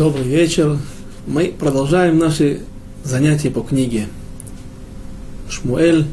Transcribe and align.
Добрый 0.00 0.24
вечер. 0.24 0.78
Мы 1.26 1.52
продолжаем 1.52 2.16
наши 2.16 2.62
занятия 3.04 3.50
по 3.50 3.60
книге 3.60 4.06
Шмуэль. 5.50 6.06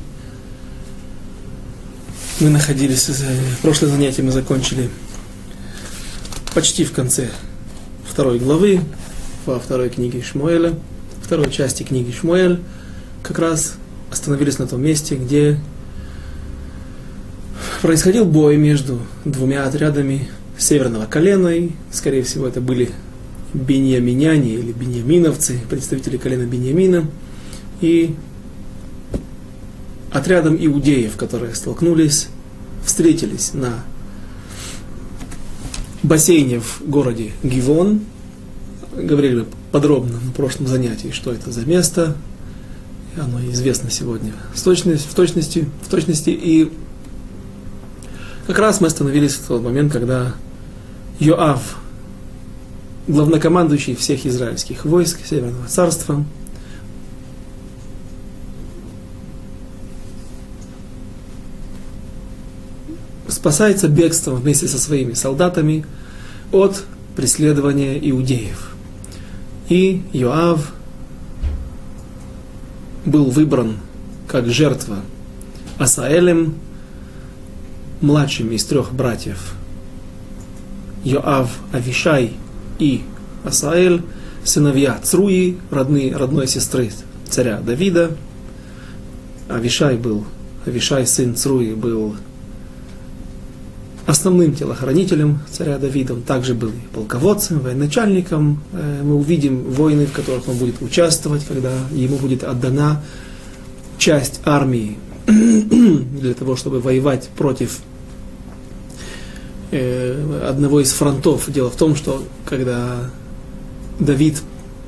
Мы 2.41 2.49
находились, 2.49 3.07
э, 3.07 3.13
прошлое 3.61 3.89
занятие 3.89 4.23
мы 4.23 4.33
закончили 4.33 4.89
почти 6.53 6.83
в 6.83 6.91
конце 6.91 7.29
второй 8.05 8.39
главы, 8.39 8.81
во 9.45 9.57
второй 9.57 9.87
книге 9.87 10.21
Шмуэля, 10.21 10.73
второй 11.23 11.49
части 11.49 11.83
книги 11.83 12.11
Шмуэль, 12.11 12.59
как 13.23 13.39
раз 13.39 13.75
остановились 14.11 14.59
на 14.59 14.67
том 14.67 14.81
месте, 14.81 15.15
где 15.15 15.61
происходил 17.81 18.25
бой 18.25 18.57
между 18.57 18.99
двумя 19.23 19.65
отрядами 19.65 20.27
северного 20.57 21.05
колена, 21.05 21.47
и, 21.47 21.69
скорее 21.89 22.23
всего, 22.23 22.49
это 22.49 22.59
были 22.59 22.91
беньяминяне 23.53 24.53
или 24.53 24.71
беньяминовцы, 24.71 25.59
представители 25.69 26.17
колена 26.17 26.45
Беньямина, 26.45 27.05
и 27.81 28.15
отрядом 30.11 30.57
иудеев, 30.59 31.15
которые 31.15 31.55
столкнулись, 31.55 32.27
встретились 32.85 33.53
на 33.53 33.83
бассейне 36.03 36.59
в 36.59 36.81
городе 36.85 37.31
Гивон. 37.43 38.01
Говорили 38.95 39.45
подробно 39.71 40.19
на 40.19 40.31
прошлом 40.31 40.67
занятии, 40.67 41.11
что 41.11 41.31
это 41.31 41.51
за 41.51 41.65
место. 41.65 42.15
Оно 43.15 43.43
известно 43.51 43.89
сегодня 43.89 44.33
в 44.53 44.61
точности, 44.61 45.07
в 45.07 45.13
точности, 45.13 45.67
в 45.83 45.89
точности. 45.89 46.29
И 46.29 46.71
как 48.47 48.59
раз 48.59 48.79
мы 48.79 48.87
остановились 48.87 49.33
в 49.33 49.47
тот 49.47 49.61
момент, 49.61 49.91
когда 49.91 50.33
Йоав, 51.19 51.77
главнокомандующий 53.07 53.95
всех 53.95 54.25
израильских 54.25 54.85
войск 54.85 55.25
Северного 55.25 55.67
царства, 55.67 56.25
спасается 63.27 63.87
бегством 63.87 64.35
вместе 64.35 64.67
со 64.67 64.77
своими 64.77 65.13
солдатами 65.13 65.85
от 66.51 66.83
преследования 67.15 67.97
иудеев. 67.97 68.75
И 69.69 70.03
Йоав 70.13 70.73
был 73.05 73.29
выбран 73.29 73.77
как 74.27 74.47
жертва 74.47 74.97
Асаэлем, 75.77 76.55
младшим 78.01 78.51
из 78.51 78.65
трех 78.65 78.93
братьев 78.93 79.53
Йоав, 81.03 81.49
Авишай 81.71 82.33
и 82.79 83.03
Асаэль, 83.43 84.01
сыновья 84.43 84.97
Цруи, 85.01 85.57
родные, 85.71 86.15
родной 86.15 86.47
сестры 86.47 86.91
царя 87.29 87.59
Давида. 87.59 88.11
Авишай 89.49 89.97
был, 89.97 90.25
Авишай, 90.65 91.07
сын 91.07 91.35
Цруи, 91.35 91.73
был 91.73 92.15
основным 94.07 94.55
телохранителем 94.55 95.39
царя 95.51 95.77
Давида, 95.77 96.13
он 96.13 96.21
также 96.21 96.53
был 96.53 96.69
и 96.69 96.95
полководцем, 96.95 97.59
военачальником. 97.59 98.63
Э, 98.71 99.01
мы 99.03 99.15
увидим 99.15 99.63
войны, 99.63 100.05
в 100.05 100.13
которых 100.13 100.47
он 100.47 100.55
будет 100.55 100.81
участвовать, 100.81 101.45
когда 101.45 101.71
ему 101.91 102.15
будет 102.17 102.43
отдана 102.43 103.03
часть 103.97 104.39
армии 104.45 104.97
для 105.27 106.33
того, 106.33 106.55
чтобы 106.55 106.79
воевать 106.79 107.29
против 107.37 107.79
одного 109.71 110.81
из 110.81 110.91
фронтов. 110.93 111.49
Дело 111.51 111.69
в 111.69 111.75
том, 111.75 111.95
что 111.95 112.23
когда 112.45 113.09
Давид 113.99 114.41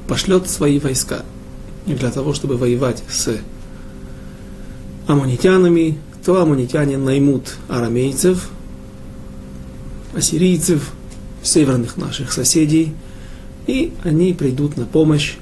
пошлет 0.07 0.49
свои 0.49 0.79
войска 0.79 1.23
для 1.85 2.11
того, 2.11 2.33
чтобы 2.33 2.57
воевать 2.57 3.03
с 3.09 3.37
аммонитянами, 5.07 5.97
то 6.23 6.41
аммонитяне 6.41 6.97
наймут 6.97 7.57
арамейцев, 7.67 8.49
ассирийцев, 10.13 10.91
северных 11.41 11.97
наших 11.97 12.31
соседей, 12.31 12.93
и 13.67 13.93
они 14.03 14.33
придут 14.33 14.77
на 14.77 14.85
помощь 14.85 15.35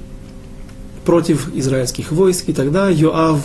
против 1.04 1.54
израильских 1.54 2.12
войск, 2.12 2.48
и 2.48 2.52
тогда 2.52 2.88
Йоав 2.88 3.40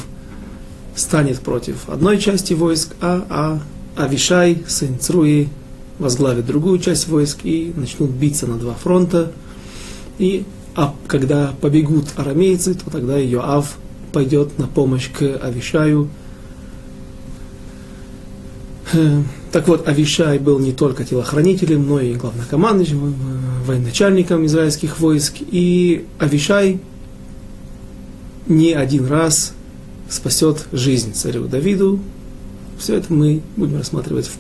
станет 0.96 1.40
против 1.40 1.90
одной 1.90 2.18
части 2.20 2.54
войск, 2.54 2.94
а, 3.02 3.26
а 3.30 3.62
Авишай, 3.96 4.64
сын 4.68 5.00
Цруи, 5.00 5.50
возглавят 6.04 6.46
другую 6.46 6.80
часть 6.80 7.08
войск 7.08 7.40
и 7.44 7.74
начнут 7.76 8.12
биться 8.12 8.46
на 8.46 8.58
два 8.58 8.74
фронта. 8.74 9.32
И 10.20 10.46
а 10.76 10.94
когда 11.08 11.54
побегут 11.62 12.06
арамейцы, 12.16 12.76
то 12.76 12.90
тогда 12.90 13.18
Йоав 13.18 13.78
пойдет 14.12 14.58
на 14.60 14.68
помощь 14.68 15.10
к 15.10 15.22
Авишаю. 15.22 16.10
Э, 18.94 19.22
так 19.52 19.68
вот, 19.68 19.88
Авишай 19.88 20.40
был 20.40 20.60
не 20.60 20.72
только 20.72 21.04
телохранителем, 21.04 21.88
но 21.88 22.00
и 22.00 22.14
главнокомандующим, 22.14 23.16
военачальником 23.66 24.46
израильских 24.46 25.00
войск. 25.00 25.36
И 25.40 26.06
Авишай 26.20 26.80
не 28.48 28.74
один 28.74 29.06
раз 29.06 29.54
спасет 30.10 30.66
жизнь 30.72 31.14
царю 31.14 31.46
Давиду. 31.46 32.00
Все 32.78 32.96
это 32.96 33.14
мы 33.14 33.42
будем 33.56 33.78
рассматривать 33.78 34.28
в 34.28 34.38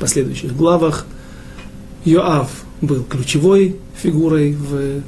последующих 0.00 0.56
главах. 0.56 1.06
Йоав 2.04 2.50
был 2.80 3.04
ключевой 3.04 3.76
фигурой 4.02 4.54
в 4.54 5.02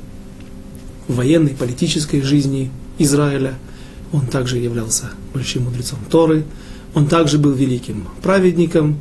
военной, 1.08 1.50
политической 1.50 2.20
жизни 2.20 2.70
Израиля. 2.98 3.54
Он 4.12 4.26
также 4.26 4.58
являлся 4.58 5.10
большим 5.32 5.64
мудрецом 5.64 5.98
Торы. 6.10 6.44
Он 6.94 7.06
также 7.06 7.38
был 7.38 7.52
великим 7.52 8.06
праведником. 8.22 8.98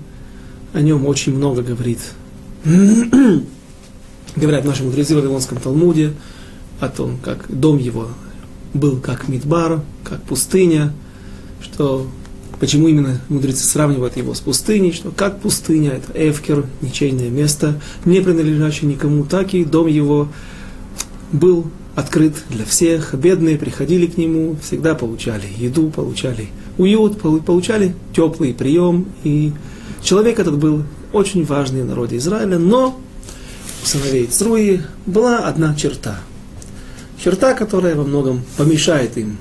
О 0.73 0.81
нем 0.81 1.05
очень 1.05 1.35
много 1.35 1.61
говорит, 1.61 1.99
говорят 4.35 4.63
наши 4.63 4.83
мудрецы 4.83 5.13
в 5.13 5.17
Вавилонском 5.17 5.59
Талмуде, 5.59 6.13
о 6.79 6.87
том, 6.87 7.17
как 7.21 7.45
дом 7.49 7.77
его 7.77 8.07
был 8.73 8.99
как 8.99 9.27
Мидбар, 9.27 9.81
как 10.05 10.23
пустыня, 10.23 10.93
что 11.61 12.07
Почему 12.61 12.87
именно 12.87 13.19
мудрецы 13.27 13.63
сравнивают 13.63 14.17
его 14.17 14.35
с 14.35 14.39
пустыней, 14.39 14.91
что 14.91 15.09
как 15.09 15.39
пустыня, 15.39 15.93
это 15.93 16.11
эвкер, 16.13 16.67
ничейное 16.81 17.29
место, 17.29 17.81
не 18.05 18.21
принадлежащее 18.21 18.87
никому, 18.87 19.25
так 19.25 19.55
и 19.55 19.65
дом 19.65 19.87
его 19.87 20.27
был 21.31 21.71
открыт 21.95 22.35
для 22.49 22.63
всех, 22.63 23.15
бедные 23.15 23.57
приходили 23.57 24.05
к 24.05 24.15
нему, 24.15 24.57
всегда 24.61 24.93
получали 24.93 25.47
еду, 25.57 25.89
получали 25.89 26.49
уют, 26.77 27.19
получали 27.19 27.95
теплый 28.15 28.53
прием, 28.53 29.07
и 29.23 29.53
человек 30.03 30.37
этот 30.37 30.59
был 30.59 30.83
очень 31.13 31.43
важный 31.43 31.81
в 31.81 31.87
народе 31.87 32.17
Израиля, 32.17 32.59
но 32.59 32.95
у 33.81 33.87
сыновей 33.87 34.27
Цруи 34.27 34.81
была 35.07 35.39
одна 35.39 35.73
черта. 35.73 36.19
Черта, 37.23 37.55
которая 37.55 37.95
во 37.95 38.03
многом 38.03 38.43
помешает 38.55 39.17
им 39.17 39.37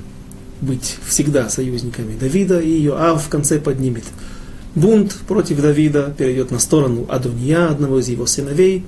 быть 0.60 0.98
всегда 1.06 1.48
союзниками 1.48 2.19
Давида, 2.19 2.60
и 2.60 2.71
Йоав 2.71 3.25
в 3.25 3.28
конце 3.28 3.59
поднимет 3.59 4.04
бунт 4.75 5.15
против 5.26 5.60
Давида, 5.60 6.15
перейдет 6.16 6.50
на 6.50 6.59
сторону 6.59 7.06
Адуния, 7.09 7.69
одного 7.69 7.98
из 8.00 8.09
его 8.09 8.26
сыновей, 8.26 8.84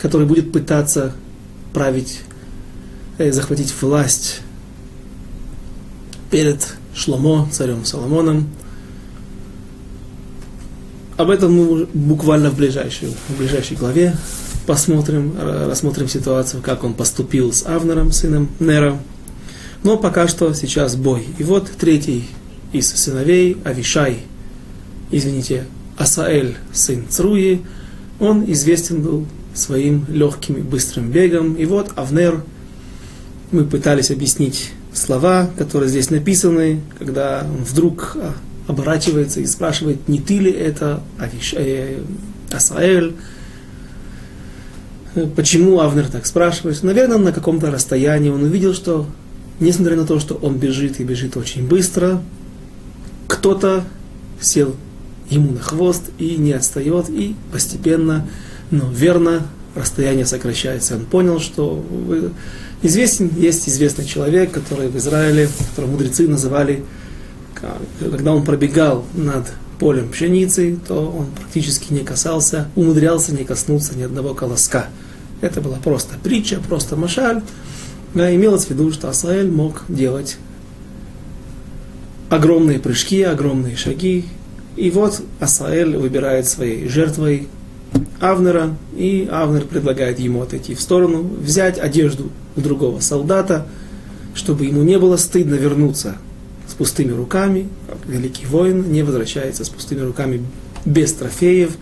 который 0.00 0.26
будет 0.26 0.52
пытаться 0.52 1.12
править, 1.72 2.20
э, 3.18 3.32
захватить 3.32 3.72
власть 3.80 4.40
перед 6.30 6.76
Шломо, 6.94 7.48
царем 7.52 7.84
Соломоном. 7.84 8.48
Об 11.16 11.30
этом 11.30 11.52
мы 11.52 11.86
буквально 11.94 12.50
в 12.50 12.56
ближайшей, 12.56 13.08
в 13.28 13.38
ближайшей 13.38 13.76
главе 13.76 14.16
посмотрим, 14.66 15.34
рассмотрим 15.38 16.08
ситуацию, 16.08 16.62
как 16.62 16.84
он 16.84 16.92
поступил 16.92 17.52
с 17.52 17.64
Авнером, 17.64 18.12
сыном 18.12 18.48
Нера, 18.58 18.98
но 19.86 19.96
пока 19.96 20.26
что 20.26 20.52
сейчас 20.52 20.96
бой. 20.96 21.24
И 21.38 21.44
вот 21.44 21.70
третий 21.78 22.24
из 22.72 22.88
сыновей, 22.88 23.56
Авишай, 23.64 24.18
извините, 25.12 25.66
Асаэль, 25.96 26.56
сын 26.72 27.04
Цруи, 27.08 27.60
он 28.18 28.50
известен 28.50 29.00
был 29.00 29.26
своим 29.54 30.04
легким 30.08 30.56
и 30.56 30.60
быстрым 30.60 31.12
бегом. 31.12 31.54
И 31.54 31.66
вот 31.66 31.92
Авнер, 31.94 32.42
мы 33.52 33.64
пытались 33.64 34.10
объяснить 34.10 34.72
слова, 34.92 35.48
которые 35.56 35.88
здесь 35.88 36.10
написаны, 36.10 36.80
когда 36.98 37.46
он 37.48 37.62
вдруг 37.62 38.16
а, 38.16 38.34
оборачивается 38.66 39.38
и 39.38 39.46
спрашивает, 39.46 40.08
не 40.08 40.18
ты 40.18 40.38
ли 40.40 40.50
это 40.50 41.00
Авиш, 41.16 41.54
э, 41.56 42.00
Асаэль, 42.50 43.14
Почему 45.34 45.80
Авнер 45.80 46.08
так 46.08 46.26
спрашивает? 46.26 46.82
Наверное, 46.82 47.16
на 47.16 47.32
каком-то 47.32 47.70
расстоянии 47.70 48.28
он 48.28 48.42
увидел, 48.42 48.74
что 48.74 49.06
несмотря 49.60 49.96
на 49.96 50.06
то, 50.06 50.18
что 50.18 50.34
он 50.34 50.58
бежит 50.58 51.00
и 51.00 51.04
бежит 51.04 51.36
очень 51.36 51.66
быстро, 51.66 52.22
кто-то 53.28 53.84
сел 54.40 54.74
ему 55.30 55.52
на 55.52 55.60
хвост 55.60 56.02
и 56.18 56.36
не 56.36 56.52
отстает, 56.52 57.08
и 57.08 57.34
постепенно, 57.52 58.28
но 58.70 58.90
верно 58.90 59.46
расстояние 59.74 60.26
сокращается. 60.26 60.96
Он 60.96 61.04
понял, 61.04 61.40
что 61.40 61.84
известен, 62.82 63.30
есть 63.36 63.68
известный 63.68 64.04
человек, 64.04 64.52
который 64.52 64.88
в 64.88 64.96
Израиле, 64.96 65.48
которого 65.70 65.92
мудрецы 65.92 66.28
называли, 66.28 66.84
когда 67.98 68.32
он 68.32 68.44
пробегал 68.44 69.04
над 69.14 69.46
полем 69.78 70.10
пшеницы, 70.10 70.78
то 70.86 71.10
он 71.10 71.26
практически 71.26 71.92
не 71.92 72.00
касался, 72.00 72.68
умудрялся 72.76 73.32
не 73.32 73.44
коснуться 73.44 73.96
ни 73.96 74.02
одного 74.02 74.34
колоска. 74.34 74.86
Это 75.40 75.60
была 75.60 75.76
просто 75.76 76.14
притча, 76.22 76.60
просто 76.66 76.96
машаль. 76.96 77.42
Да, 78.16 78.34
имелось 78.34 78.64
в 78.64 78.70
виду, 78.70 78.90
что 78.92 79.10
Асаэль 79.10 79.50
мог 79.50 79.82
делать 79.88 80.38
огромные 82.30 82.78
прыжки, 82.78 83.20
огромные 83.20 83.76
шаги. 83.76 84.24
И 84.74 84.90
вот 84.90 85.20
Асаэль 85.38 85.98
выбирает 85.98 86.48
своей 86.48 86.88
жертвой 86.88 87.46
Авнера, 88.18 88.74
и 88.96 89.28
Авнер 89.30 89.66
предлагает 89.66 90.18
ему 90.18 90.40
отойти 90.40 90.74
в 90.74 90.80
сторону, 90.80 91.30
взять 91.42 91.78
одежду 91.78 92.30
у 92.56 92.62
другого 92.62 93.00
солдата, 93.00 93.66
чтобы 94.34 94.64
ему 94.64 94.82
не 94.82 94.98
было 94.98 95.18
стыдно 95.18 95.56
вернуться 95.56 96.16
с 96.66 96.72
пустыми 96.72 97.12
руками. 97.12 97.68
Великий 98.06 98.46
воин 98.46 98.90
не 98.90 99.02
возвращается 99.02 99.62
с 99.62 99.68
пустыми 99.68 100.00
руками 100.00 100.42
без 100.86 101.12
трофеев. 101.12 101.72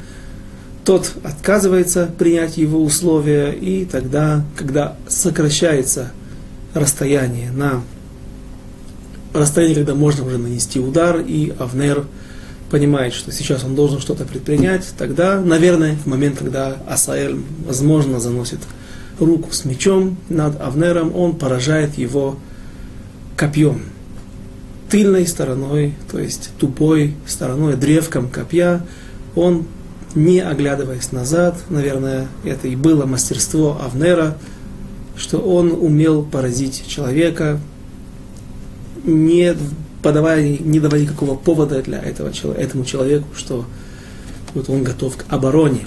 Тот 0.84 1.12
отказывается 1.22 2.10
принять 2.18 2.56
его 2.56 2.82
условия, 2.82 3.52
и 3.52 3.84
тогда, 3.84 4.44
когда 4.56 4.96
сокращается 5.06 6.10
расстояние 6.74 7.50
на 7.50 7.82
расстояние, 9.34 9.76
когда 9.76 9.94
можно 9.94 10.24
уже 10.24 10.38
нанести 10.38 10.78
удар, 10.80 11.18
и 11.18 11.52
Авнер 11.58 12.06
понимает, 12.70 13.12
что 13.12 13.30
сейчас 13.32 13.64
он 13.64 13.74
должен 13.74 14.00
что-то 14.00 14.24
предпринять, 14.24 14.94
тогда, 14.96 15.40
наверное, 15.40 15.96
в 15.96 16.06
момент, 16.06 16.38
когда 16.38 16.76
Асаэль, 16.88 17.36
возможно, 17.66 18.20
заносит 18.20 18.60
руку 19.18 19.52
с 19.52 19.64
мечом 19.64 20.16
над 20.28 20.60
Авнером, 20.60 21.14
он 21.14 21.36
поражает 21.36 21.98
его 21.98 22.36
копьем. 23.36 23.82
Тыльной 24.90 25.26
стороной, 25.26 25.94
то 26.10 26.18
есть 26.18 26.50
тупой 26.58 27.14
стороной, 27.26 27.76
древком 27.76 28.28
копья, 28.28 28.84
он, 29.34 29.66
не 30.14 30.40
оглядываясь 30.40 31.10
назад, 31.10 31.56
наверное, 31.68 32.28
это 32.44 32.68
и 32.68 32.76
было 32.76 33.04
мастерство 33.04 33.80
Авнера, 33.84 34.36
что 35.16 35.38
он 35.38 35.72
умел 35.72 36.24
поразить 36.24 36.86
человека, 36.86 37.60
не 39.04 39.56
подавая, 40.02 40.58
не 40.58 40.80
давая 40.80 41.02
никакого 41.02 41.34
повода 41.34 41.82
для 41.82 41.98
этого, 41.98 42.30
этому 42.52 42.84
человеку, 42.84 43.26
что 43.36 43.64
вот 44.54 44.68
он 44.68 44.82
готов 44.82 45.16
к 45.16 45.24
обороне. 45.28 45.86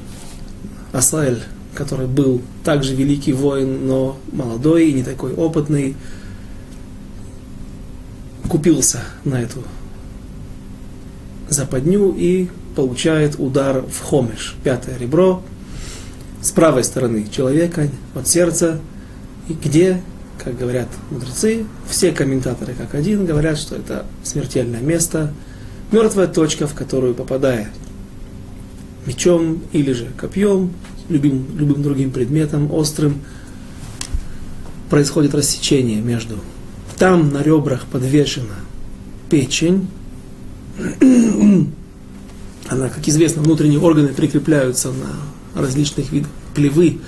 Асаэль, 0.91 1.41
который 1.73 2.07
был 2.07 2.41
также 2.63 2.95
великий 2.95 3.33
воин, 3.33 3.87
но 3.87 4.17
молодой 4.31 4.89
и 4.89 4.93
не 4.93 5.03
такой 5.03 5.33
опытный, 5.33 5.95
купился 8.49 9.01
на 9.25 9.41
эту 9.41 9.63
западню 11.49 12.13
и 12.17 12.49
получает 12.75 13.35
удар 13.39 13.81
в 13.81 14.01
хомеш, 14.01 14.55
пятое 14.63 14.97
ребро, 14.97 15.41
с 16.41 16.51
правой 16.51 16.83
стороны 16.83 17.27
человека, 17.29 17.89
от 18.15 18.27
сердца, 18.27 18.79
и 19.47 19.53
где 19.53 20.01
как 20.43 20.57
говорят 20.57 20.87
мудрецы, 21.09 21.65
все 21.89 22.11
комментаторы 22.11 22.73
как 22.73 22.93
один 22.95 23.25
говорят, 23.25 23.57
что 23.57 23.75
это 23.75 24.05
смертельное 24.23 24.81
место, 24.81 25.33
мертвая 25.91 26.27
точка, 26.27 26.67
в 26.67 26.73
которую 26.73 27.15
попадая 27.15 27.69
мечом 29.05 29.61
или 29.71 29.93
же 29.93 30.07
копьем, 30.17 30.71
любым, 31.09 31.47
любым 31.57 31.81
другим 31.81 32.11
предметом, 32.11 32.71
острым, 32.71 33.21
происходит 34.89 35.33
рассечение 35.33 36.01
между. 36.01 36.37
Там 36.97 37.31
на 37.31 37.41
ребрах 37.41 37.85
подвешена 37.85 38.55
печень. 39.29 39.87
Она, 42.69 42.89
как 42.89 43.07
известно, 43.07 43.41
внутренние 43.41 43.79
органы 43.79 44.09
прикрепляются 44.09 44.89
на 44.89 45.61
различных 45.61 46.11
видах 46.11 46.29
плевы, 46.53 46.99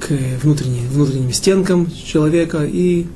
к 0.00 0.08
внутренним, 0.42 0.88
внутренним 0.88 1.32
стенкам 1.32 1.90
человека, 1.90 2.64
и 2.64 3.06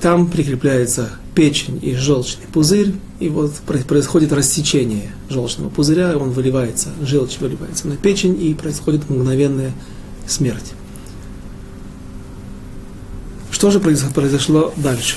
там 0.00 0.28
прикрепляется 0.28 1.10
печень 1.34 1.78
и 1.82 1.94
желчный 1.94 2.46
пузырь, 2.52 2.94
и 3.20 3.28
вот 3.28 3.54
происходит 3.86 4.32
рассечение 4.32 5.10
желчного 5.28 5.68
пузыря, 5.68 6.16
он 6.16 6.30
выливается, 6.30 6.90
желчь 7.02 7.38
выливается 7.38 7.88
на 7.88 7.96
печень, 7.96 8.40
и 8.42 8.54
происходит 8.54 9.08
мгновенная 9.10 9.72
смерть. 10.26 10.72
Что 13.50 13.70
же 13.70 13.80
произошло 13.80 14.72
дальше? 14.76 15.16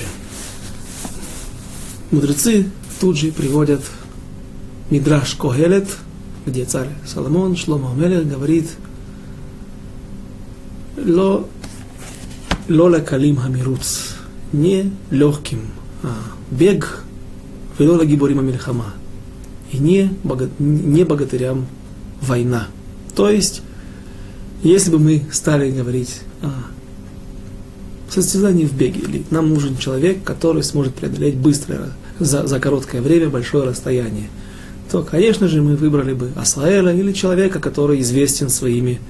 Мудрецы 2.10 2.66
тут 3.00 3.16
же 3.16 3.32
приводят 3.32 3.82
Мидраш 4.90 5.34
Когелет, 5.34 5.88
где 6.46 6.64
царь 6.64 6.88
Соломон, 7.06 7.56
Шлома 7.56 7.92
Амелех, 7.92 8.28
говорит– 8.28 8.68
ло, 11.04 11.48
ло 12.68 13.00
калим 13.00 13.36
хамируц, 13.36 14.14
не 14.52 14.92
легким, 15.10 15.60
а 16.02 16.14
бег, 16.50 17.04
вело 17.78 17.96
лагиборим 17.96 18.40
амильхама, 18.40 18.94
и 19.72 19.78
не, 19.78 20.12
богат, 20.24 20.50
не 20.58 21.04
богатырям 21.04 21.66
война. 22.20 22.68
То 23.14 23.30
есть, 23.30 23.62
если 24.62 24.90
бы 24.90 24.98
мы 24.98 25.22
стали 25.32 25.70
говорить 25.70 26.20
о 26.42 26.50
состязании 28.10 28.66
в 28.66 28.74
беге, 28.74 29.00
или 29.00 29.24
нам 29.30 29.48
нужен 29.50 29.76
человек, 29.76 30.22
который 30.24 30.62
сможет 30.62 30.94
преодолеть 30.94 31.36
быстро, 31.36 31.92
за, 32.18 32.46
за 32.46 32.60
короткое 32.60 33.00
время, 33.00 33.30
большое 33.30 33.64
расстояние, 33.64 34.28
то, 34.90 35.02
конечно 35.02 35.48
же, 35.48 35.62
мы 35.62 35.76
выбрали 35.76 36.12
бы 36.14 36.30
Асаэля 36.36 36.92
или 36.92 37.12
человека, 37.12 37.60
который 37.60 38.00
известен 38.00 38.48
своими 38.48 39.00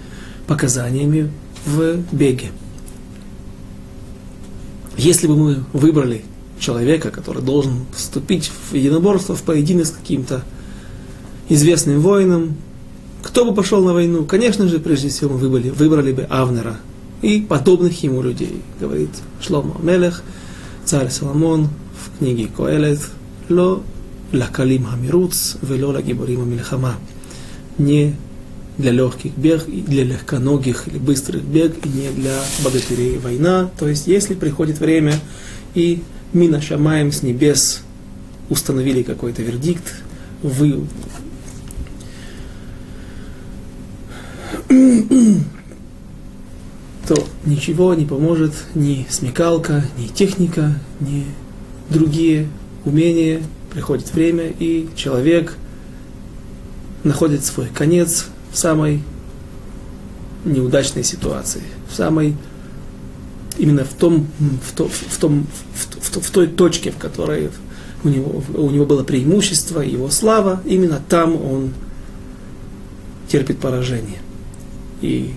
показаниями 0.46 1.30
в 1.66 1.98
беге. 2.12 2.50
Если 4.96 5.26
бы 5.26 5.36
мы 5.36 5.64
выбрали 5.72 6.24
человека, 6.58 7.10
который 7.10 7.42
должен 7.42 7.86
вступить 7.94 8.50
в 8.70 8.74
единоборство, 8.74 9.34
в 9.34 9.42
поединок 9.42 9.86
с 9.86 9.90
каким-то 9.90 10.44
известным 11.48 12.00
воином, 12.00 12.56
кто 13.22 13.44
бы 13.44 13.54
пошел 13.54 13.84
на 13.84 13.92
войну? 13.92 14.24
Конечно 14.24 14.68
же, 14.68 14.78
прежде 14.78 15.08
всего 15.08 15.34
мы 15.34 15.38
выбрали, 15.38 15.70
выбрали 15.70 16.12
бы 16.12 16.22
Авнера 16.24 16.76
и 17.22 17.40
подобных 17.40 18.02
ему 18.02 18.22
людей, 18.22 18.62
говорит 18.78 19.10
Шлома 19.40 19.76
Мелех, 19.82 20.22
царь 20.84 21.10
Соломон 21.10 21.68
в 21.94 22.18
книге 22.18 22.48
Коэлет, 22.54 23.00
«Ло 23.48 23.82
лакалим 24.32 24.84
хамируц, 24.84 25.56
вело 25.62 25.90
лагиборим 25.92 26.48
мильхама». 26.50 26.94
Не 27.78 28.14
для 28.80 28.92
легких 28.92 29.36
бег, 29.36 29.66
для 29.66 30.04
легконогих 30.04 30.88
или 30.88 30.98
быстрых 30.98 31.42
бег, 31.42 31.74
и 31.84 31.88
не 31.88 32.08
для 32.10 32.42
богатырей 32.64 33.18
война. 33.18 33.70
То 33.78 33.88
есть, 33.88 34.06
если 34.06 34.34
приходит 34.34 34.80
время, 34.80 35.14
и 35.74 36.02
Мина 36.32 36.60
Шамаем 36.60 37.12
с 37.12 37.22
небес 37.22 37.82
установили 38.48 39.02
какой-то 39.02 39.42
вердикт, 39.42 40.02
вы 40.42 40.84
то 47.08 47.26
ничего 47.44 47.94
не 47.94 48.06
поможет 48.06 48.52
ни 48.74 49.04
смекалка, 49.10 49.84
ни 49.98 50.06
техника, 50.06 50.78
ни 51.00 51.26
другие 51.88 52.48
умения. 52.84 53.42
Приходит 53.72 54.12
время, 54.14 54.52
и 54.58 54.88
человек 54.96 55.56
находит 57.04 57.44
свой 57.44 57.66
конец, 57.66 58.26
в 58.52 58.56
самой 58.58 59.02
неудачной 60.44 61.04
ситуации, 61.04 61.62
в 61.88 61.94
самой 61.94 62.36
именно 63.58 63.84
в 63.84 63.92
том, 63.92 64.26
в, 64.38 64.72
то, 64.74 64.88
в, 64.88 65.18
том, 65.18 65.46
в, 65.74 66.16
в, 66.16 66.22
в 66.22 66.30
той 66.30 66.46
точке, 66.46 66.90
в 66.90 66.96
которой 66.96 67.50
у 68.02 68.08
него, 68.08 68.42
у 68.54 68.70
него 68.70 68.86
было 68.86 69.04
преимущество, 69.04 69.80
его 69.80 70.08
слава, 70.08 70.62
именно 70.64 71.00
там 71.08 71.36
он 71.36 71.70
терпит 73.28 73.58
поражение. 73.58 74.18
И 75.02 75.34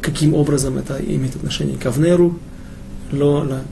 каким 0.00 0.34
образом 0.34 0.78
это 0.78 0.98
имеет 0.98 1.36
отношение 1.36 1.76
к 1.76 1.86
Авнеру, 1.86 2.38
Лола 3.12 3.62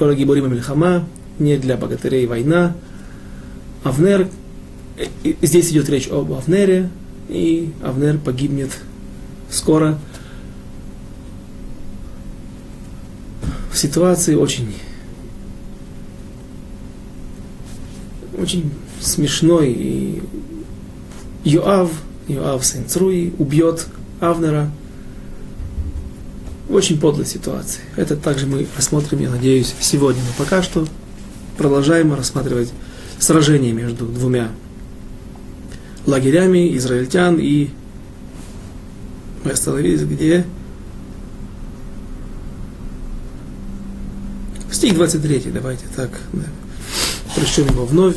Гиборима 0.00 0.48
Мельхама, 0.48 1.06
не 1.38 1.56
для 1.56 1.76
богатырей 1.76 2.26
война. 2.26 2.74
Авнер, 3.82 4.28
здесь 5.42 5.70
идет 5.70 5.88
речь 5.88 6.08
об 6.08 6.32
Авнере, 6.32 6.90
и 7.30 7.72
Авнер 7.82 8.18
погибнет 8.18 8.70
скоро 9.50 9.98
в 13.72 13.78
ситуации 13.78 14.34
очень 14.34 14.74
очень 18.36 18.72
смешной 19.00 19.70
и 19.70 20.22
Йоав, 21.44 21.90
Йоав 22.26 22.64
сын 22.64 22.86
Цруи, 22.88 23.32
убьет 23.38 23.86
Авнера 24.20 24.70
очень 26.68 26.98
подлой 27.00 27.26
ситуации. 27.26 27.80
Это 27.96 28.16
также 28.16 28.46
мы 28.46 28.66
рассмотрим, 28.76 29.20
я 29.20 29.30
надеюсь, 29.30 29.74
сегодня. 29.80 30.22
Но 30.22 30.44
пока 30.44 30.62
что 30.62 30.86
продолжаем 31.56 32.14
рассматривать 32.14 32.72
сражение 33.18 33.72
между 33.72 34.06
двумя 34.06 34.50
лагерями 36.05 36.75
израильтян 36.77 37.37
и 37.39 37.69
мы 39.43 39.51
остановились 39.51 40.01
где? 40.01 40.45
Стих 44.71 44.95
23, 44.95 45.51
давайте 45.53 45.85
так, 45.95 46.09
да. 46.33 46.43
прочтем 47.35 47.67
его 47.67 47.85
вновь. 47.85 48.15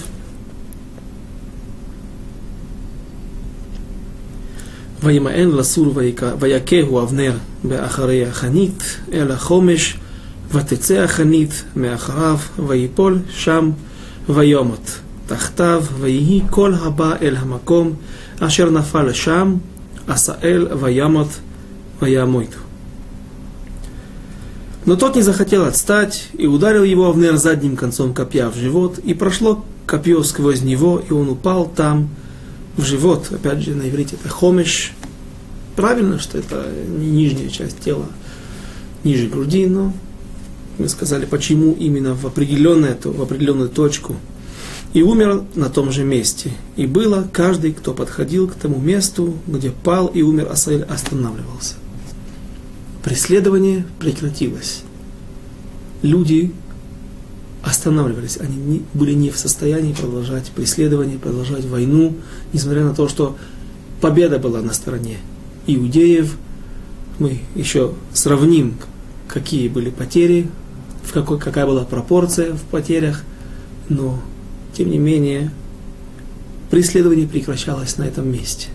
וימאן 5.03 5.51
לסור 5.51 5.95
ויכהו 6.41 7.03
אבנר 7.03 7.37
באחרי 7.65 8.27
החנית 8.27 8.99
אל 9.13 9.31
החומש 9.31 9.97
ותצא 10.53 10.95
החנית 10.95 11.65
מאחריו 11.77 12.39
ויפול 12.67 13.19
שם 13.31 13.71
ויומות 14.29 14.99
תחתיו 15.33 15.85
ויהי 16.01 16.43
כל 16.51 16.75
הבא 16.75 17.15
אל 17.23 17.37
המקום 17.37 17.93
אשר 18.41 18.71
נפל 18.71 19.13
שם 19.13 19.57
עשאל 20.07 20.69
וימות 20.81 21.29
וימות. 22.03 22.55
Но 24.87 24.97
тот 24.97 25.17
не 25.17 25.23
захотел 25.23 25.67
отстать 25.67 26.29
и 26.33 26.47
ударил 26.47 26.83
его 26.83 27.09
Авнер 27.09 27.37
задним 27.37 27.77
концом 27.77 28.15
копья 28.15 28.49
в 28.49 28.57
живот, 28.57 28.99
и 28.99 29.13
прошло 29.13 29.63
копье 29.87 30.23
сквозь 30.23 30.63
него, 30.63 31.03
и 31.07 31.13
он 31.13 31.29
упал 31.29 31.67
там, 31.67 32.09
в 32.79 32.85
живот. 32.85 33.31
Опять 33.31 33.61
же, 33.61 33.75
на 33.75 33.89
иврите 33.89 34.17
это 34.17 34.31
хомеш. 34.31 34.93
Правильно, 35.77 36.19
что 36.19 36.39
это 36.39 36.67
не 36.89 37.11
нижняя 37.11 37.51
часть 37.51 37.81
тела, 37.81 38.07
ниже 39.05 39.29
груди, 39.29 39.67
но 39.67 39.93
мы 40.79 40.89
сказали, 40.89 41.27
почему 41.27 41.73
именно 41.73 42.15
в 42.15 42.25
определенную, 42.27 42.97
в 43.05 43.21
определенную 43.21 43.69
точку. 43.69 44.17
и 44.94 45.02
умер 45.02 45.44
на 45.56 45.70
том 45.70 45.92
же 45.92 46.04
месте. 46.04 46.52
И 46.76 46.86
было 46.86 47.28
каждый, 47.32 47.74
кто 47.74 47.94
подходил 47.94 48.48
к 48.48 48.54
тому 48.54 48.80
месту, 48.80 49.36
где 49.48 49.72
пал 49.72 50.08
и 50.08 50.22
умер 50.22 50.52
Асаэль, 50.52 50.84
останавливался. 50.84 51.76
Преследование 53.04 53.86
прекратилось. 54.00 54.84
Люди 56.04 56.54
останавливались, 57.64 58.38
они 58.38 58.58
не, 58.58 58.82
были 58.94 59.14
не 59.14 59.30
в 59.30 59.38
состоянии 59.38 59.94
продолжать 59.94 60.52
преследование, 60.52 61.18
продолжать 61.18 61.66
войну, 61.66 62.16
несмотря 62.52 62.84
на 62.84 62.94
то, 62.94 63.08
что 63.08 63.38
победа 64.02 64.38
была 64.38 64.62
на 64.62 64.74
стороне 64.74 65.18
иудеев. 65.66 66.36
Мы 67.20 67.40
еще 67.56 67.94
сравним, 68.14 68.76
какие 69.28 69.70
были 69.70 69.90
потери, 69.90 70.50
в 71.04 71.14
какой, 71.14 71.40
какая 71.40 71.66
была 71.66 71.86
пропорция 71.86 72.54
в 72.54 72.62
потерях, 72.64 73.24
но, 73.88 74.20
тем 74.74 74.90
не 74.90 74.98
менее, 74.98 75.52
преследование 76.70 77.28
прекращалось 77.28 77.98
на 77.98 78.04
этом 78.04 78.32
месте. 78.32 78.70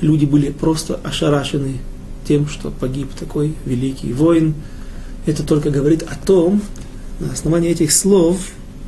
Люди 0.00 0.24
были 0.24 0.50
просто 0.50 1.00
ошарашены 1.02 1.78
тем, 2.26 2.48
что 2.48 2.70
погиб 2.70 3.08
такой 3.18 3.54
великий 3.64 4.12
воин. 4.12 4.54
Это 5.26 5.42
только 5.42 5.70
говорит 5.70 6.02
о 6.02 6.16
том, 6.16 6.62
на 7.20 7.32
основании 7.32 7.70
этих 7.70 7.92
слов, 7.92 8.38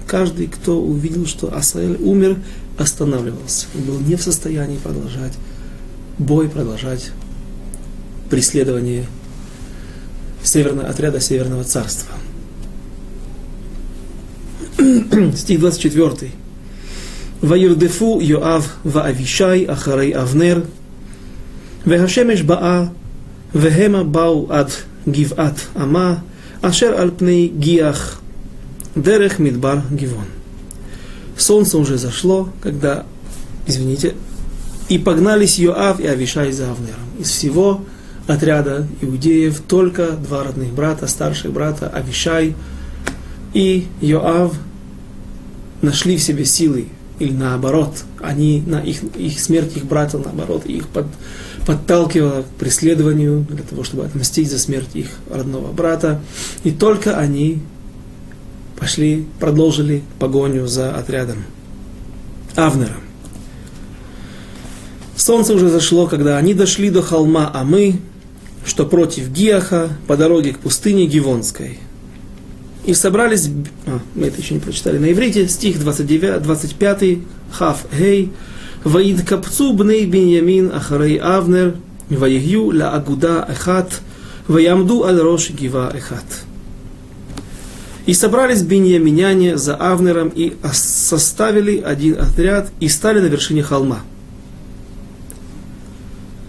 каждый, 0.07 0.47
кто 0.47 0.81
увидел, 0.81 1.27
что 1.27 1.55
Асаэль 1.55 1.97
умер, 2.01 2.39
останавливался. 2.79 3.67
Он 3.75 3.83
был 3.83 4.01
не 4.01 4.17
в 4.17 4.23
состоянии 4.23 4.77
продолжать 4.77 5.35
бой, 6.19 6.49
продолжать 6.49 7.11
преследование 8.31 9.07
северного, 10.43 10.89
отряда 10.89 11.21
Северного 11.21 11.65
Царства. 11.65 12.15
стих 15.37 15.61
24. 15.61 16.31
Ваирдефу 17.43 18.21
Йоав 18.21 18.77
Ваавишай 18.85 19.65
Ахарей 19.65 20.13
Авнер 20.13 20.65
Вегашемеш 21.85 22.43
Баа 22.43 22.93
Вегема 23.53 24.05
Бау 24.05 24.49
Ад 24.51 24.85
Гиват 25.05 25.69
Ама 25.75 26.23
Ашер 26.63 26.95
Альпней 26.95 27.49
Гиах 27.49 28.21
Дерех 28.95 29.39
Мидбар 29.39 29.83
Гивон. 29.91 30.27
Солнце 31.37 31.79
уже 31.79 31.99
зашло, 31.99 32.49
когда, 32.61 33.05
извините, 33.67 34.15
и 34.89 34.99
погнались 34.99 35.59
Йоав 35.59 36.01
и 36.01 36.07
Авишай 36.07 36.53
за 36.53 36.71
Авнером. 36.71 37.01
Из 37.19 37.29
всего 37.31 37.83
отряда 38.27 38.87
иудеев 39.01 39.61
только 39.69 40.11
два 40.13 40.45
родных 40.45 40.73
брата, 40.73 41.07
старший 41.07 41.51
брата 41.51 41.89
Авишай 41.89 42.55
и 43.55 43.87
Йоав– 44.01 44.55
нашли 45.83 46.17
в 46.17 46.23
себе 46.23 46.45
силы, 46.45 46.87
или 47.19 47.33
наоборот, 47.33 48.05
они 48.21 48.63
на 48.67 48.81
их, 48.81 49.03
их 49.17 49.41
смерть 49.41 49.77
их 49.77 49.85
брата, 49.87 50.19
наоборот, 50.19 50.67
их 50.67 50.89
под, 50.89 51.07
подталкивало 51.67 52.43
к 52.43 52.47
преследованию 52.59 53.45
для 53.49 53.63
того, 53.63 53.83
чтобы 53.83 54.05
отмстить 54.05 54.51
за 54.51 54.59
смерть 54.59 54.91
их 54.95 55.09
родного 55.29 55.73
брата. 55.73 56.21
И 56.63 56.71
только 56.71 57.19
они 57.19 57.61
пошли, 58.79 59.27
продолжили 59.41 60.03
погоню 60.19 60.67
за 60.69 60.95
отрядом 60.95 61.45
Авнера. 62.55 62.97
Солнце 65.17 65.55
уже 65.55 65.69
зашло, 65.69 66.07
когда 66.07 66.39
они 66.39 66.55
дошли 66.55 66.91
до 66.91 67.03
холма 67.03 67.51
Амы, 67.53 68.01
что 68.65 68.87
против 68.87 69.29
Гиаха, 69.31 69.91
по 70.07 70.17
дороге 70.17 70.53
к 70.53 70.61
пустыне 70.61 71.07
Гивонской. 71.07 71.79
И 72.89 72.95
собрались, 72.95 73.51
а, 73.87 73.99
мы 74.15 74.29
это 74.29 74.41
еще 74.41 74.55
не 74.55 74.61
прочитали 74.61 74.97
на 74.97 75.13
иврите, 75.13 75.47
стих 75.47 75.79
29, 75.79 76.41
25, 76.43 77.19
Хав 77.53 77.85
Гей, 77.93 78.33
Ваид 78.83 79.29
капцу 79.29 79.75
бней 79.75 80.07
биньямин 80.07 80.73
ахарей 80.75 81.19
авнер, 81.19 81.75
ваигью 82.09 82.71
ля 82.71 82.89
агуда 82.89 83.45
эхат, 83.47 84.01
ваямду 84.47 85.05
аль 85.05 85.19
рош 85.21 85.51
гива 85.51 85.93
эхат. 85.95 86.25
И 88.07 88.15
собрались 88.15 88.63
Биньяминяне 88.63 89.59
за 89.59 89.77
Авнером 89.77 90.29
и 90.29 90.57
составили 90.73 91.83
один 91.83 92.19
отряд 92.19 92.71
и 92.81 92.89
стали 92.89 93.21
на 93.21 93.27
вершине 93.27 93.63
холма. 93.63 94.01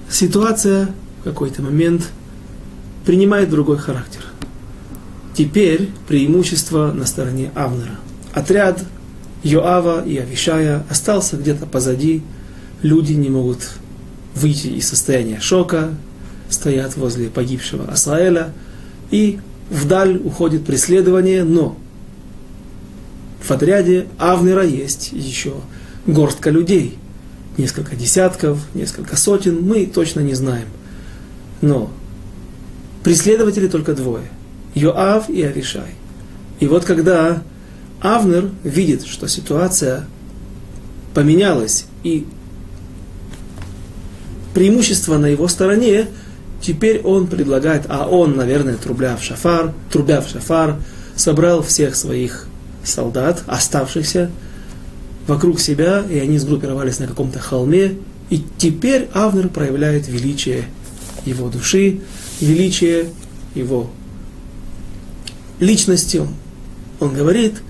Ситуация 0.09 0.87
в 1.19 1.25
какой-то 1.25 1.61
момент 1.61 2.07
принимает 3.05 3.49
другой 3.49 3.77
характер. 3.77 4.28
Теперь 5.39 5.89
преимущество 6.09 6.91
на 6.91 7.05
стороне 7.05 7.49
Авнера. 7.55 7.97
Отряд 8.33 8.83
Йоава 9.41 10.05
и 10.05 10.17
Авишая 10.17 10.83
остался 10.89 11.37
где-то 11.37 11.65
позади. 11.65 12.23
Люди 12.81 13.13
не 13.13 13.29
могут 13.29 13.59
выйти 14.35 14.67
из 14.67 14.89
состояния 14.89 15.39
шока, 15.39 15.91
стоят 16.49 16.97
возле 16.97 17.29
погибшего 17.29 17.89
Асаэля, 17.89 18.51
и 19.11 19.39
вдаль 19.69 20.17
уходит 20.17 20.65
преследование, 20.65 21.45
но 21.45 21.77
в 23.41 23.49
отряде 23.49 24.07
Авнера 24.17 24.65
есть 24.65 25.13
еще 25.13 25.53
горстка 26.05 26.49
людей, 26.49 26.97
несколько 27.57 27.95
десятков, 27.95 28.59
несколько 28.73 29.15
сотен, 29.15 29.61
мы 29.61 29.85
точно 29.85 30.19
не 30.19 30.33
знаем. 30.33 30.67
Но 31.61 31.89
преследователи 33.05 33.69
только 33.69 33.93
двое, 33.93 34.29
Йоав 34.75 35.29
и 35.29 35.41
Авишай. 35.43 35.95
И 36.59 36.67
вот 36.67 36.85
когда 36.85 37.41
Авнер 38.01 38.49
видит, 38.63 39.05
что 39.05 39.27
ситуация 39.27 40.05
поменялась, 41.13 41.85
и 42.03 42.25
преимущество 44.53 45.17
на 45.17 45.27
его 45.27 45.47
стороне, 45.47 46.07
теперь 46.61 47.01
он 47.01 47.27
предлагает, 47.27 47.85
а 47.89 48.07
он, 48.07 48.35
наверное, 48.35 48.75
трубля 48.75 49.15
в 49.17 49.23
шафар, 49.23 49.73
трубя 49.91 50.21
в 50.21 50.29
шафар, 50.29 50.77
собрал 51.15 51.61
всех 51.61 51.95
своих 51.95 52.47
солдат, 52.83 53.43
оставшихся 53.47 54.31
вокруг 55.27 55.59
себя, 55.59 56.03
и 56.09 56.17
они 56.17 56.37
сгруппировались 56.39 56.99
на 56.99 57.07
каком-то 57.07 57.39
холме, 57.39 57.95
и 58.29 58.43
теперь 58.57 59.09
Авнер 59.13 59.49
проявляет 59.49 60.07
величие 60.07 60.65
его 61.25 61.49
души, 61.49 62.01
величие 62.39 63.07
его 63.55 63.89
личности. 65.59 66.21
Он 66.99 67.13
говорит– 67.13 67.55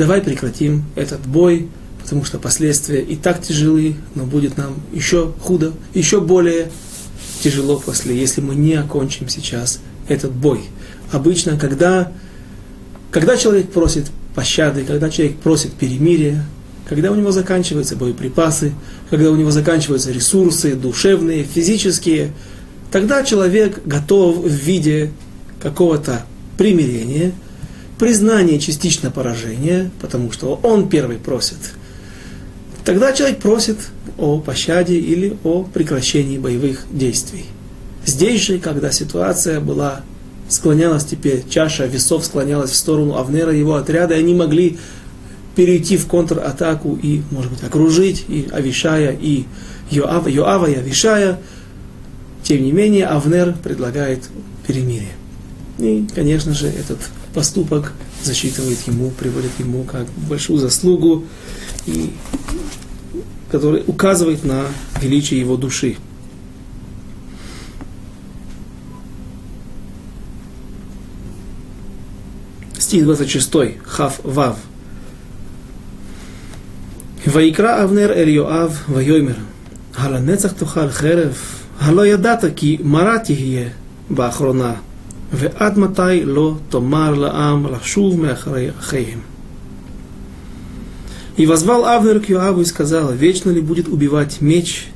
давай 0.00 0.22
прекратим 0.22 0.84
этот 0.96 1.20
бой, 1.26 1.68
потому 2.02 2.24
что 2.24 2.38
последствия 2.38 3.02
и 3.02 3.16
так 3.16 3.42
тяжелы, 3.42 3.96
но 4.14 4.24
будет 4.24 4.56
нам 4.56 4.80
еще 4.92 5.32
худо, 5.40 5.72
еще 5.94 6.20
более 6.20 6.70
тяжело 7.42 7.78
после, 7.78 8.18
если 8.18 8.40
мы 8.40 8.54
не 8.54 8.74
окончим 8.74 9.28
сейчас 9.28 9.80
этот 10.08 10.32
бой. 10.32 10.62
Обычно, 11.12 11.58
когда, 11.58 12.12
когда 13.10 13.36
человек 13.36 13.70
просит 13.70 14.06
пощады, 14.34 14.84
когда 14.84 15.10
человек 15.10 15.36
просит 15.36 15.72
перемирия, 15.72 16.44
когда 16.88 17.12
у 17.12 17.14
него 17.14 17.30
заканчиваются 17.30 17.94
боеприпасы, 17.94 18.72
когда 19.10 19.30
у 19.30 19.36
него 19.36 19.50
заканчиваются 19.50 20.10
ресурсы 20.12 20.74
душевные, 20.74 21.44
физические, 21.44 22.32
тогда 22.90 23.22
человек 23.22 23.82
готов 23.84 24.38
в 24.38 24.48
виде 24.48 25.12
какого-то 25.62 26.24
примирения, 26.60 27.32
признания 27.98 28.58
частично 28.58 29.10
поражения, 29.10 29.90
потому 29.98 30.30
что 30.30 30.60
он 30.62 30.90
первый 30.90 31.16
просит. 31.16 31.56
Тогда 32.84 33.14
человек 33.14 33.38
просит 33.38 33.78
о 34.18 34.40
пощаде 34.40 34.98
или 34.98 35.38
о 35.42 35.62
прекращении 35.62 36.36
боевых 36.36 36.84
действий. 36.90 37.46
Здесь 38.04 38.42
же, 38.42 38.58
когда 38.58 38.92
ситуация 38.92 39.58
была, 39.58 40.02
склонялась 40.50 41.06
теперь, 41.06 41.44
чаша 41.48 41.86
весов 41.86 42.26
склонялась 42.26 42.72
в 42.72 42.76
сторону 42.76 43.16
Авнера 43.16 43.54
и 43.54 43.58
его 43.58 43.76
отряда, 43.76 44.14
и 44.14 44.18
они 44.18 44.34
могли 44.34 44.78
перейти 45.56 45.96
в 45.96 46.06
контратаку 46.08 46.98
и, 47.02 47.22
может 47.30 47.52
быть, 47.52 47.64
окружить 47.64 48.26
и 48.28 48.50
Авишая, 48.52 49.16
и 49.18 49.46
Йоава, 49.90 50.28
Йоава 50.28 50.66
и 50.66 50.74
Авишая. 50.74 51.38
Тем 52.42 52.62
не 52.62 52.72
менее, 52.72 53.06
Авнер 53.06 53.54
предлагает 53.62 54.24
перемирие. 54.66 55.19
И, 55.79 56.07
конечно 56.13 56.53
же, 56.53 56.67
этот 56.67 56.99
поступок 57.33 57.93
засчитывает 58.23 58.79
ему, 58.87 59.11
приводит 59.11 59.51
ему 59.59 59.83
как 59.83 60.07
большую 60.29 60.59
заслугу, 60.59 61.25
и, 61.85 62.13
который 63.51 63.83
указывает 63.85 64.43
на 64.43 64.63
величие 65.01 65.39
его 65.39 65.57
души. 65.57 65.97
Стих 72.79 73.03
26, 73.03 73.77
Хав 73.83 74.19
Вав. 74.23 74.57
ויקרא 77.27 77.83
אבנר 77.83 78.13
אל 78.13 78.27
יואב 78.27 78.83
ויאמר, 78.89 79.33
הלנצח 79.95 80.51
תאכל 80.51 80.89
חרב, 80.89 81.37
הלא 81.79 82.05
ידעת 82.05 82.43
כי 82.55 82.77
מרה 82.83 83.19
תהיה 83.19 83.69
באחרונה, 84.09 84.73
ועד 85.33 85.79
מתי 85.79 86.25
לא 86.25 86.55
תאמר 86.69 87.13
לעם 87.13 87.67
לשוב 87.73 88.21
מאחרי 88.21 88.69
אחיהם. 88.79 89.19
И 91.37 91.45
возвал 91.45 91.85
Авнер 91.85 92.21
к 92.21 92.29
Юаву 92.29 92.61
и 92.61 92.65
сказал, 92.65 93.11
вечно 93.11 93.49
ли 93.51 93.59
будет 93.59 93.89
убивать 93.89 94.39
меч, 94.39 94.87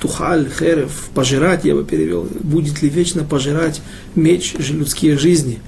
тухаль, 0.00 0.48
херев, 0.48 1.10
пожирать, 1.14 1.66
я 1.66 1.74
бы 1.74 1.84
перевел, 1.84 2.26
будет 2.40 2.80
ли 2.80 2.88
вечно 2.88 3.22
пожирать 3.22 3.82
меч 4.14 4.54
людские 4.58 5.18
жизни? 5.18 5.60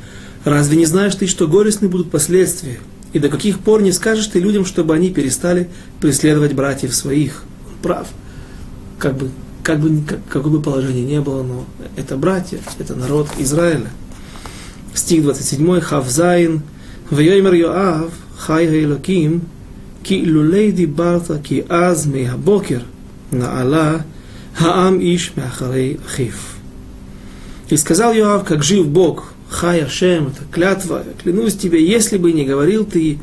Разве 0.44 0.76
не 0.76 0.86
знаешь 0.86 1.14
ты, 1.14 1.26
что 1.26 1.46
горестны 1.46 1.88
будут 1.88 2.10
последствия? 2.10 2.80
И 3.12 3.18
до 3.18 3.28
каких 3.28 3.60
пор 3.60 3.82
не 3.82 3.92
скажешь 3.92 4.26
ты 4.26 4.40
людям, 4.40 4.64
чтобы 4.64 4.94
они 4.94 5.10
перестали 5.10 5.68
преследовать 6.00 6.54
братьев 6.54 6.94
своих? 6.94 7.44
Он 7.66 7.74
прав. 7.82 8.08
Как 8.98 9.16
бы, 9.16 9.30
как 9.69 9.81
бы, 9.81 10.01
как, 10.01 10.19
какое 10.27 10.53
бы 10.53 10.61
положение 10.63 11.03
ни 11.03 11.19
было, 11.19 11.43
но 11.43 11.63
это 11.95 12.17
братья, 12.17 12.59
это 12.79 12.95
народ 12.95 13.27
Израиля. 13.37 13.91
Стих 14.95 15.21
27, 15.21 15.79
כ"ז, 15.79 16.63
ויאמר 17.11 17.53
יואב, 17.53 18.11
חי 18.35 18.65
האלקים, 18.65 19.43
כי 20.01 20.25
לולא 20.27 20.71
דברת, 20.71 21.37
כי 21.37 21.63
אז 21.69 22.07
מהבקר, 22.07 22.81
נעלה, 23.29 24.05
העם 24.55 24.99
איש 24.99 25.33
מאחרי 25.35 25.99
אחיו. 26.03 26.55
И 27.69 27.77
сказал 27.77 28.13
Йоав, 28.13 28.45
как 28.45 28.63
жив 28.63 28.87
Бог, 28.87 29.33
חי 29.51 29.83
השם, 29.83 30.29
это 30.29 30.45
клятва, 30.51 31.03
клянусь 31.21 31.55
тебе, 31.55 31.85
если 31.85 32.17
бы 32.17 32.31
не 32.31 32.43
говорил 32.43 32.85
ты 32.85 33.19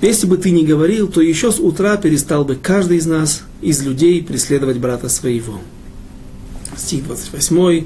если 0.00 0.26
бы 0.26 0.38
ты 0.38 0.50
не 0.50 0.64
говорил, 0.64 1.08
то 1.08 1.20
еще 1.20 1.52
с 1.52 1.58
утра 1.58 1.96
перестал 1.96 2.44
бы 2.44 2.56
каждый 2.56 2.96
из 2.96 3.06
нас, 3.06 3.42
из 3.60 3.82
людей, 3.82 4.22
преследовать 4.22 4.78
брата 4.78 5.08
своего. 5.08 5.60
Стих 6.76 7.04
28. 7.04 7.84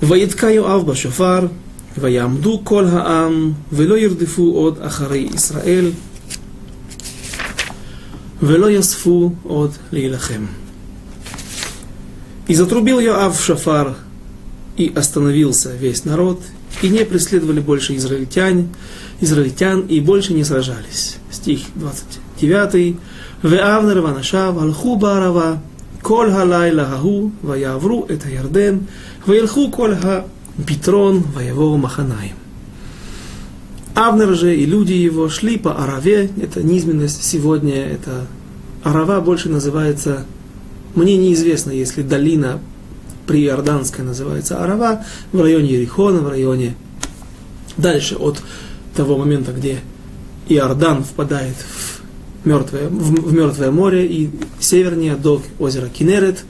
Ваидка 0.00 0.50
Йоав 0.50 0.86
Башофар, 0.86 1.50
Ваямду 1.96 2.58
Кол 2.58 2.88
Хаам, 2.88 3.56
Вело 3.70 3.96
Ердифу 3.96 4.64
от 4.64 4.80
Ахарей 4.80 5.30
Исраэль, 5.34 5.94
Вело 8.40 8.68
Ясфу 8.68 9.36
от 9.44 9.72
Лейлахем. 9.90 10.48
И 12.48 12.54
затрубил 12.54 12.98
Йоав 12.98 13.40
Шафар, 13.40 13.94
и 14.76 14.90
остановился 14.94 15.76
весь 15.76 16.04
народ, 16.04 16.40
и 16.81 16.89
не 16.89 17.05
преследовали 17.05 17.59
больше 17.59 17.95
израильтян, 17.95 18.69
израильтян 19.21 19.81
и 19.81 19.99
больше 19.99 20.33
не 20.33 20.43
сражались. 20.43 21.17
Стих 21.31 21.59
29. 21.75 22.95
ואבנר 23.43 24.03
ואנשיו 24.05 24.55
הלכו 24.59 24.97
בערבה 24.97 25.55
כל 26.01 26.29
הלילה 26.29 26.87
ההוא 26.87 27.29
ויעברו 27.43 28.05
את 28.13 28.23
הירדן 28.25 28.77
וילכו 29.27 29.71
כל 29.71 29.93
הפתרון 29.93 31.21
ויבואו 31.33 31.77
מחניים. 31.77 32.35
Авнер 33.97 34.35
же 34.35 34.55
и 34.55 34.63
люди 34.67 34.93
его 34.93 35.27
шли 35.27 35.57
по 35.57 35.83
Араве, 35.83 36.29
это 36.39 36.61
низменность 36.61 37.23
сегодня, 37.23 37.83
это 37.83 38.27
Арава 38.83 39.21
больше 39.21 39.49
называется, 39.49 40.27
мне 40.93 41.17
неизвестно, 41.17 41.71
если 41.71 42.03
долина 42.03 42.59
приорданская 43.26 44.04
называется 44.04 44.62
Арава, 44.62 45.04
в 45.32 45.40
районе 45.40 45.70
Ерихона, 45.72 46.20
в 46.20 46.28
районе 46.28 46.74
дальше 47.76 48.16
от 48.16 48.42
того 48.94 49.16
момента, 49.16 49.52
где 49.52 49.78
Иордан 50.48 51.04
впадает 51.04 51.56
в 51.56 52.46
мертвое, 52.46 52.88
в, 52.88 53.28
в 53.28 53.32
мертвое 53.32 53.70
море 53.70 54.06
и 54.06 54.30
севернее 54.60 55.16
до 55.16 55.40
озера 55.58 55.88
Кинерет, 55.88 56.44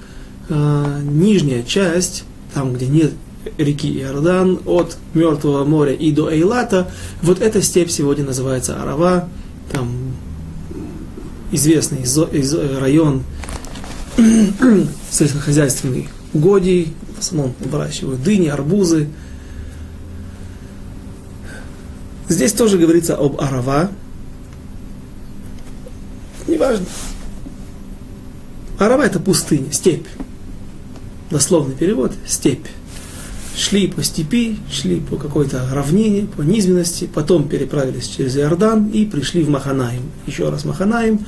э, 0.49 1.01
нижняя 1.05 1.63
часть, 1.63 2.25
там, 2.55 2.73
где 2.73 2.87
нет 2.87 3.13
реки 3.59 3.93
Иордан, 4.01 4.61
от 4.67 4.97
Мертвого 5.15 5.65
моря 5.65 5.93
и 5.93 6.13
до 6.13 6.31
Эйлата, 6.31 6.91
вот 7.23 7.41
эта 7.41 7.61
степь 7.61 7.91
сегодня 7.91 8.25
называется 8.25 8.81
Арава, 8.81 9.29
там 9.73 9.89
известный 11.51 12.05
район 12.79 13.23
сельскохозяйственный 15.11 16.09
угодий, 16.33 16.95
в 17.17 17.21
основном 17.21 17.55
выращивают 17.61 18.23
дыни, 18.23 18.49
арбузы. 18.49 19.09
Здесь 22.29 22.53
тоже 22.53 22.79
говорится 22.79 23.17
об 23.17 23.41
арава. 23.41 23.91
Неважно. 26.49 26.87
Арава 28.79 29.03
это 29.03 29.21
пустыня, 29.21 29.71
степь. 29.73 30.07
Дословный 31.31 31.75
перевод– 31.75 32.13
степь. 32.27 32.67
Шли 33.57 33.87
по 33.87 34.03
степи, 34.03 34.59
шли 34.71 34.99
по 35.01 35.17
какой-то 35.17 35.69
равнине, 35.71 36.27
по 36.27 36.41
низменности, 36.41 37.09
потом 37.13 37.49
переправились 37.49 38.09
через 38.09 38.37
Иордан 38.37 38.89
и 38.89 39.05
пришли 39.05 39.43
в 39.43 39.51
Маханаим. 39.51 40.03
Еще 40.27 40.49
раз 40.49 40.65
Маханаим 40.65 41.21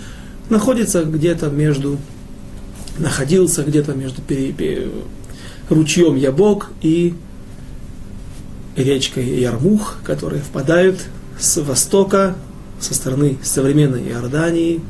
находится 0.48 1.04
где-то 1.04 1.50
между 1.50 1.98
находился 2.98 3.62
где-то 3.62 3.92
между 3.94 4.22
ручьем 5.68 6.16
Ябок 6.16 6.70
и 6.82 7.14
речкой 8.76 9.40
Ярмух, 9.40 9.96
которые 10.04 10.42
впадают 10.42 11.00
с 11.38 11.60
востока, 11.62 12.36
со 12.80 12.94
стороны 12.94 13.38
современной 13.42 14.08
Иордании, 14.08 14.80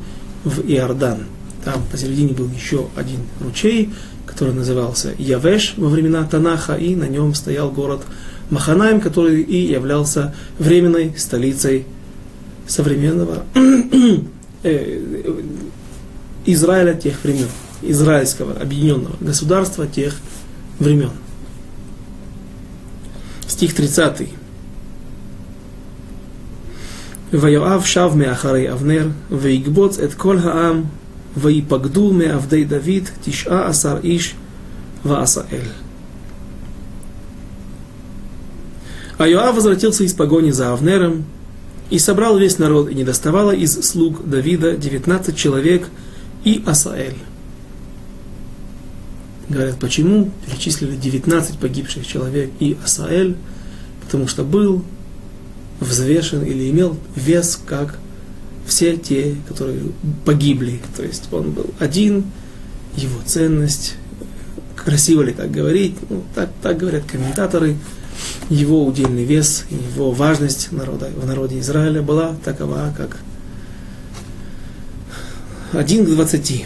в 0.43 0.61
Иордан. 0.61 1.25
Там 1.63 1.83
посередине 1.91 2.33
был 2.33 2.47
еще 2.49 2.87
один 2.95 3.19
ручей, 3.41 3.91
который 4.25 4.53
назывался 4.53 5.13
Явеш 5.17 5.73
во 5.77 5.87
времена 5.87 6.23
Танаха, 6.23 6.75
и 6.75 6.95
на 6.95 7.07
нем 7.07 7.33
стоял 7.33 7.71
город 7.71 8.01
Маханаем, 8.49 9.01
который 9.01 9.41
и 9.41 9.71
являлся 9.71 10.35
временной 10.59 11.13
столицей 11.17 11.85
современного 12.67 13.43
э, 14.63 15.01
Израиля 16.45 16.93
тех 16.93 17.23
времен 17.23 17.47
израильского 17.81 18.53
объединенного 18.53 19.15
государства 19.19 19.87
тех 19.87 20.15
времен. 20.79 21.11
Стих 23.47 23.73
30. 23.73 24.29
Вайоав 27.31 27.87
шав 27.87 28.15
меахарей 28.15 28.69
Авнер, 28.69 29.11
вейгбоц 29.29 29.97
эт 29.97 30.15
кол 30.15 30.39
хаам, 30.39 30.89
вейпагду 31.35 32.11
меавдей 32.11 32.65
Давид, 32.65 33.11
тиша 33.23 33.67
асар 33.67 33.99
иш, 34.03 34.35
ваасаэль. 35.03 35.71
А 39.17 39.27
Иоав 39.27 39.55
возвратился 39.55 40.03
из 40.03 40.13
погони 40.13 40.51
за 40.51 40.73
Авнером 40.73 41.25
и 41.89 41.99
собрал 41.99 42.37
весь 42.37 42.57
народ, 42.57 42.89
и 42.89 42.95
не 42.95 43.03
доставало 43.03 43.51
из 43.51 43.81
слуг 43.81 44.27
Давида 44.27 44.75
19 44.75 45.35
человек 45.35 45.87
и 46.43 46.61
Асаэль. 46.65 47.15
Говорят, 49.49 49.79
почему 49.79 50.31
перечислили 50.45 50.95
19 50.95 51.59
погибших 51.59 52.05
человек 52.05 52.51
и 52.59 52.77
Асаэль, 52.83 53.35
потому 54.01 54.27
что 54.27 54.43
был 54.43 54.83
взвешен 55.79 56.43
или 56.43 56.69
имел 56.69 56.97
вес, 57.15 57.59
как 57.65 57.99
все 58.65 58.97
те, 58.97 59.35
которые 59.47 59.81
погибли. 60.25 60.81
То 60.95 61.03
есть 61.03 61.31
он 61.31 61.51
был 61.51 61.69
один, 61.79 62.25
его 62.95 63.19
ценность, 63.25 63.95
красиво 64.75 65.21
ли 65.21 65.33
так 65.33 65.51
говорить, 65.51 65.95
ну, 66.09 66.23
так, 66.33 66.49
так 66.61 66.77
говорят 66.77 67.03
комментаторы, 67.03 67.75
его 68.49 68.85
удельный 68.85 69.25
вес, 69.25 69.65
его 69.69 70.11
важность 70.11 70.71
народа, 70.71 71.09
в 71.15 71.25
народе 71.25 71.59
Израиля 71.59 72.01
была 72.01 72.35
такова, 72.43 72.93
как 72.95 73.17
один 75.73 76.05
к 76.05 76.09
двадцати. 76.09 76.65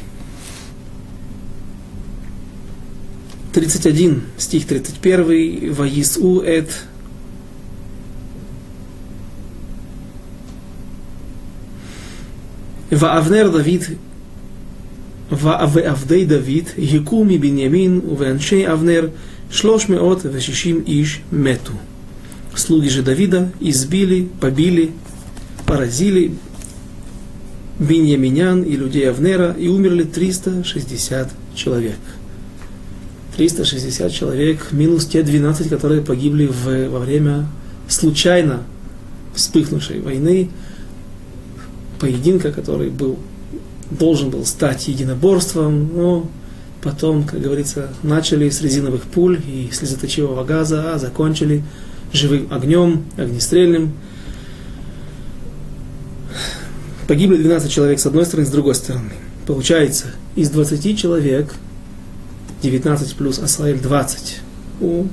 31, 3.53 4.23
стих 4.37 4.67
31, 4.67 5.73
Ваису 5.73 6.41
эт 6.41 6.69
Ваавнер 12.91 13.49
Давид 13.49 13.97
Ваавдей 15.29 16.25
Давид 16.25 16.73
Якуми 16.77 17.37
Биньямин 17.37 17.99
Увеншей 17.99 18.63
Авнер 18.63 19.11
Шлош 19.51 19.89
от 19.89 20.23
Вешишим 20.23 20.83
Иш 20.85 21.21
Мету 21.31 21.73
Слуги 22.55 22.89
же 22.89 23.03
Давида 23.03 23.51
избили, 23.59 24.27
побили, 24.41 24.91
поразили 25.65 26.33
Биньяминян 27.79 28.63
и 28.63 28.75
людей 28.75 29.09
Авнера 29.09 29.55
и 29.57 29.69
умерли 29.69 30.03
360 30.03 31.29
человек. 31.55 31.97
360 33.39 34.11
человек 34.11 34.67
минус 34.73 35.05
те 35.05 35.23
12, 35.23 35.69
которые 35.69 36.01
погибли 36.01 36.45
в, 36.45 36.89
во 36.89 36.99
время 36.99 37.47
случайно 37.87 38.63
вспыхнувшей 39.33 40.01
войны, 40.01 40.49
поединка, 42.01 42.51
который 42.51 42.89
был 42.89 43.17
должен 43.91 44.29
был 44.29 44.45
стать 44.45 44.89
единоборством, 44.89 45.89
но 45.95 46.29
потом, 46.83 47.23
как 47.23 47.39
говорится, 47.39 47.93
начали 48.03 48.49
с 48.49 48.61
резиновых 48.61 49.03
пуль 49.03 49.39
и 49.47 49.69
слезоточивого 49.71 50.43
газа, 50.43 50.93
а 50.93 50.99
закончили 50.99 51.63
живым 52.11 52.49
огнем, 52.51 53.05
огнестрельным. 53.15 53.93
Погибли 57.07 57.37
12 57.37 57.71
человек 57.71 57.99
с 57.99 58.05
одной 58.05 58.25
стороны, 58.25 58.45
с 58.45 58.51
другой 58.51 58.75
стороны. 58.75 59.13
Получается, 59.47 60.07
из 60.35 60.49
20 60.49 60.99
человек 60.99 61.53
19 62.61 63.15
плюс 63.15 63.39
Асраэль 63.39 63.79
20. 63.79 64.39
У, 64.81 65.05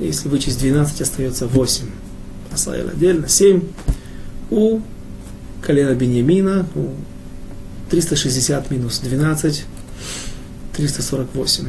если 0.00 0.28
вычесть 0.28 0.60
12, 0.60 1.00
остается 1.00 1.46
8. 1.46 1.86
Асраэль 2.52 2.88
отдельно 2.88 3.28
7. 3.28 3.62
У 4.50 4.80
колена 5.62 5.94
Беньямина, 5.94 6.66
у 6.74 6.90
360 7.90 8.70
минус 8.70 9.00
12, 9.00 9.64
348. 10.74 11.68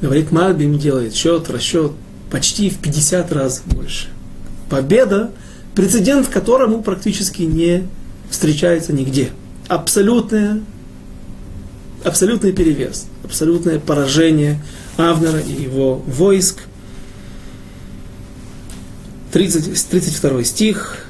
Говорит, 0.00 0.32
Мальбим 0.32 0.78
делает 0.78 1.14
счет, 1.14 1.48
расчет 1.50 1.92
почти 2.30 2.68
в 2.68 2.78
50 2.78 3.32
раз 3.32 3.62
больше. 3.64 4.08
Победа, 4.68 5.30
прецедент 5.74 6.28
которому 6.28 6.82
практически 6.82 7.42
не 7.42 7.86
встречается 8.30 8.92
нигде. 8.92 9.30
Абсолютное, 9.68 10.60
абсолютный 12.03 12.51
перевес, 12.51 13.07
абсолютное 13.23 13.79
поражение 13.79 14.59
Авнера 14.97 15.39
и 15.39 15.63
его 15.63 16.03
войск. 16.07 16.59
30, 19.31 19.77
32 19.77 20.43
стих. 20.43 21.05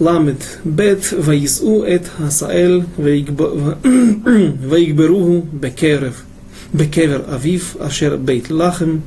למד 0.00 0.34
ב' 0.74 0.94
ויישאו 1.24 1.84
את 1.94 2.08
הסאל 2.20 2.80
ויגברוהו 4.60 5.46
בקרב, 5.60 6.22
בקבר 6.74 7.20
אביו 7.34 7.60
אשר 7.78 8.16
בית 8.16 8.50
לחם 8.50 8.98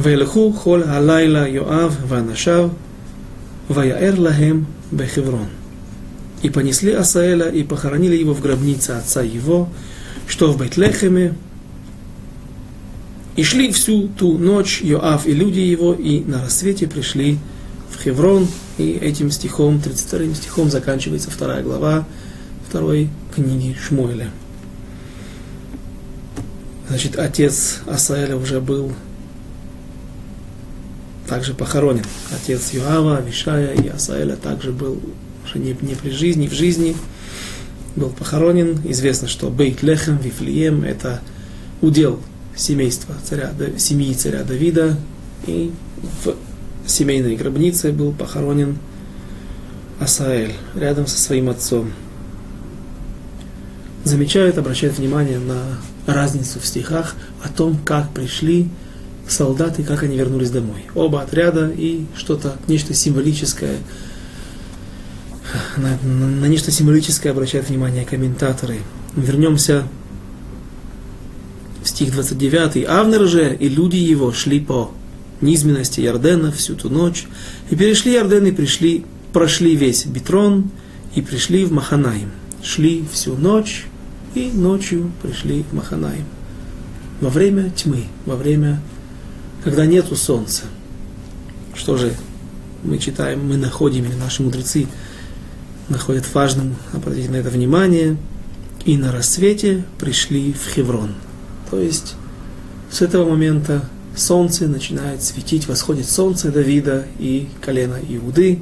וילכו 0.00 0.52
כל 0.52 0.82
הלילה 0.82 1.48
יואב 1.48 1.96
ואנשיו 2.08 2.68
ויער 3.70 4.14
להם 4.18 4.64
בחברון. 4.96 5.46
И 6.42 6.50
понесли 6.50 6.92
Асаэля 6.92 7.50
и 7.52 7.62
похоронили 7.62 8.16
его 8.16 8.34
в 8.34 8.40
гробнице 8.40 8.90
отца 8.90 9.22
его, 9.22 9.68
что 10.27 10.51
в 10.51 10.57
Бейтлехеме, 10.57 11.35
и 13.35 13.43
шли 13.43 13.71
всю 13.71 14.07
ту 14.07 14.37
ночь 14.37 14.81
Йоав 14.81 15.27
и 15.27 15.33
люди 15.33 15.59
его, 15.59 15.93
и 15.93 16.21
на 16.21 16.41
рассвете 16.41 16.87
пришли 16.87 17.37
в 17.91 18.03
Хеврон, 18.03 18.47
и 18.77 18.91
этим 18.91 19.31
стихом, 19.31 19.79
32 19.79 20.33
стихом, 20.33 20.69
заканчивается 20.69 21.29
вторая 21.29 21.63
глава 21.63 22.07
второй 22.67 23.09
книги 23.33 23.75
Шмуэля. 23.79 24.31
Значит, 26.89 27.17
отец 27.17 27.79
Асаэля 27.85 28.35
уже 28.35 28.59
был 28.59 28.93
также 31.27 31.53
похоронен. 31.53 32.05
Отец 32.31 32.71
Юава, 32.71 33.21
Вишая 33.21 33.73
и 33.73 33.87
Асаэля 33.87 34.35
также 34.35 34.71
был 34.71 34.99
уже 35.45 35.59
не, 35.59 35.75
не 35.81 35.95
при 35.95 36.09
жизни, 36.09 36.47
в 36.47 36.53
жизни 36.53 36.95
был 37.97 38.09
похоронен. 38.09 38.79
Известно, 38.85 39.27
что 39.27 39.49
Бейт 39.49 39.83
Лехем, 39.83 40.17
Вифлеем– 40.17 40.83
это 40.85 41.21
удел 41.81 42.19
семейства 42.55 43.15
царя, 43.23 43.51
семьи 43.77 44.13
царя 44.13 44.43
Давида. 44.43 44.97
И 45.45 45.71
в 46.23 46.35
семейной 46.85 47.35
гробнице 47.35 47.91
был 47.91 48.13
похоронен 48.13 48.77
Асаэль 49.99 50.53
рядом 50.75 51.07
со 51.07 51.17
своим 51.17 51.49
отцом. 51.49 51.91
Замечают, 54.03 54.57
обращают 54.57 54.97
внимание 54.97 55.39
на 55.39 55.61
разницу 56.05 56.59
в 56.59 56.65
стихах 56.65 57.15
о 57.43 57.49
том, 57.49 57.77
как 57.83 58.11
пришли 58.11 58.69
солдаты, 59.27 59.83
как 59.83 60.03
они 60.03 60.17
вернулись 60.17 60.51
домой. 60.51 60.85
Оба 60.95 61.21
отряда 61.21 61.69
и 61.69 62.05
что-то, 62.15 62.55
нечто 62.67 62.93
символическое, 62.93 63.77
на, 65.77 65.97
на, 66.03 66.27
на 66.27 66.45
нечто 66.45 66.71
символическое 66.71 67.31
обращают 67.31 67.69
внимание 67.69 68.05
комментаторы. 68.05 68.79
Вернемся 69.15 69.87
в 71.83 71.87
стих 71.87 72.11
29. 72.11 72.85
Авнер 72.87 73.27
же 73.27 73.55
и 73.55 73.69
люди 73.69 73.97
его 73.97 74.31
шли 74.31 74.59
по 74.59 74.91
низменности 75.41 76.01
Ярдена 76.01 76.51
всю 76.51 76.75
ту 76.75 76.89
ночь, 76.89 77.25
и 77.69 77.75
перешли 77.75 78.13
Ярден 78.13 78.45
и 78.47 78.51
пришли, 78.51 79.05
прошли 79.33 79.75
весь 79.75 80.05
Битрон 80.05 80.69
и 81.15 81.21
пришли 81.21 81.65
в 81.65 81.71
Маханаим. 81.71 82.31
Шли 82.63 83.05
всю 83.11 83.35
ночь 83.35 83.85
и 84.33 84.51
ночью 84.51 85.11
пришли 85.21 85.63
в 85.71 85.73
Маханаим. 85.73 86.25
Во 87.21 87.29
время 87.29 87.71
тьмы, 87.71 88.03
во 88.25 88.35
время, 88.35 88.81
когда 89.63 89.85
нету 89.85 90.15
солнца. 90.15 90.63
Что 91.73 91.97
же 91.97 92.13
мы 92.83 92.97
читаем, 92.97 93.47
мы 93.47 93.57
находим, 93.57 94.05
или 94.05 94.15
наши 94.15 94.43
мудрецы 94.43 94.87
находят 95.89 96.25
важным 96.33 96.75
обратить 96.93 97.29
на 97.29 97.37
это 97.37 97.49
внимание, 97.49 98.17
и 98.85 98.97
на 98.97 99.11
рассвете 99.11 99.83
пришли 99.99 100.53
в 100.53 100.73
Хеврон. 100.73 101.15
То 101.69 101.79
есть 101.79 102.15
с 102.89 103.01
этого 103.01 103.29
момента 103.29 103.83
солнце 104.15 104.67
начинает 104.67 105.21
светить, 105.21 105.67
восходит 105.67 106.09
солнце 106.09 106.51
Давида 106.51 107.05
и 107.19 107.49
колено 107.61 107.97
Иуды. 108.07 108.59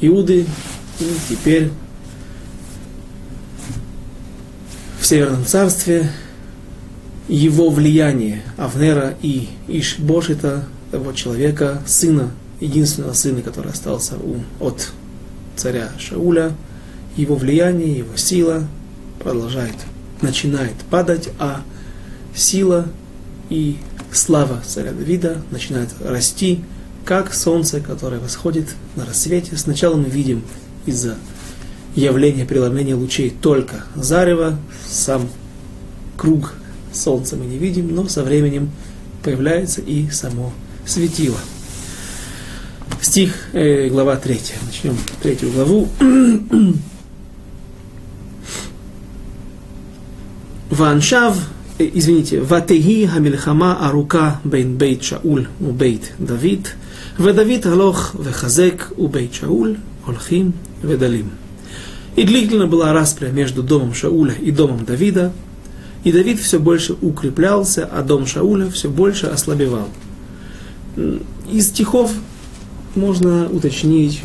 Иуды 0.00 0.46
и 1.00 1.06
теперь 1.28 1.70
в 5.00 5.06
Северном 5.06 5.44
Царстве 5.44 6.10
его 7.28 7.70
влияние 7.70 8.42
Авнера 8.56 9.14
и 9.22 9.48
Ишбошита, 9.68 10.64
того 10.90 11.12
человека, 11.12 11.82
сына, 11.86 12.30
единственного 12.60 13.12
сына, 13.12 13.42
который 13.42 13.72
остался 13.72 14.16
у, 14.16 14.36
от 14.64 14.92
царя 15.56 15.90
Шауля, 15.98 16.52
его 17.16 17.34
влияние, 17.34 17.98
его 17.98 18.16
сила 18.16 18.66
продолжает, 19.18 19.74
начинает 20.20 20.74
падать, 20.90 21.28
а 21.38 21.62
сила 22.34 22.86
и 23.50 23.76
слава 24.12 24.62
царя 24.66 24.92
Давида 24.92 25.42
начинает 25.50 25.90
расти, 26.02 26.64
как 27.04 27.34
солнце, 27.34 27.80
которое 27.80 28.20
восходит 28.20 28.68
на 28.96 29.04
рассвете. 29.04 29.56
Сначала 29.56 29.96
мы 29.96 30.08
видим 30.08 30.42
из-за 30.86 31.16
явления 31.94 32.44
преломления 32.44 32.96
лучей 32.96 33.30
только 33.30 33.84
зарево, 33.94 34.58
сам 34.88 35.28
круг 36.16 36.54
солнца 36.92 37.36
мы 37.36 37.46
не 37.46 37.58
видим, 37.58 37.94
но 37.94 38.08
со 38.08 38.22
временем 38.22 38.70
появляется 39.22 39.80
и 39.80 40.08
само 40.10 40.52
светило 40.86 41.38
стих, 43.02 43.34
э, 43.52 43.88
глава 43.88 44.16
3. 44.16 44.54
Начнем 44.64 44.96
третью 45.22 45.50
главу. 45.50 45.88
Ваншав, 50.70 51.36
э, 51.78 51.90
извините, 51.92 52.40
Ватеги 52.40 53.06
Хамильхама 53.06 53.88
Арука 53.88 54.40
Бейн 54.44 54.76
Бейт 54.76 55.02
Шауль 55.02 55.48
у 55.60 55.72
Бейт 55.72 56.12
Давид, 56.18 56.76
Ведавид 57.18 57.66
Алох 57.66 58.14
Вехазек 58.14 58.92
у 58.96 59.08
Бейт 59.08 59.34
Шауль, 59.34 59.76
Олхим 60.06 60.54
Ведалим. 60.82 61.30
И 62.14 62.24
длительно 62.24 62.66
была 62.66 62.92
распря 62.92 63.28
между 63.28 63.62
домом 63.62 63.94
Шауля 63.94 64.34
и 64.34 64.50
домом 64.50 64.84
Давида, 64.84 65.32
и 66.04 66.12
Давид 66.12 66.38
все 66.40 66.58
больше 66.58 66.94
укреплялся, 67.00 67.84
а 67.90 68.02
дом 68.02 68.26
Шауля 68.26 68.70
все 68.70 68.88
больше 68.90 69.26
ослабевал. 69.26 69.88
Из 71.50 71.68
стихов 71.68 72.12
можно 72.94 73.48
уточнить 73.50 74.22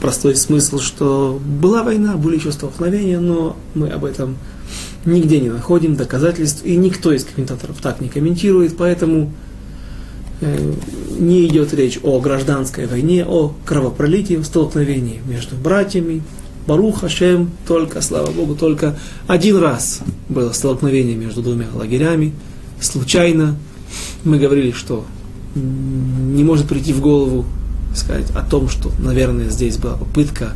простой 0.00 0.34
смысл, 0.34 0.78
что 0.78 1.40
была 1.44 1.82
война, 1.82 2.16
были 2.16 2.36
еще 2.36 2.52
столкновения, 2.52 3.20
но 3.20 3.56
мы 3.74 3.88
об 3.88 4.04
этом 4.04 4.36
нигде 5.04 5.40
не 5.40 5.48
находим 5.48 5.96
доказательств, 5.96 6.64
и 6.64 6.76
никто 6.76 7.12
из 7.12 7.24
комментаторов 7.24 7.76
так 7.80 8.00
не 8.00 8.08
комментирует, 8.08 8.76
поэтому 8.76 9.32
э, 10.40 10.72
не 11.18 11.46
идет 11.46 11.72
речь 11.74 11.98
о 12.02 12.20
гражданской 12.20 12.86
войне, 12.86 13.24
о 13.26 13.54
кровопролитии, 13.64 14.40
столкновении 14.42 15.20
между 15.26 15.56
братьями. 15.56 16.22
Барух 16.66 17.00
Хашем, 17.00 17.50
только, 17.66 18.00
слава 18.00 18.30
Богу, 18.30 18.54
только 18.54 18.98
один 19.26 19.56
раз 19.56 20.00
было 20.28 20.52
столкновение 20.52 21.16
между 21.16 21.42
двумя 21.42 21.66
лагерями, 21.74 22.32
случайно. 22.80 23.56
Мы 24.24 24.38
говорили, 24.38 24.70
что 24.70 25.04
не 25.54 26.44
может 26.44 26.68
прийти 26.68 26.92
в 26.92 27.00
голову 27.00 27.44
сказать 27.94 28.30
о 28.30 28.42
том, 28.42 28.68
что, 28.68 28.90
наверное, 28.98 29.48
здесь 29.50 29.76
была 29.76 29.94
попытка, 29.94 30.52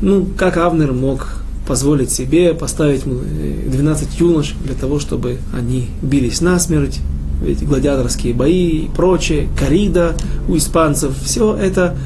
ну, 0.00 0.26
как 0.36 0.56
Авнер 0.56 0.92
мог 0.92 1.42
позволить 1.66 2.10
себе 2.10 2.54
поставить 2.54 3.02
12 3.04 4.20
юнош 4.20 4.54
для 4.64 4.74
того, 4.74 4.98
чтобы 5.00 5.38
они 5.52 5.88
бились 6.00 6.40
насмерть, 6.40 7.00
эти 7.44 7.64
гладиаторские 7.64 8.32
бои 8.34 8.68
и 8.68 8.88
прочее, 8.88 9.48
корида 9.58 10.14
у 10.48 10.56
испанцев, 10.56 11.12
все 11.22 11.54
это 11.54 11.96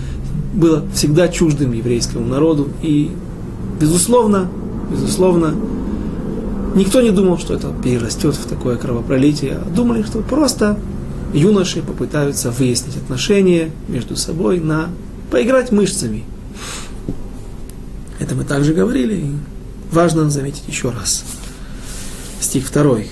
было 0.55 0.85
всегда 0.95 1.29
чуждым 1.29 1.73
еврейскому 1.73 2.27
народу. 2.27 2.69
И, 2.83 3.11
безусловно, 3.81 4.49
безусловно, 4.91 5.55
никто 6.75 7.01
не 7.01 7.11
думал, 7.11 7.39
что 7.39 7.55
это 7.55 7.73
перерастет 7.83 8.35
в 8.35 8.47
такое 8.47 8.77
кровопролитие, 8.77 9.53
а 9.53 9.71
думали, 9.71 10.03
что 10.03 10.21
просто 10.21 10.77
юноши 11.33 11.83
попытаются 11.83 12.51
выяснить 12.51 12.97
отношения 12.97 13.71
между 13.89 14.17
собой 14.17 14.61
на 14.61 14.91
поиграть 15.31 15.73
мышцами. 15.73 16.25
Это 18.19 18.35
мы 18.35 18.45
также 18.45 18.75
говорили, 18.75 19.15
и 19.15 19.31
важно 19.91 20.29
заметить 20.31 20.65
еще 20.69 20.91
раз. 20.91 21.25
Стих 22.41 22.67
второй. 22.67 23.09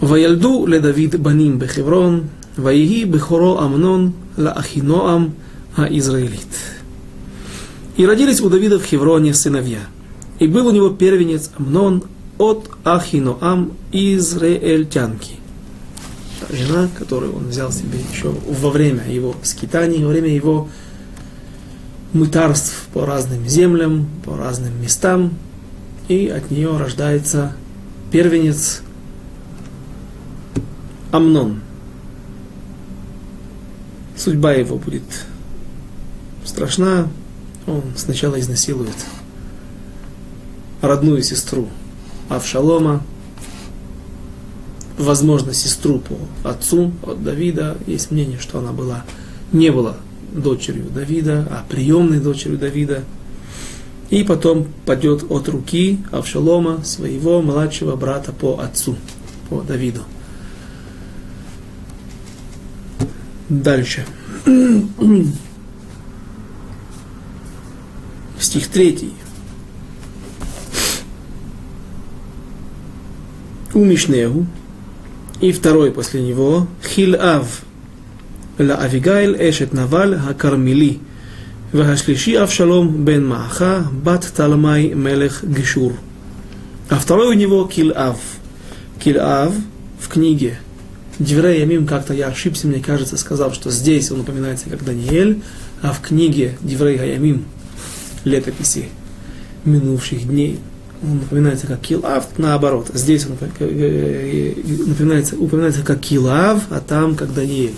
Ваельду 0.00 0.66
ле 0.66 0.80
Давид 0.80 1.18
Баним 1.20 1.58
бехеврон, 1.58 2.24
ваиги 2.56 3.04
בחברון, 3.04 3.64
Амнон 3.64 4.14
ла 4.36 4.52
Ахиноам 4.52 5.34
а 5.76 5.86
Израилит. 5.86 6.40
И 7.96 8.04
родились 8.04 8.40
у 8.40 8.50
Давида 8.50 8.78
в 8.78 8.84
Хевроне 8.84 9.32
сыновья. 9.32 9.80
И 10.38 10.46
был 10.46 10.66
у 10.66 10.72
него 10.72 10.90
первенец 10.90 11.50
Амнон, 11.56 12.02
от 12.42 12.68
Ахиноам 12.82 13.72
израильтянки. 13.92 15.36
Жена, 16.50 16.88
которую 16.98 17.36
он 17.36 17.48
взял 17.48 17.70
себе 17.70 18.00
еще 18.12 18.30
во 18.30 18.70
время 18.70 19.08
его 19.08 19.36
скитаний, 19.44 20.02
во 20.02 20.08
время 20.08 20.28
его 20.34 20.68
мытарств 22.12 22.88
по 22.92 23.06
разным 23.06 23.46
землям, 23.46 24.08
по 24.24 24.36
разным 24.36 24.82
местам, 24.82 25.34
и 26.08 26.26
от 26.26 26.50
нее 26.50 26.76
рождается 26.76 27.52
первенец 28.10 28.82
Амнон. 31.12 31.60
Судьба 34.16 34.54
его 34.54 34.78
будет 34.78 35.04
страшна. 36.44 37.06
Он 37.68 37.84
сначала 37.96 38.40
изнасилует 38.40 38.96
родную 40.80 41.22
сестру 41.22 41.68
Авшалома, 42.28 43.02
возможно, 44.98 45.52
сестру 45.52 46.00
по 46.00 46.16
отцу 46.48 46.92
от 47.02 47.22
Давида. 47.22 47.76
Есть 47.86 48.10
мнение, 48.10 48.38
что 48.38 48.58
она 48.58 48.72
была, 48.72 49.04
не 49.52 49.70
была 49.70 49.96
дочерью 50.32 50.86
Давида, 50.94 51.46
а 51.50 51.64
приемной 51.68 52.20
дочерью 52.20 52.58
Давида. 52.58 53.04
И 54.10 54.24
потом 54.24 54.66
падет 54.84 55.24
от 55.30 55.48
руки 55.48 55.98
Авшалома, 56.10 56.84
своего 56.84 57.40
младшего 57.40 57.96
брата 57.96 58.32
по 58.32 58.58
отцу, 58.58 58.96
по 59.48 59.62
Давиду. 59.62 60.02
Дальше. 63.48 64.06
Стих 68.38 68.68
третий. 68.68 69.12
Умишнегу. 73.74 74.46
И 75.40 75.50
второй 75.52 75.90
после 75.90 76.22
него 76.22 76.68
Хилав 76.84 77.62
Ла 78.58 78.76
Авигайль 78.76 79.36
Эшет 79.38 79.72
Наваль 79.72 80.16
Хакармили. 80.16 81.00
Вахашлиши 81.72 82.34
Авшалом 82.34 83.04
бен 83.04 83.26
Мааха 83.26 83.86
бат 83.90 84.30
Талмай 84.36 84.88
Мелех 84.94 85.42
Гишур. 85.42 85.94
А 86.90 86.96
второй 86.96 87.28
у 87.28 87.32
него 87.32 87.64
Кил 87.64 87.92
Ав. 87.96 88.18
Кил 89.02 89.16
Ав 89.20 89.54
в 89.98 90.08
книге 90.08 90.58
Дивре 91.18 91.60
Ямим 91.60 91.86
как-то 91.86 92.12
я 92.14 92.28
ошибся, 92.28 92.66
мне 92.66 92.80
кажется, 92.80 93.16
сказал, 93.16 93.52
что 93.52 93.70
здесь 93.70 94.10
он 94.10 94.20
упоминается 94.20 94.68
как 94.68 94.84
Даниэль, 94.84 95.40
а 95.80 95.92
в 95.92 96.00
книге 96.00 96.56
Дивре 96.60 97.12
Ямим 97.12 97.44
летописи 98.24 98.88
минувших 99.64 100.26
дней– 100.26 100.58
он 101.02 101.18
упоминается 101.18 101.66
как 101.66 101.80
Килав, 101.80 102.26
наоборот. 102.38 102.90
Здесь 102.94 103.26
он 103.26 103.32
упоминается, 103.32 105.36
упоминается 105.36 105.82
как 105.82 106.00
Килав, 106.00 106.62
а 106.70 106.80
там 106.80 107.16
как 107.16 107.34
Даниэль. 107.34 107.74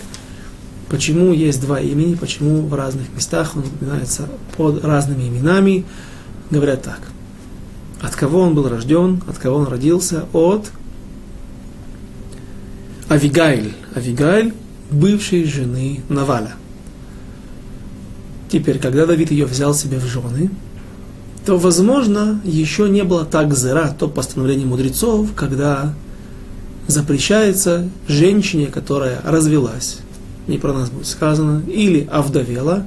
Почему 0.89 1.33
есть 1.33 1.61
два 1.61 1.79
имени, 1.79 2.15
почему 2.15 2.61
в 2.61 2.73
разных 2.73 3.11
местах 3.15 3.55
он 3.55 3.63
упоминается 3.63 4.29
под 4.55 4.85
разными 4.85 5.27
именами, 5.27 5.83
говорят 6.51 6.83
так. 6.83 6.99
От 8.01 8.15
кого 8.15 8.41
он 8.41 8.53
был 8.53 8.69
рожден, 8.69 9.21
от 9.27 9.39
кого 9.39 9.57
он 9.57 9.67
родился? 9.67 10.25
От 10.31 10.71
Авигайль. 13.09 13.73
Авигайль, 13.95 14.53
бывшей 14.91 15.45
жены 15.45 16.01
Наваля. 16.09 16.53
Теперь, 18.49 18.77
когда 18.77 19.07
Давид 19.07 19.31
ее 19.31 19.45
взял 19.45 19.73
себе 19.73 19.97
в 19.97 20.05
жены, 20.05 20.51
то, 21.45 21.57
возможно, 21.57 22.41
еще 22.43 22.89
не 22.89 23.03
было 23.03 23.23
так 23.23 23.55
зера, 23.55 23.95
то 23.97 24.07
постановление 24.07 24.65
мудрецов, 24.65 25.29
когда 25.35 25.93
запрещается 26.87 27.87
женщине, 28.07 28.67
которая 28.67 29.21
развелась, 29.23 29.99
не 30.47 30.57
про 30.57 30.73
нас 30.73 30.89
будет 30.89 31.07
сказано, 31.07 31.61
или 31.67 32.07
овдовела, 32.11 32.85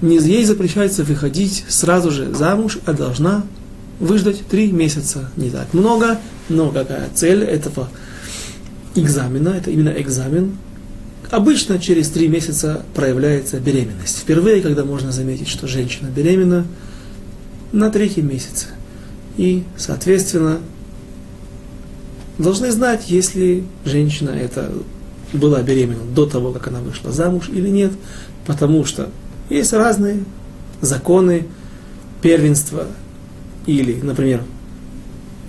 не 0.00 0.18
ей 0.18 0.44
запрещается 0.44 1.04
выходить 1.04 1.64
сразу 1.68 2.10
же 2.10 2.34
замуж, 2.34 2.78
а 2.84 2.92
должна 2.92 3.44
выждать 4.00 4.46
три 4.46 4.70
месяца. 4.72 5.30
Не 5.36 5.50
так 5.50 5.72
много, 5.72 6.18
но 6.48 6.70
какая 6.70 7.08
цель 7.14 7.42
этого 7.42 7.88
экзамена, 8.94 9.50
это 9.50 9.70
именно 9.70 9.90
экзамен, 9.90 10.56
обычно 11.30 11.78
через 11.78 12.08
три 12.08 12.28
месяца 12.28 12.82
проявляется 12.94 13.58
беременность. 13.60 14.18
Впервые, 14.18 14.62
когда 14.62 14.84
можно 14.84 15.12
заметить, 15.12 15.48
что 15.48 15.66
женщина 15.66 16.08
беременна, 16.08 16.66
на 17.76 17.90
третьем 17.90 18.28
месяце. 18.28 18.66
И, 19.36 19.64
соответственно, 19.76 20.58
должны 22.38 22.70
знать, 22.72 23.08
если 23.08 23.64
женщина 23.84 24.30
это 24.30 24.72
была 25.32 25.62
беременна 25.62 26.04
до 26.14 26.26
того, 26.26 26.52
как 26.52 26.68
она 26.68 26.80
вышла 26.80 27.12
замуж 27.12 27.48
или 27.48 27.68
нет, 27.68 27.92
потому 28.46 28.84
что 28.84 29.10
есть 29.50 29.72
разные 29.72 30.24
законы 30.80 31.46
первенства 32.22 32.86
или, 33.66 34.00
например, 34.00 34.42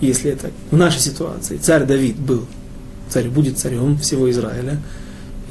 если 0.02 0.32
это 0.32 0.52
в 0.70 0.78
нашей 0.78 1.00
ситуации, 1.00 1.58
царь 1.58 1.86
Давид 1.86 2.18
был 2.18 2.46
царь 3.10 3.30
будет 3.30 3.58
царем 3.58 3.98
всего 3.98 4.30
Израиля. 4.32 4.82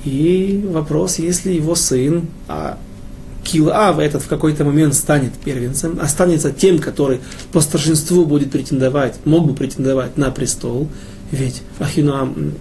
И 0.05 0.65
вопрос, 0.71 1.19
если 1.19 1.53
его 1.53 1.75
сын, 1.75 2.27
а 2.49 2.79
Килав 3.47 3.99
этот 4.01 4.23
в 4.23 4.29
какой-то 4.29 4.65
момент 4.65 4.95
станет 4.95 5.33
первенцем, 5.35 5.99
останется 6.01 6.51
тем, 6.51 6.79
который 6.79 7.21
по 7.53 7.61
старшинству 7.61 8.27
будет 8.27 8.51
претендовать, 8.51 9.15
мог 9.25 9.47
бы 9.47 9.55
претендовать 9.55 10.17
на 10.17 10.31
престол, 10.31 10.89
ведь 11.31 11.63
Ахинуам, 11.79 12.55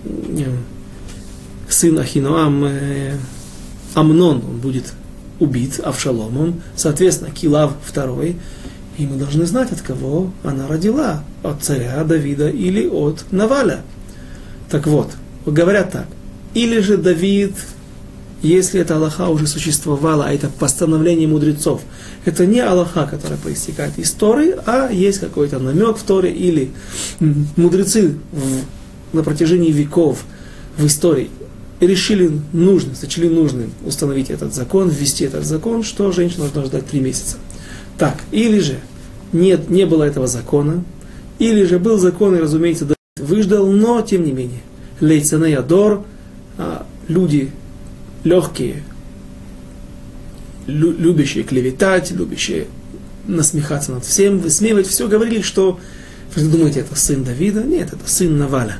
сын 1.67 1.97
Ахинуам, 1.97 2.65
э, 2.65 3.13
Амнон, 3.95 4.43
он 4.47 4.57
будет 4.57 4.93
убит 5.39 5.79
Авшаломом, 5.83 6.61
соответственно, 6.75 7.31
Килав 7.31 7.73
второй, 7.83 8.35
и 8.97 9.05
мы 9.05 9.17
должны 9.17 9.45
знать, 9.45 9.71
от 9.71 9.81
кого 9.81 10.31
она 10.43 10.67
родила, 10.67 11.23
от 11.43 11.63
царя 11.63 12.03
Давида 12.03 12.49
или 12.49 12.87
от 12.87 13.25
Наваля. 13.31 13.81
Так 14.69 14.87
вот, 14.87 15.11
говорят 15.45 15.91
так. 15.91 16.07
Или 16.53 16.79
же 16.79 16.97
Давид 16.97 17.55
если 18.45 18.79
эта 18.79 18.95
Аллаха 18.95 19.29
уже 19.29 19.47
существовала, 19.47 20.25
а 20.25 20.33
это 20.33 20.49
постановление 20.49 21.27
мудрецов, 21.27 21.81
это 22.25 22.45
не 22.45 22.59
Аллаха, 22.59 23.07
которая 23.07 23.37
проистекает 23.37 23.97
из 23.97 24.11
Торы, 24.11 24.57
а 24.65 24.89
есть 24.91 25.19
какой-то 25.19 25.59
намек 25.59 25.97
в 25.97 26.03
Торе, 26.03 26.31
или 26.31 26.71
мудрецы 27.19 28.15
в, 28.31 29.15
на 29.15 29.23
протяжении 29.23 29.71
веков 29.71 30.25
в 30.77 30.85
истории 30.85 31.29
решили 31.79 32.31
нужно, 32.53 32.95
сочли 32.95 33.29
нужным 33.29 33.71
установить 33.85 34.29
этот 34.29 34.53
закон, 34.53 34.89
ввести 34.89 35.25
этот 35.25 35.45
закон, 35.45 35.83
что 35.83 36.11
женщина 36.11 36.45
должна 36.45 36.65
ждать 36.65 36.87
три 36.87 36.99
месяца. 36.99 37.37
Так, 37.97 38.17
или 38.31 38.59
же 38.59 38.79
нет, 39.33 39.69
не 39.69 39.85
было 39.85 40.03
этого 40.03 40.27
закона, 40.27 40.83
или 41.39 41.63
же 41.63 41.79
был 41.79 41.97
закон, 41.97 42.35
и, 42.35 42.39
разумеется, 42.39 42.87
выждал, 43.19 43.67
но 43.67 44.01
тем 44.01 44.23
не 44.23 44.31
менее. 44.31 44.61
Лейцене 45.01 45.51
Ядор, 45.51 46.05
а, 46.57 46.85
люди 47.07 47.51
легкие, 48.25 48.83
лю, 50.67 50.91
любящие 50.91 51.45
клеветать, 51.45 52.11
любящие 52.11 52.67
насмехаться 53.27 53.93
над 53.93 54.03
всем, 54.03 54.39
высмеивать, 54.39 54.87
все 54.87 55.07
говорили, 55.07 55.41
что 55.41 55.79
вы 56.35 56.49
думаете, 56.49 56.81
это 56.81 56.95
сын 56.95 57.23
Давида? 57.23 57.63
Нет, 57.63 57.93
это 57.93 58.09
сын 58.09 58.37
Наваля. 58.37 58.77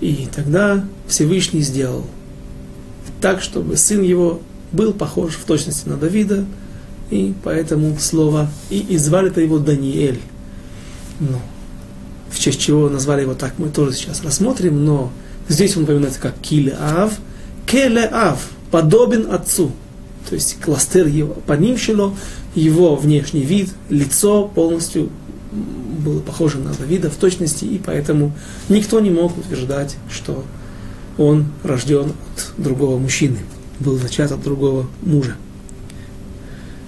И 0.00 0.26
тогда 0.34 0.84
Всевышний 1.06 1.60
сделал 1.60 2.06
так, 3.20 3.42
чтобы 3.42 3.76
сын 3.76 4.02
его 4.02 4.40
был 4.72 4.94
похож 4.94 5.34
в 5.34 5.44
точности 5.44 5.88
на 5.88 5.96
Давида, 5.96 6.46
и 7.10 7.34
поэтому 7.42 7.98
слово, 7.98 8.48
и, 8.70 8.78
и 8.78 8.96
звали-то 8.96 9.40
его 9.40 9.58
Даниэль. 9.58 10.20
Но 11.18 11.42
в 12.30 12.38
честь 12.38 12.60
чего 12.60 12.88
назвали 12.88 13.22
его 13.22 13.34
так, 13.34 13.54
мы 13.58 13.68
тоже 13.68 13.92
сейчас 13.92 14.22
рассмотрим, 14.22 14.84
но 14.84 15.12
здесь 15.48 15.76
он 15.76 15.82
упоминается 15.82 16.20
как 16.20 16.38
Килеав, 16.38 17.18
Келеав, 17.70 18.50
подобен 18.70 19.30
отцу. 19.30 19.70
То 20.28 20.34
есть 20.34 20.58
кластер 20.60 21.06
его, 21.06 21.34
под 21.46 21.60
ним 21.60 21.76
его 22.54 22.96
внешний 22.96 23.42
вид, 23.42 23.70
лицо 23.88 24.48
полностью 24.48 25.08
было 25.52 26.20
похоже 26.20 26.58
на 26.58 26.72
Давида 26.72 27.10
в 27.10 27.16
точности, 27.16 27.64
и 27.64 27.80
поэтому 27.84 28.32
никто 28.68 29.00
не 29.00 29.10
мог 29.10 29.36
утверждать, 29.36 29.96
что 30.10 30.44
он 31.18 31.46
рожден 31.62 32.12
от 32.34 32.62
другого 32.62 32.98
мужчины, 32.98 33.38
был 33.78 33.98
зачат 33.98 34.32
от 34.32 34.42
другого 34.42 34.86
мужа. 35.02 35.36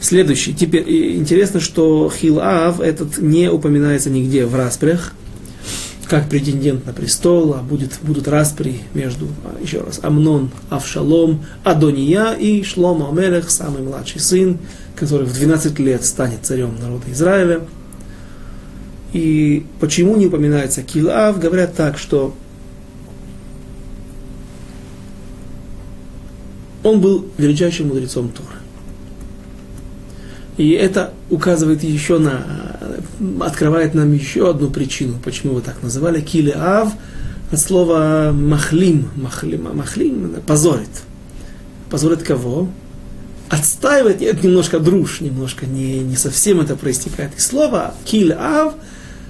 Следующий. 0.01 0.53
Теперь 0.53 1.16
интересно, 1.16 1.61
что 1.61 2.11
Хилав 2.11 2.81
этот 2.81 3.18
не 3.18 3.49
упоминается 3.51 4.11
нигде 4.11 4.47
в 4.47 4.55
распрях, 4.55 5.12
как 6.12 6.29
претендент 6.29 6.85
на 6.85 6.92
престол, 6.92 7.55
а 7.55 7.62
будет, 7.62 7.92
будут 8.03 8.29
распри 8.29 8.83
между, 8.92 9.29
а, 9.46 9.59
еще 9.62 9.81
раз, 9.81 9.98
Амнон, 10.03 10.51
Авшалом, 10.68 11.42
Адония 11.64 12.35
и 12.35 12.62
Шлома 12.64 13.09
Амелех, 13.09 13.48
самый 13.48 13.81
младший 13.81 14.20
сын, 14.20 14.59
который 14.94 15.27
в 15.27 15.33
12 15.33 15.79
лет 15.79 16.05
станет 16.05 16.40
царем 16.42 16.77
народа 16.79 17.11
Израиля. 17.11 17.62
И 19.14 19.64
почему 19.81 20.14
не 20.16 20.27
упоминается 20.27 20.83
Килав? 20.83 21.40
Говорят 21.40 21.77
так, 21.77 21.96
что 21.96 22.35
он 26.83 27.01
был 27.01 27.25
величайшим 27.38 27.88
мудрецом 27.88 28.29
Торы. 28.29 28.62
И 30.62 30.70
это 30.75 31.12
указывает 31.29 31.83
еще 31.83 32.20
на, 32.20 32.46
открывает 33.40 33.94
нам 33.94 34.12
еще 34.12 34.48
одну 34.48 34.70
причину, 34.70 35.18
почему 35.25 35.55
вы 35.55 35.61
так 35.61 35.83
называли. 35.83 36.20
Килеав 36.20 36.92
от 37.51 37.59
слова 37.59 38.31
махлим, 38.33 39.09
махлим, 39.16 39.77
махлим, 39.77 40.37
позорит. 40.46 41.03
Позорит 41.90 42.22
кого? 42.22 42.68
Отстаивает, 43.48 44.20
нет, 44.20 44.44
немножко 44.44 44.79
друж, 44.79 45.20
немножко 45.20 45.66
не, 45.66 45.98
не 45.98 46.14
совсем 46.14 46.61
это 46.61 46.77
проистекает 46.77 47.37
из 47.37 47.44
слова. 47.44 47.94
Килеав, 48.05 48.75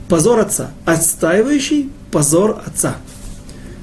позор 0.09 0.39
отца. 0.39 0.71
Отстаивающий 0.85 1.91
позор 2.11 2.61
отца. 2.67 2.97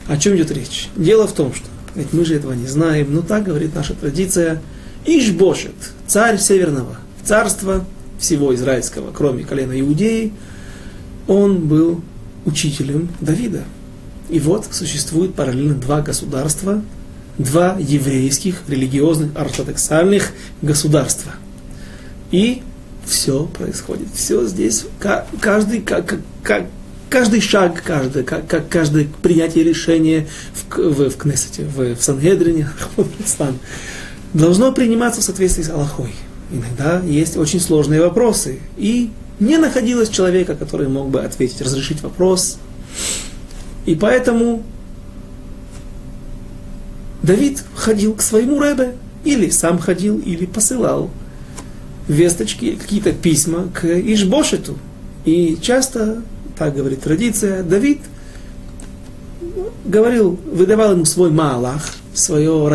О 0.07 0.17
чем 0.17 0.35
идет 0.35 0.51
речь? 0.51 0.89
Дело 0.95 1.25
в 1.25 1.33
том, 1.33 1.51
что, 1.55 1.65
ведь 1.95 2.13
мы 2.13 2.25
же 2.25 2.35
этого 2.35 2.53
не 2.53 2.67
знаем, 2.67 3.07
но 3.09 3.23
так 3.23 3.45
говорит 3.45 3.73
наша 3.73 3.95
традиция, 3.95 4.61
Ишбошет, 5.03 5.73
царь 6.05 6.37
Северного 6.37 6.97
царства 7.23 7.85
всего 8.19 8.53
израильского, 8.53 9.11
кроме 9.11 9.43
колена 9.43 9.79
Иудеи, 9.79 10.33
он 11.27 11.67
был 11.67 12.01
учителем 12.45 13.09
Давида. 13.21 13.63
И 14.29 14.39
вот 14.39 14.67
существует 14.71 15.33
параллельно 15.33 15.75
два 15.75 16.01
государства, 16.01 16.81
два 17.37 17.77
еврейских, 17.79 18.61
религиозных, 18.67 19.31
ортодоксальных 19.35 20.31
государства. 20.61 21.33
И 22.31 22.61
все 23.05 23.45
происходит. 23.45 24.07
Все 24.13 24.45
здесь, 24.45 24.85
каждый, 25.39 25.81
как, 25.81 26.19
каждый 27.09 27.41
шаг, 27.41 27.81
как 27.83 28.69
каждое 28.69 29.07
принятие 29.21 29.63
решения 29.63 30.27
в, 30.53 30.77
в, 30.77 31.09
в 31.09 31.17
Кнессете, 31.17 31.63
в, 31.63 31.95
в 31.95 32.03
Сангедрине, 32.03 32.69
должно 34.33 34.71
приниматься 34.71 35.21
в 35.21 35.23
соответствии 35.23 35.63
с 35.63 35.69
Аллахой 35.69 36.13
иногда 36.51 37.01
есть 37.01 37.37
очень 37.37 37.59
сложные 37.59 38.01
вопросы. 38.01 38.59
И 38.77 39.11
не 39.39 39.57
находилось 39.57 40.09
человека, 40.09 40.55
который 40.55 40.87
мог 40.87 41.09
бы 41.09 41.21
ответить, 41.21 41.61
разрешить 41.61 42.01
вопрос. 42.01 42.57
И 43.85 43.95
поэтому 43.95 44.63
Давид 47.23 47.63
ходил 47.75 48.13
к 48.15 48.21
своему 48.21 48.59
рэбе, 48.59 48.95
или 49.23 49.49
сам 49.49 49.79
ходил, 49.79 50.17
или 50.19 50.45
посылал 50.45 51.09
весточки, 52.07 52.75
какие-то 52.75 53.11
письма 53.11 53.69
к 53.73 53.85
Ишбошету. 53.85 54.77
И 55.25 55.57
часто, 55.61 56.21
так 56.57 56.75
говорит 56.75 57.01
традиция, 57.01 57.63
Давид 57.63 57.99
говорил, 59.85 60.39
выдавал 60.51 60.93
ему 60.93 61.05
свой 61.05 61.29
малах, 61.29 61.83
свое 62.13 62.67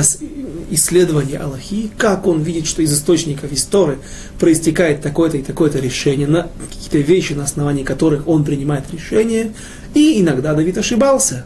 исследование 0.70 1.38
Аллахи, 1.38 1.90
как 1.96 2.26
он 2.26 2.42
видит, 2.42 2.66
что 2.66 2.82
из 2.82 2.92
источников 2.92 3.52
истории 3.52 3.98
проистекает 4.38 5.02
такое-то 5.02 5.36
и 5.36 5.42
такое-то 5.42 5.78
решение, 5.78 6.26
на 6.26 6.48
какие-то 6.70 6.98
вещи, 6.98 7.32
на 7.32 7.44
основании 7.44 7.84
которых 7.84 8.28
он 8.28 8.44
принимает 8.44 8.84
решение. 8.92 9.52
И 9.94 10.20
иногда 10.20 10.54
Давид 10.54 10.78
ошибался. 10.78 11.44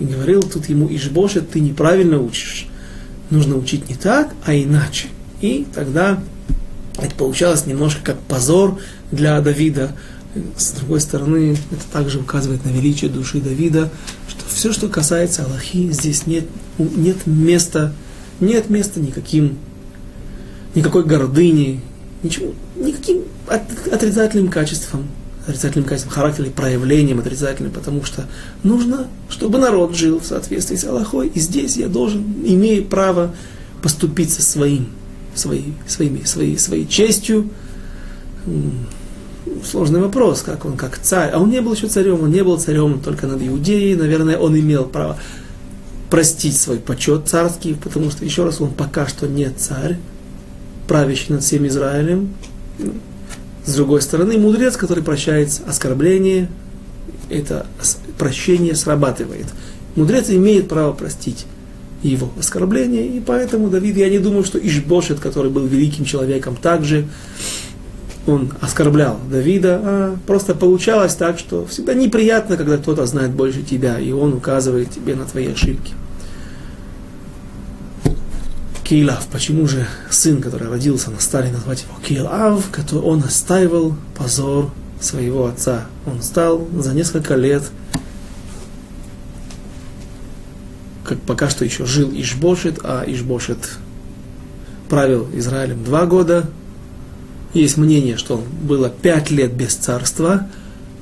И 0.00 0.04
говорил 0.04 0.42
тут 0.42 0.68
ему, 0.68 0.88
Ишбошет, 0.88 1.50
ты 1.50 1.60
неправильно 1.60 2.20
учишь. 2.20 2.66
Нужно 3.30 3.56
учить 3.56 3.88
не 3.88 3.94
так, 3.94 4.34
а 4.44 4.54
иначе. 4.54 5.08
И 5.40 5.66
тогда 5.74 6.20
это 6.98 7.14
получалось 7.14 7.66
немножко 7.66 8.00
как 8.02 8.20
позор 8.20 8.78
для 9.10 9.40
Давида. 9.40 9.92
С 10.56 10.72
другой 10.72 11.00
стороны, 11.00 11.56
это 11.70 11.84
также 11.92 12.18
указывает 12.18 12.64
на 12.64 12.70
величие 12.70 13.10
души 13.10 13.40
Давида, 13.40 13.90
что 14.28 14.40
все, 14.52 14.72
что 14.72 14.88
касается 14.88 15.44
Аллахи, 15.44 15.92
здесь 15.92 16.26
нет, 16.26 16.44
нет 16.78 17.26
места 17.26 17.92
нет 18.40 18.70
места 18.70 19.00
никаким, 19.00 19.58
никакой 20.74 21.04
гордыни, 21.04 21.80
ничего, 22.22 22.52
никаким 22.76 23.22
отрицательным 23.46 24.48
качествам, 24.48 25.06
отрицательным 25.46 25.88
качеством 25.88 26.12
характера, 26.12 26.46
проявлением 26.50 27.18
отрицательным, 27.20 27.72
потому 27.72 28.04
что 28.04 28.26
нужно, 28.62 29.08
чтобы 29.28 29.58
народ 29.58 29.94
жил 29.94 30.20
в 30.20 30.26
соответствии 30.26 30.76
с 30.76 30.84
Аллахой, 30.84 31.28
и 31.28 31.38
здесь 31.38 31.76
я 31.76 31.88
должен, 31.88 32.24
имею 32.44 32.84
право 32.84 33.34
поступить 33.82 34.32
со 34.32 34.42
своим, 34.42 34.88
своей, 35.34 35.74
своими, 35.86 36.24
своей, 36.24 36.58
своей 36.58 36.88
честью. 36.88 37.50
Сложный 39.62 40.00
вопрос, 40.00 40.42
как 40.42 40.64
он, 40.64 40.76
как 40.76 40.98
царь. 40.98 41.30
А 41.32 41.38
он 41.38 41.50
не 41.50 41.60
был 41.60 41.74
еще 41.74 41.86
царем, 41.86 42.22
он 42.22 42.30
не 42.30 42.42
был 42.42 42.58
царем 42.58 43.00
только 43.00 43.26
над 43.26 43.46
Иудеей, 43.46 43.94
наверное, 43.94 44.38
он 44.38 44.58
имел 44.58 44.84
право 44.84 45.18
простить 46.10 46.56
свой 46.56 46.78
почет 46.78 47.28
царский, 47.28 47.74
потому 47.74 48.10
что, 48.10 48.24
еще 48.24 48.44
раз, 48.44 48.60
он 48.60 48.72
пока 48.72 49.06
что 49.06 49.26
не 49.26 49.48
царь, 49.50 49.96
правящий 50.86 51.34
над 51.34 51.42
всем 51.42 51.66
Израилем. 51.66 52.34
С 53.64 53.74
другой 53.74 54.02
стороны, 54.02 54.38
мудрец, 54.38 54.76
который 54.76 55.02
прощает 55.02 55.60
оскорбление, 55.66 56.48
это 57.30 57.66
прощение 58.18 58.74
срабатывает. 58.74 59.46
Мудрец 59.96 60.28
имеет 60.28 60.68
право 60.68 60.92
простить 60.92 61.46
его 62.02 62.30
оскорбление, 62.38 63.06
и 63.06 63.20
поэтому 63.20 63.70
Давид, 63.70 63.96
я 63.96 64.10
не 64.10 64.18
думаю, 64.18 64.44
что 64.44 64.58
Ишбошет, 64.58 65.20
который 65.20 65.50
был 65.50 65.66
великим 65.66 66.04
человеком, 66.04 66.56
также 66.56 67.06
он 68.26 68.52
оскорблял 68.60 69.18
Давида, 69.30 69.80
а 69.82 70.16
просто 70.26 70.54
получалось 70.54 71.14
так, 71.14 71.38
что 71.38 71.66
всегда 71.66 71.94
неприятно, 71.94 72.56
когда 72.56 72.78
кто-то 72.78 73.04
знает 73.06 73.32
больше 73.32 73.62
тебя, 73.62 73.98
и 73.98 74.12
он 74.12 74.34
указывает 74.34 74.90
тебе 74.90 75.14
на 75.14 75.24
твои 75.24 75.52
ошибки. 75.52 75.92
Кейлав. 78.82 79.26
Почему 79.28 79.66
же 79.66 79.86
сын, 80.10 80.42
который 80.42 80.68
родился, 80.68 81.10
на 81.10 81.18
стали 81.18 81.50
назвать 81.50 81.82
его 81.82 81.94
Кейлав, 82.06 82.68
который 82.70 83.02
он 83.02 83.20
настаивал 83.20 83.94
позор 84.16 84.70
своего 85.00 85.46
отца. 85.46 85.86
Он 86.06 86.22
стал 86.22 86.66
за 86.78 86.92
несколько 86.92 87.34
лет 87.34 87.62
как 91.04 91.20
пока 91.20 91.48
что 91.48 91.64
еще 91.64 91.84
жил 91.84 92.10
Ишбошет, 92.12 92.80
а 92.82 93.04
Ишбошет 93.06 93.58
правил 94.88 95.28
Израилем 95.34 95.84
два 95.84 96.06
года. 96.06 96.46
Есть 97.54 97.76
мнение, 97.76 98.16
что 98.16 98.42
было 98.62 98.90
пять 98.90 99.30
лет 99.30 99.54
без 99.54 99.74
царства, 99.74 100.48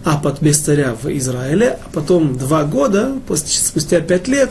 а 0.05 0.19
под 0.19 0.43
без 0.43 0.59
царя 0.59 0.95
в 1.01 1.07
Израиле, 1.19 1.79
а 1.85 1.89
потом 1.93 2.37
два 2.37 2.65
года, 2.65 3.15
спустя 3.35 4.01
пять 4.01 4.29
лет, 4.29 4.51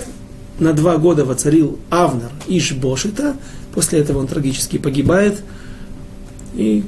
на 0.60 0.74
два 0.74 0.98
года 0.98 1.26
воцарил 1.26 1.80
Авнер 1.90 2.32
Ишбошита, 2.48 3.36
после 3.74 4.00
этого 4.00 4.20
он 4.20 4.28
трагически 4.28 4.78
погибает, 4.78 5.42
и 6.56 6.84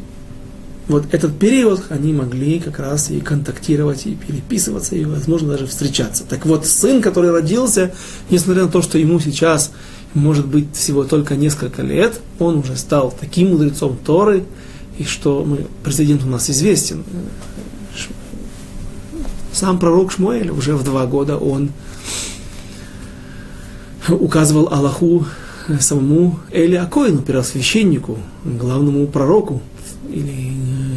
вот 0.87 1.05
этот 1.11 1.37
период 1.37 1.83
они 1.89 2.11
могли 2.11 2.59
как 2.59 2.79
раз 2.79 3.09
и 3.09 3.19
контактировать, 3.19 4.05
и 4.05 4.15
переписываться, 4.15 4.95
и, 4.95 5.05
возможно, 5.05 5.49
даже 5.49 5.67
встречаться. 5.67 6.23
Так 6.27 6.45
вот, 6.45 6.65
сын, 6.65 7.01
который 7.01 7.31
родился, 7.31 7.93
несмотря 8.29 8.63
на 8.63 8.69
то, 8.69 8.81
что 8.81 8.97
ему 8.97 9.19
сейчас 9.19 9.71
может 10.13 10.45
быть 10.45 10.75
всего 10.75 11.03
только 11.03 11.35
несколько 11.35 11.81
лет, 11.81 12.19
он 12.39 12.57
уже 12.57 12.75
стал 12.75 13.13
таким 13.17 13.51
мудрецом 13.51 13.97
Торы, 14.05 14.43
и 14.97 15.03
что 15.03 15.43
мы, 15.43 15.67
президент 15.83 16.23
у 16.23 16.27
нас 16.27 16.49
известен. 16.49 17.03
Сам 19.51 19.79
пророк 19.79 20.11
Шмуэль 20.11 20.49
уже 20.49 20.75
в 20.75 20.83
два 20.83 21.05
года 21.05 21.37
он 21.37 21.71
указывал 24.09 24.69
Аллаху 24.71 25.25
самому 25.79 26.39
Эли 26.51 26.75
Акоину, 26.75 27.21
первосвященнику, 27.21 28.17
главному 28.43 29.07
пророку 29.07 29.61
или 30.09 30.51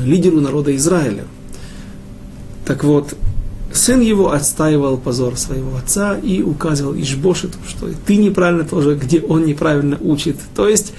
лидеру 0.04 0.40
народа 0.40 0.74
Израиля. 0.76 1.24
Так 2.64 2.82
вот, 2.82 3.14
сын 3.72 4.00
его 4.00 4.32
отстаивал 4.32 4.96
позор 4.96 5.36
своего 5.36 5.76
отца 5.76 6.16
и 6.18 6.42
указывал 6.42 6.94
Ишбошету, 6.94 7.58
что 7.68 7.88
ты 8.06 8.16
неправильно 8.16 8.64
тоже, 8.64 8.96
где 8.96 9.20
он 9.20 9.44
неправильно 9.44 9.98
учит. 10.00 10.38
То 10.54 10.68
есть 10.68 10.92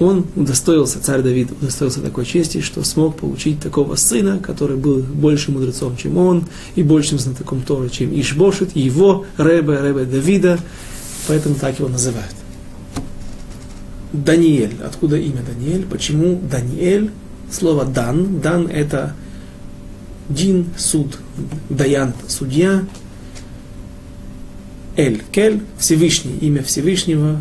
он 0.00 0.26
удостоился, 0.34 1.00
царь 1.00 1.22
Давид 1.22 1.52
удостоился 1.52 2.00
такой 2.00 2.26
чести, 2.26 2.60
что 2.60 2.82
смог 2.82 3.16
получить 3.16 3.60
такого 3.60 3.94
сына, 3.94 4.38
который 4.38 4.76
был 4.76 4.98
больше 4.98 5.52
мудрецом, 5.52 5.96
чем 5.96 6.16
он, 6.16 6.46
и 6.74 6.82
большим 6.82 7.18
знатоком 7.18 7.62
Торы, 7.62 7.88
чем 7.90 8.18
Ишбошет, 8.18 8.74
его 8.74 9.24
Ребе, 9.38 9.78
Ребе 9.80 10.04
Давида, 10.04 10.58
поэтому 11.28 11.54
так 11.54 11.78
его 11.78 11.88
называют. 11.88 12.34
Даниэль. 14.12 14.76
Откуда 14.84 15.16
имя 15.16 15.42
Даниэль? 15.42 15.84
Почему 15.86 16.40
Даниэль? 16.50 17.10
Слово 17.50 17.84
Дан. 17.84 18.40
Дан 18.40 18.66
это 18.66 19.14
Дин, 20.28 20.66
суд, 20.76 21.18
Даян, 21.68 22.14
судья. 22.28 22.84
Эль, 24.96 25.22
Кель, 25.32 25.62
Всевышний, 25.78 26.38
имя 26.40 26.62
Всевышнего. 26.62 27.40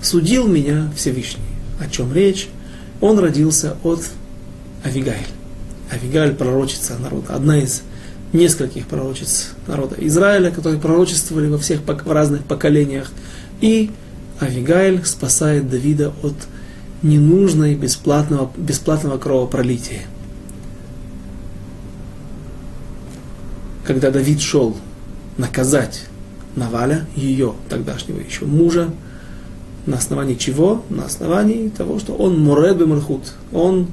Судил 0.00 0.46
меня 0.46 0.92
Всевышний. 0.96 1.51
О 1.82 1.88
чем 1.88 2.12
речь? 2.12 2.48
Он 3.00 3.18
родился 3.18 3.76
от 3.82 4.02
Авигаль. 4.84 5.26
Авигаль 5.90 6.34
пророчица 6.34 6.96
народа. 6.98 7.34
Одна 7.34 7.58
из 7.58 7.82
нескольких 8.32 8.86
пророчиц 8.86 9.50
народа 9.66 9.96
Израиля, 9.98 10.50
которые 10.50 10.80
пророчествовали 10.80 11.48
во 11.48 11.58
всех 11.58 11.80
в 11.82 12.12
разных 12.12 12.44
поколениях. 12.44 13.10
И 13.60 13.90
Авигайль 14.38 15.04
спасает 15.04 15.68
Давида 15.68 16.12
от 16.22 16.34
ненужной 17.02 17.74
бесплатного, 17.74 18.50
бесплатного 18.56 19.18
кровопролития. 19.18 20.02
Когда 23.84 24.12
Давид 24.12 24.40
шел 24.40 24.76
наказать 25.36 26.04
Наваля, 26.54 27.06
ее 27.16 27.54
тогдашнего 27.68 28.20
еще 28.20 28.44
мужа, 28.44 28.90
на 29.86 29.96
основании 29.96 30.34
чего? 30.34 30.82
На 30.90 31.04
основании 31.04 31.68
того, 31.68 31.98
что 31.98 32.14
он 32.14 32.38
Муред 32.40 32.84
Мархут, 32.86 33.34
он 33.52 33.88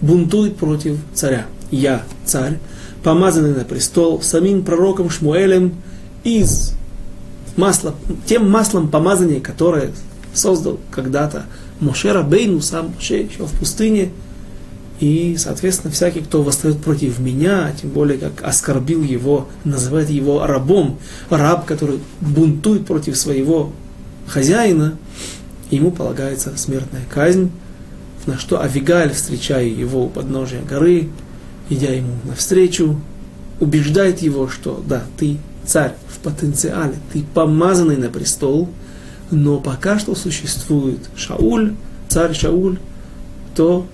бунтует 0.00 0.56
против 0.56 0.98
царя. 1.14 1.46
Я 1.70 2.02
царь, 2.24 2.58
помазанный 3.02 3.54
на 3.54 3.64
престол 3.64 4.20
самим 4.20 4.62
пророком 4.62 5.08
Шмуэлем 5.08 5.74
из 6.24 6.74
масла, 7.56 7.94
тем 8.26 8.50
маслом 8.50 8.88
помазания, 8.88 9.40
которое 9.40 9.92
создал 10.34 10.78
когда-то 10.90 11.46
Мошера 11.80 12.22
Бейну, 12.22 12.60
сам 12.60 12.92
Моше, 12.94 13.22
еще 13.22 13.46
в 13.46 13.52
пустыне. 13.58 14.10
И, 15.00 15.36
соответственно, 15.36 15.92
всякий, 15.92 16.20
кто 16.20 16.42
восстает 16.42 16.78
против 16.78 17.18
меня, 17.18 17.72
тем 17.80 17.90
более 17.90 18.18
как 18.18 18.42
оскорбил 18.44 19.02
его, 19.02 19.48
называет 19.64 20.10
его 20.10 20.46
рабом, 20.46 20.98
раб, 21.28 21.64
который 21.64 21.98
бунтует 22.20 22.86
против 22.86 23.16
своего 23.16 23.72
хозяина, 24.32 24.96
ему 25.70 25.90
полагается 25.90 26.56
смертная 26.56 27.02
казнь, 27.08 27.50
на 28.24 28.38
что 28.38 28.62
Авигаль, 28.62 29.12
встречая 29.12 29.66
его 29.66 30.06
у 30.06 30.08
подножия 30.08 30.62
горы, 30.62 31.08
идя 31.68 31.92
ему 31.92 32.14
навстречу, 32.24 32.98
убеждает 33.60 34.22
его, 34.22 34.48
что 34.48 34.82
да, 34.86 35.02
ты 35.18 35.36
царь 35.66 35.94
в 36.08 36.18
потенциале, 36.20 36.94
ты 37.12 37.22
помазанный 37.34 37.96
на 37.96 38.08
престол, 38.08 38.68
но 39.30 39.60
пока 39.60 39.98
что 39.98 40.14
существует 40.14 41.00
Шауль, 41.14 41.74
царь 42.08 42.34
Шауль, 42.34 42.78
то 43.54 43.86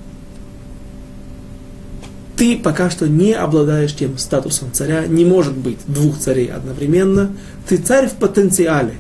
ты 2.37 2.57
пока 2.57 2.91
что 2.91 3.09
не 3.09 3.33
обладаешь 3.33 3.95
тем 3.95 4.19
статусом 4.19 4.71
царя, 4.73 5.07
не 5.07 5.25
может 5.25 5.57
быть 5.57 5.79
двух 5.89 6.19
царей 6.19 6.47
одновременно, 6.47 7.33
ты 7.69 7.77
царь 7.77 8.09
в 8.09 8.13
потенциале. 8.13 8.95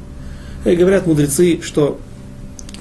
И 0.65 0.75
говорят 0.75 1.07
мудрецы, 1.07 1.61
что 1.63 1.99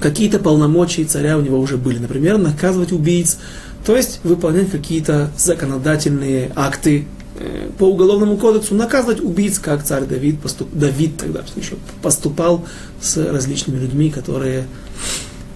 какие-то 0.00 0.38
полномочия 0.38 1.04
царя 1.04 1.38
у 1.38 1.40
него 1.40 1.58
уже 1.58 1.76
были, 1.76 1.98
например, 1.98 2.38
наказывать 2.38 2.92
убийц, 2.92 3.38
то 3.84 3.96
есть 3.96 4.20
выполнять 4.24 4.70
какие-то 4.70 5.30
законодательные 5.36 6.52
акты 6.54 7.06
Э, 7.40 7.70
по 7.78 7.84
уголовному 7.84 8.36
кодексу 8.36 8.74
наказывать 8.74 9.20
убийц, 9.20 9.60
как 9.60 9.84
царь 9.84 10.04
Давид, 10.06 10.40
поступ, 10.40 10.68
Давид 10.72 11.18
тогда 11.18 11.44
еще 11.54 11.76
поступал 12.02 12.66
с 13.00 13.16
различными 13.16 13.78
людьми, 13.78 14.10
которые, 14.10 14.66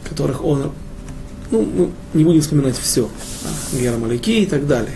которых 0.08 0.44
он, 0.44 0.70
ну, 1.50 1.62
мы 1.62 1.90
не 2.14 2.24
будем 2.24 2.40
вспоминать 2.40 2.78
все, 2.78 3.08
да, 3.42 3.78
Гера 3.80 3.98
Маляки 3.98 4.42
и 4.42 4.46
так 4.46 4.68
далее. 4.68 4.94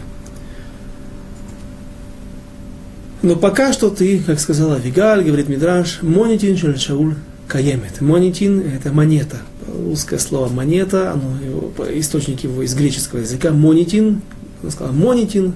Но 3.27 3.35
пока 3.35 3.73
что 3.73 3.91
ты, 3.91 4.21
как 4.21 4.39
сказала 4.39 4.77
Вигаль, 4.77 5.25
говорит 5.25 5.49
Мидраш, 5.49 6.01
монетин 6.01 6.57
шауль 6.79 7.17
каемет. 7.49 8.01
Монетин– 8.01 8.61
это 8.77 8.93
монета. 8.93 9.39
Русское 9.67 10.21
слово 10.21 10.49
монета, 10.49 11.11
оно, 11.11 11.37
его, 11.45 11.73
источник 11.93 12.45
его 12.45 12.63
из 12.63 12.73
греческого 12.77 13.19
языка. 13.19 13.51
Монетин, 13.51 14.21
она 14.63 14.71
сказала 14.71 14.95
монетин, 14.95 15.55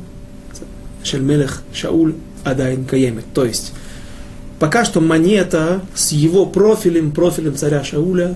Шельмелех 1.05 1.63
Шауль 1.73 2.15
Адайн 2.43 2.87
Каемет. 2.87 3.27
То 3.35 3.45
есть, 3.45 3.73
пока 4.59 4.85
что 4.85 5.01
монета 5.01 5.81
с 5.95 6.11
его 6.11 6.47
профилем, 6.47 7.13
профилем 7.13 7.55
царя 7.55 7.85
Шауля, 7.85 8.35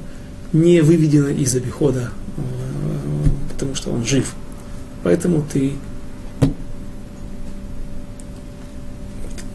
не 0.52 0.80
выведена 0.80 1.30
из 1.30 1.56
обихода, 1.56 2.10
э, 2.36 2.40
потому 3.52 3.74
что 3.74 3.90
он 3.90 4.06
жив. 4.06 4.32
Поэтому 5.02 5.44
ты, 5.52 5.72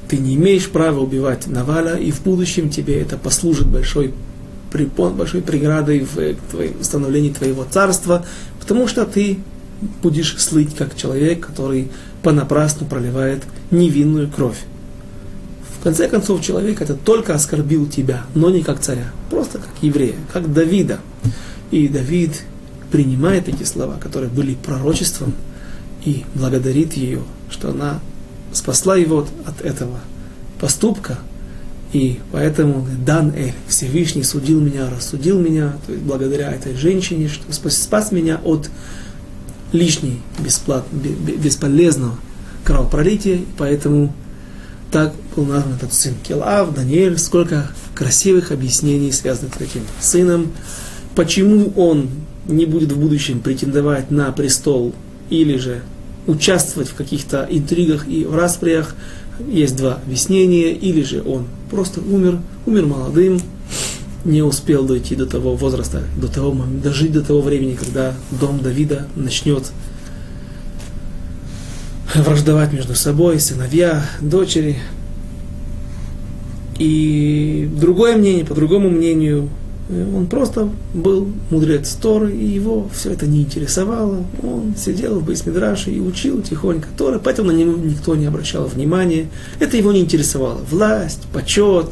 ты 0.09 0.17
не 0.17 0.35
имеешь 0.35 0.69
права 0.69 0.99
убивать 0.99 1.47
Наваля, 1.47 1.95
и 1.95 2.11
в 2.11 2.23
будущем 2.23 2.69
тебе 2.69 2.99
это 2.99 3.15
послужит 3.17 3.67
большой 3.67 4.13
препон, 4.71 5.13
большой 5.15 5.41
преградой 5.41 5.99
в 5.99 6.35
твоем, 6.51 6.83
становлении 6.83 7.31
твоего 7.31 7.65
царства, 7.69 8.25
потому 8.59 8.87
что 8.87 9.05
ты 9.05 9.39
будешь 10.01 10.35
слыть 10.39 10.75
как 10.75 10.95
человек, 10.95 11.45
который 11.45 11.89
понапрасну 12.23 12.87
проливает 12.87 13.43
невинную 13.71 14.29
кровь. 14.29 14.57
В 15.79 15.83
конце 15.83 16.09
концов, 16.09 16.41
человек 16.41 16.81
это 16.81 16.95
только 16.95 17.33
оскорбил 17.33 17.87
тебя, 17.87 18.23
но 18.35 18.49
не 18.49 18.63
как 18.63 18.81
царя, 18.81 19.11
просто 19.29 19.59
как 19.59 19.69
еврея, 19.81 20.15
как 20.33 20.51
Давида. 20.51 20.99
И 21.71 21.87
Давид 21.87 22.41
принимает 22.91 23.47
эти 23.47 23.63
слова, 23.63 23.97
которые 23.97 24.29
были 24.29 24.55
пророчеством, 24.55 25.33
и 26.03 26.25
благодарит 26.33 26.93
ее, 26.93 27.21
что 27.49 27.69
она 27.69 27.99
спасла 28.53 28.95
его 28.95 29.27
от 29.45 29.61
этого 29.61 29.99
поступка, 30.59 31.19
и 31.91 32.19
поэтому 32.31 32.87
Дан 33.05 33.33
Эль, 33.35 33.53
Всевышний 33.67 34.23
судил 34.23 34.59
меня, 34.59 34.89
рассудил 34.89 35.39
меня, 35.39 35.73
то 35.85 35.91
есть 35.91 36.03
благодаря 36.03 36.51
этой 36.51 36.75
женщине, 36.75 37.29
что 37.29 37.71
спас 37.71 38.11
меня 38.11 38.39
от 38.43 38.69
лишней, 39.71 40.21
бесплат, 40.39 40.85
бесполезного 40.91 42.15
кровопролития, 42.63 43.37
и 43.37 43.45
поэтому 43.57 44.13
так 44.91 45.13
был 45.35 45.45
назван 45.45 45.75
этот 45.75 45.93
сын 45.93 46.13
Келав, 46.23 46.73
Даниэль, 46.73 47.17
сколько 47.17 47.71
красивых 47.95 48.51
объяснений 48.51 49.11
связанных 49.11 49.55
с 49.55 49.61
этим 49.61 49.81
сыном, 49.99 50.51
почему 51.15 51.71
он 51.75 52.09
не 52.47 52.65
будет 52.65 52.91
в 52.91 52.99
будущем 52.99 53.39
претендовать 53.39 54.11
на 54.11 54.31
престол 54.31 54.93
или 55.29 55.57
же 55.57 55.81
участвовать 56.29 56.89
в 56.89 56.95
каких-то 56.95 57.47
интригах 57.49 58.07
и 58.07 58.25
в 58.25 58.35
расприях, 58.35 58.95
есть 59.47 59.75
два 59.75 59.95
объяснения, 59.95 60.71
или 60.71 61.01
же 61.01 61.23
он 61.25 61.47
просто 61.69 62.01
умер, 62.01 62.39
умер 62.65 62.85
молодым, 62.85 63.41
не 64.25 64.41
успел 64.41 64.85
дойти 64.85 65.15
до 65.15 65.25
того 65.25 65.55
возраста, 65.55 66.03
до 66.19 66.27
того 66.27 66.51
момента, 66.51 66.89
дожить 66.89 67.11
до 67.11 67.21
того 67.21 67.41
времени, 67.41 67.75
когда 67.75 68.13
дом 68.31 68.59
Давида 68.59 69.07
начнет 69.15 69.71
враждовать 72.13 72.73
между 72.73 72.95
собой, 72.95 73.39
сыновья, 73.39 74.05
дочери. 74.21 74.77
И 76.77 77.69
другое 77.79 78.17
мнение, 78.17 78.45
по 78.45 78.55
другому 78.55 78.89
мнению, 78.89 79.49
он 79.89 80.27
просто 80.27 80.69
был 80.93 81.27
мудрец 81.49 81.93
Торы, 81.95 82.31
и 82.31 82.45
его 82.45 82.87
все 82.93 83.11
это 83.11 83.25
не 83.25 83.41
интересовало. 83.41 84.23
Он 84.43 84.75
сидел 84.77 85.19
в 85.19 85.25
Бейсмидраше 85.25 85.89
и 85.89 85.99
учил 85.99 86.43
тихонько 86.43 86.87
Торы, 86.95 87.19
поэтому 87.19 87.51
на 87.51 87.55
него 87.55 87.75
никто 87.75 88.15
не 88.15 88.27
обращал 88.27 88.67
внимания. 88.67 89.27
Это 89.59 89.77
его 89.77 89.91
не 89.91 90.01
интересовало. 90.01 90.61
Власть, 90.69 91.23
почет, 91.33 91.87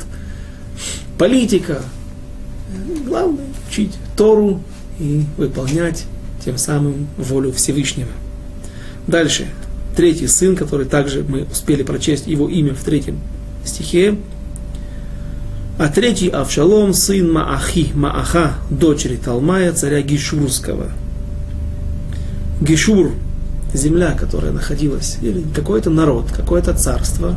политика. 1.17 1.81
Главное– 3.07 3.45
учить 3.69 3.93
Тору 4.15 4.61
и 4.99 5.23
выполнять 5.37 6.05
тем 6.45 6.59
самым 6.59 7.07
волю 7.17 7.51
Всевышнего. 7.51 8.11
Дальше. 9.07 9.47
Третий 9.95 10.27
сын, 10.27 10.55
который 10.55 10.85
также 10.85 11.25
мы 11.27 11.47
успели 11.51 11.81
прочесть 11.81 12.27
его 12.27 12.47
имя 12.47 12.75
в 12.75 12.83
третьем 12.83 13.19
стихе, 13.65 14.15
а 15.77 15.89
третий 15.89 16.29
Авшалом, 16.29 16.93
сын 16.93 17.31
Маахи, 17.31 17.91
Мааха, 17.93 18.53
дочери 18.69 19.15
Талмая, 19.15 19.71
царя 19.73 20.01
Гишурского. 20.01 20.91
Гишур, 22.59 23.11
земля, 23.73 24.13
которая 24.13 24.51
находилась, 24.51 25.17
или 25.21 25.43
какой-то 25.53 25.89
народ, 25.89 26.31
какое-то 26.35 26.73
царство, 26.73 27.35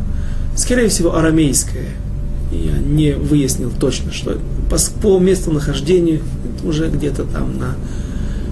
скорее 0.55 0.89
всего, 0.89 1.15
арамейское. 1.15 1.89
Я 2.51 2.77
не 2.79 3.13
выяснил 3.13 3.71
точно, 3.71 4.11
что 4.11 4.37
по, 4.69 4.77
по 5.01 5.19
местонахождению 5.19 6.21
уже 6.63 6.89
где-то 6.89 7.23
там 7.23 7.57
на, 7.59 7.75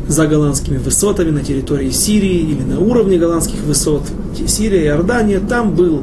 за 0.10 0.26
голландскими 0.26 0.78
высотами, 0.78 1.30
на 1.30 1.44
территории 1.44 1.92
Сирии 1.92 2.40
или 2.40 2.64
на 2.64 2.80
уровне 2.80 3.18
голландских 3.18 3.62
высот. 3.62 4.02
Сирия, 4.48 4.86
Иордания, 4.86 5.40
там 5.40 5.76
был 5.76 6.02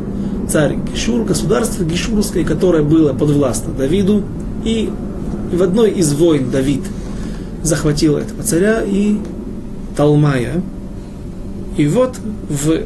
царь 0.48 0.76
Гишур, 0.76 1.24
государство 1.24 1.82
Гишурское, 1.82 2.44
которое 2.44 2.84
было 2.84 3.12
подвластно 3.12 3.74
Давиду. 3.74 4.22
И 4.64 4.90
в 5.52 5.60
одной 5.60 5.90
из 5.90 6.12
войн 6.14 6.50
Давид 6.52 6.82
захватил 7.64 8.16
этого 8.16 8.44
царя 8.44 8.82
и 8.86 9.18
Талмая. 9.96 10.62
И 11.76 11.88
вот 11.88 12.16
в 12.48 12.84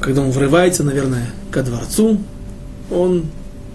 когда 0.00 0.22
он 0.22 0.30
врывается, 0.30 0.82
наверное, 0.82 1.30
ко 1.50 1.62
дворцу, 1.62 2.18
он 2.90 3.26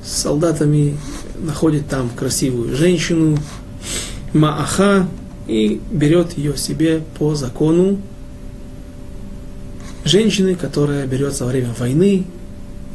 с 0.07 0.21
солдатами 0.21 0.97
находит 1.37 1.87
там 1.89 2.09
красивую 2.09 2.75
женщину, 2.75 3.37
Мааха, 4.33 5.07
и 5.47 5.81
берет 5.91 6.37
ее 6.37 6.57
себе 6.57 7.01
по 7.17 7.35
закону 7.35 7.99
женщины, 10.05 10.55
которая 10.55 11.05
берется 11.05 11.43
во 11.43 11.51
время 11.51 11.73
войны. 11.77 12.25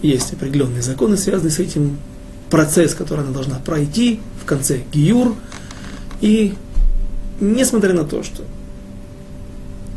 Есть 0.01 0.33
определенные 0.33 0.83
законы, 0.83 1.17
связанные 1.17 1.53
с 1.53 1.59
этим, 1.59 1.99
процесс, 2.51 2.95
который 2.95 3.25
она 3.25 3.33
должна 3.33 3.59
пройти 3.59 4.21
в 4.43 4.45
конце 4.45 4.81
Гиюр. 4.93 5.35
И 6.21 6.55
несмотря 7.41 7.93
на 7.95 8.05
то, 8.05 8.23
что 8.23 8.43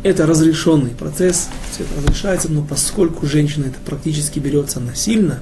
это 0.04 0.26
разрешенный 0.26 0.92
процесс, 0.92 1.50
все 1.72 1.84
это 1.84 1.96
разрешается, 2.02 2.52
но 2.52 2.62
поскольку 2.62 3.26
женщина 3.26 3.66
это 3.66 3.80
практически 3.86 4.40
берется 4.40 4.80
насильно, 4.80 5.40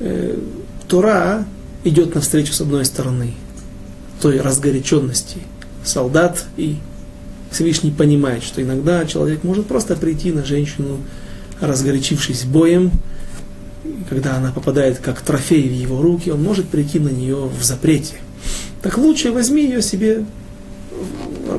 э, 0.00 0.38
Тора 0.88 1.44
идет 1.84 2.14
навстречу 2.14 2.52
с 2.52 2.60
одной 2.60 2.84
стороны 2.84 3.34
той 4.20 4.40
разгоряченности 4.40 5.38
солдат, 5.84 6.44
и 6.56 6.76
Всевышний 7.50 7.90
понимает, 7.90 8.42
что 8.42 8.62
иногда 8.62 9.04
человек 9.04 9.44
может 9.44 9.66
просто 9.66 9.96
прийти 9.96 10.32
на 10.32 10.44
женщину, 10.44 10.98
разгорячившись 11.60 12.44
боем, 12.44 12.90
когда 14.08 14.36
она 14.36 14.50
попадает 14.50 14.98
как 14.98 15.20
трофей 15.20 15.68
в 15.68 15.72
его 15.72 16.00
руки, 16.00 16.30
он 16.30 16.42
может 16.42 16.68
прийти 16.68 16.98
на 16.98 17.10
нее 17.10 17.48
в 17.48 17.62
запрете. 17.62 18.14
Так 18.82 18.98
лучше 18.98 19.30
возьми 19.30 19.64
ее 19.64 19.82
себе 19.82 20.24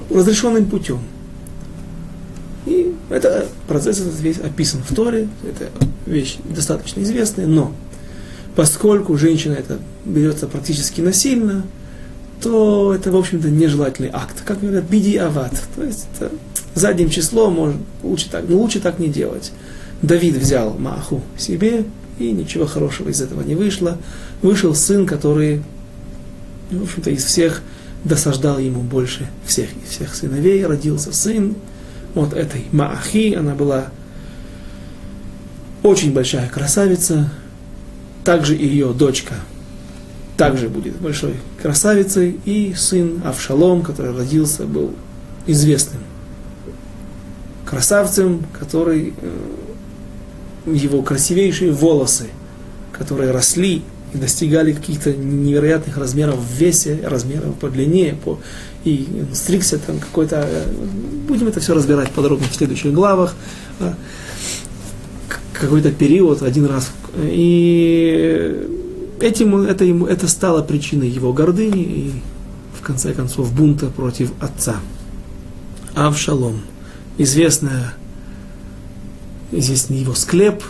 разрешенным 0.09 0.65
путем. 0.65 0.99
И 2.65 2.93
это 3.09 3.47
процесс 3.67 3.99
этот 3.99 4.19
весь 4.19 4.39
описан 4.39 4.81
в 4.87 4.93
Торе, 4.93 5.27
это 5.43 5.69
вещь 6.05 6.37
достаточно 6.43 7.01
известная, 7.01 7.47
но 7.47 7.73
поскольку 8.55 9.17
женщина 9.17 9.53
это 9.53 9.79
берется 10.05 10.47
практически 10.47 11.01
насильно, 11.01 11.63
то 12.41 12.93
это, 12.93 13.11
в 13.11 13.15
общем-то, 13.15 13.49
нежелательный 13.49 14.09
акт. 14.11 14.43
Как 14.45 14.59
говорят, 14.59 14.83
биди 14.85 15.17
ават. 15.17 15.53
То 15.75 15.83
есть 15.83 16.07
это 16.15 16.31
задним 16.73 17.09
числом 17.09 17.53
может, 17.53 17.77
лучше 18.03 18.29
так, 18.29 18.45
но 18.47 18.57
лучше 18.57 18.79
так 18.79 18.99
не 18.99 19.07
делать. 19.07 19.51
Давид 20.01 20.35
взял 20.35 20.75
Маху 20.77 21.21
себе, 21.37 21.85
и 22.19 22.31
ничего 22.31 22.65
хорошего 22.65 23.09
из 23.09 23.21
этого 23.21 23.41
не 23.41 23.55
вышло. 23.55 23.97
Вышел 24.41 24.75
сын, 24.75 25.05
который, 25.05 25.63
в 26.69 26.83
общем-то, 26.83 27.09
из 27.09 27.23
всех 27.25 27.61
досаждал 28.03 28.59
ему 28.59 28.81
больше 28.81 29.27
всех, 29.45 29.69
всех 29.89 30.13
сыновей. 30.13 30.65
Родился 30.65 31.11
сын 31.11 31.55
вот 32.13 32.33
этой 32.33 32.65
Маахи, 32.71 33.33
она 33.33 33.55
была 33.55 33.87
очень 35.83 36.13
большая 36.13 36.49
красавица. 36.49 37.31
Также 38.25 38.55
и 38.55 38.67
ее 38.67 38.91
дочка 38.91 39.35
также 40.35 40.67
будет 40.67 40.97
большой 40.97 41.35
красавицей, 41.61 42.37
и 42.43 42.73
сын 42.75 43.21
Авшалом, 43.23 43.83
который 43.83 44.13
родился, 44.17 44.65
был 44.65 44.91
известным 45.47 46.01
красавцем, 47.65 48.45
который 48.57 49.13
э, 49.21 50.73
его 50.73 51.01
красивейшие 51.01 51.71
волосы, 51.71 52.27
которые 52.91 53.31
росли 53.31 53.83
и 54.13 54.17
достигали 54.17 54.73
каких-то 54.73 55.13
невероятных 55.13 55.97
размеров 55.97 56.37
в 56.39 56.53
весе, 56.53 56.99
размеров 57.03 57.55
по 57.55 57.69
длине, 57.69 58.17
по, 58.23 58.39
и 58.83 59.07
стригся 59.33 59.79
там 59.79 59.99
какой-то... 59.99 60.47
Э, 60.49 60.65
будем 61.27 61.47
это 61.47 61.59
все 61.59 61.73
разбирать 61.73 62.11
подробно 62.11 62.47
в 62.47 62.55
следующих 62.55 62.93
главах. 62.93 63.35
Какой-то 65.53 65.91
период, 65.91 66.41
один 66.41 66.65
раз. 66.65 66.91
И 67.17 68.67
этим, 69.21 69.57
это, 69.61 69.85
ему, 69.85 70.05
это 70.05 70.27
стало 70.27 70.61
причиной 70.61 71.09
его 71.09 71.33
гордыни 71.33 71.83
и, 71.83 72.11
в 72.77 72.81
конце 72.81 73.13
концов, 73.13 73.53
бунта 73.53 73.87
против 73.87 74.31
отца. 74.39 74.77
Авшалом, 75.93 76.61
известная, 77.17 77.93
известный 79.51 79.97
его 79.99 80.13
склеп, 80.13 80.63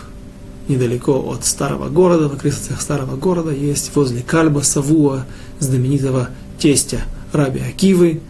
недалеко 0.68 1.30
от 1.30 1.44
старого 1.44 1.88
города, 1.88 2.28
в 2.28 2.34
окрестностях 2.34 2.80
старого 2.80 3.16
города, 3.16 3.50
есть 3.50 3.94
возле 3.94 4.22
Кальба 4.22 4.60
Савуа, 4.60 5.24
знаменитого 5.58 6.30
тестя 6.58 7.02
Раби 7.32 7.60
Акивы, 7.60 8.20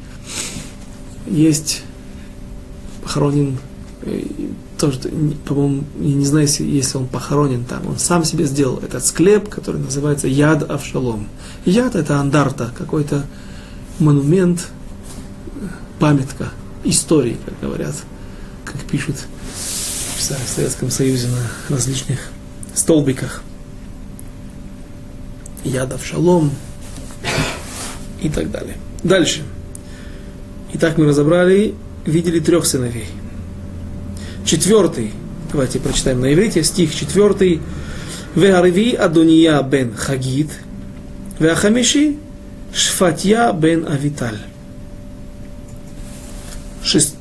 есть 1.26 1.82
похоронен 3.02 3.58
тоже, 4.78 4.98
по-моему, 5.46 5.84
я 6.00 6.14
не 6.14 6.24
знаю, 6.24 6.46
если 6.48 6.98
он 6.98 7.06
похоронен 7.06 7.64
там, 7.64 7.86
он 7.86 7.98
сам 7.98 8.24
себе 8.24 8.44
сделал 8.44 8.78
этот 8.78 9.04
склеп, 9.04 9.48
который 9.48 9.80
называется 9.80 10.28
Яд 10.28 10.68
Авшалом. 10.70 11.28
Яд 11.64 11.94
это 11.94 12.18
андарта, 12.18 12.72
какой-то 12.76 13.24
монумент, 13.98 14.68
памятка 15.98 16.50
истории, 16.84 17.38
как 17.44 17.58
говорят, 17.60 17.94
как 18.64 18.80
пишут 18.82 19.16
в 20.16 20.22
Советском 20.22 20.90
Союзе 20.90 21.28
на 21.28 21.74
различных 21.74 22.18
столбиках. 22.74 23.42
Яд 25.64 25.92
Авшалом 25.92 26.50
и 28.20 28.28
так 28.28 28.50
далее. 28.50 28.76
Дальше. 29.02 29.42
Итак, 30.74 30.98
мы 30.98 31.06
разобрали, 31.06 31.74
видели 32.04 32.40
трех 32.40 32.66
сыновей– 32.66 33.06
четвертый, 34.46 35.12
давайте 35.52 35.80
прочитаем 35.80 36.20
на 36.20 36.32
иврите, 36.32 36.62
стих 36.62 36.94
четвертый. 36.94 37.60
Веарви 38.34 38.92
Адония 38.92 39.62
бен 39.62 39.94
Хагит, 39.94 40.50
Веахамиши 41.38 42.16
Шфатья 42.72 43.52
бен 43.52 43.86
Авиталь. 43.86 44.38
Шест... 46.82 47.16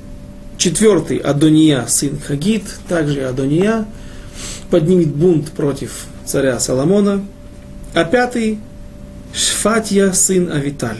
Четвертый 0.57 1.17
Адония, 1.17 1.85
сын 1.87 2.19
Хагит, 2.19 2.63
также 2.87 3.23
Адония, 3.23 3.85
поднимет 4.69 5.09
бунт 5.09 5.51
против 5.51 6.05
царя 6.25 6.59
Соломона. 6.59 7.25
А 7.93 8.03
пятый 8.03 8.59
Шфатья, 9.33 10.11
сын 10.11 10.51
Авиталь. 10.51 10.97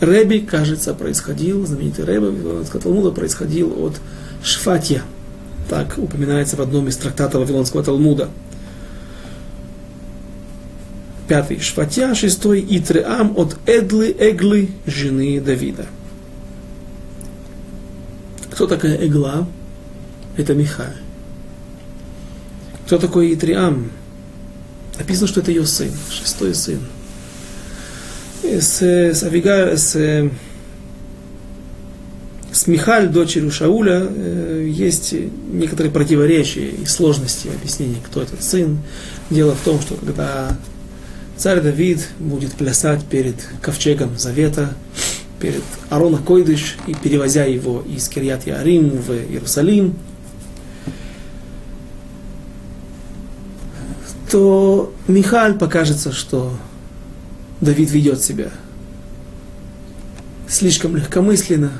Реби, 0.00 0.40
кажется, 0.40 0.94
происходил, 0.94 1.66
знаменитый 1.66 2.04
Реби 2.04 2.26
Вавилонского 2.26 2.82
Талмуда 2.82 3.10
происходил 3.10 3.84
от 3.84 4.00
Шфатья. 4.42 5.02
Так 5.68 5.98
упоминается 5.98 6.56
в 6.56 6.60
одном 6.60 6.88
из 6.88 6.96
трактатов 6.96 7.42
Вавилонского 7.42 7.82
Талмуда. 7.82 8.28
Пятый 11.28 11.60
Шфатья, 11.60 12.14
шестой 12.14 12.66
Итреам 12.68 13.34
от 13.36 13.56
Эдлы 13.66 14.10
Эглы, 14.18 14.70
жены 14.86 15.40
Давида. 15.40 15.86
Кто 18.50 18.66
такая 18.66 18.96
Эгла? 19.06 19.46
Это 20.36 20.54
Михаил. 20.54 20.90
Кто 22.86 22.98
такой 22.98 23.32
Итриам? 23.32 23.92
Написано, 24.98 25.28
что 25.28 25.40
это 25.40 25.52
ее 25.52 25.64
сын, 25.64 25.92
шестой 26.10 26.54
сын. 26.54 26.80
С, 28.42 28.82
с, 28.82 29.22
Авига, 29.22 29.76
с, 29.76 29.94
с 32.52 32.66
Михаль, 32.66 33.08
дочерью 33.08 33.50
Шауля, 33.50 34.06
э, 34.08 34.66
есть 34.68 35.14
некоторые 35.52 35.92
противоречия 35.92 36.68
и 36.68 36.84
сложности 36.84 37.48
объяснения, 37.48 37.98
кто 38.04 38.22
этот 38.22 38.42
сын. 38.42 38.78
Дело 39.30 39.54
в 39.54 39.60
том, 39.60 39.80
что 39.80 39.94
когда 39.94 40.56
царь 41.36 41.60
Давид 41.60 42.08
будет 42.18 42.52
плясать 42.52 43.04
перед 43.04 43.36
ковчегом 43.62 44.18
Завета, 44.18 44.74
перед 45.40 45.62
Арона 45.88 46.18
Койдыш 46.18 46.76
и 46.86 46.94
перевозя 46.94 47.44
его 47.44 47.82
из 47.88 48.08
Кирьят 48.08 48.46
Ярим 48.46 48.90
в 48.90 49.10
Иерусалим, 49.10 49.96
то 54.30 54.92
Михаль 55.08 55.58
покажется, 55.58 56.12
что 56.12 56.52
Давид 57.60 57.90
ведет 57.90 58.22
себя 58.22 58.50
слишком 60.48 60.96
легкомысленно, 60.96 61.72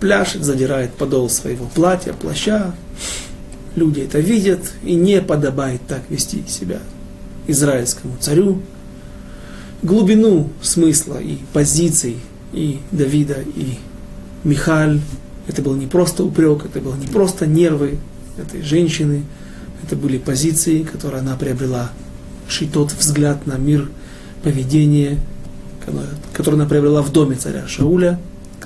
пляшет, 0.00 0.44
задирает 0.44 0.92
подол 0.94 1.28
своего 1.28 1.66
платья, 1.66 2.12
плаща. 2.12 2.74
Люди 3.76 4.00
это 4.00 4.18
видят, 4.18 4.72
и 4.82 4.94
не 4.94 5.20
подобает 5.20 5.80
так 5.86 6.02
вести 6.08 6.42
себя 6.48 6.80
израильскому 7.46 8.16
царю. 8.18 8.60
Глубину 9.82 10.50
смысла 10.62 11.18
и 11.20 11.38
позиций 11.52 12.16
и 12.52 12.80
Давида, 12.90 13.38
и 13.54 13.78
Михаль, 14.42 15.00
это 15.46 15.62
был 15.62 15.74
не 15.74 15.86
просто 15.86 16.24
упрек, 16.24 16.64
это 16.64 16.80
было 16.80 16.96
не 16.96 17.06
просто 17.06 17.46
нервы 17.46 17.98
этой 18.36 18.62
женщины– 18.62 19.24
это 19.82 19.96
были 19.96 20.18
позиции, 20.18 20.82
которые 20.82 21.20
она 21.20 21.36
приобрела. 21.36 21.90
тот 22.72 22.92
взгляд 22.92 23.46
на 23.46 23.54
мир, 23.54 23.90
поведение, 24.42 25.18
которое 26.32 26.56
она 26.56 26.66
приобрела 26.66 27.02
в 27.02 27.12
доме 27.12 27.36
царя 27.36 27.66
Шауля, 27.66 28.20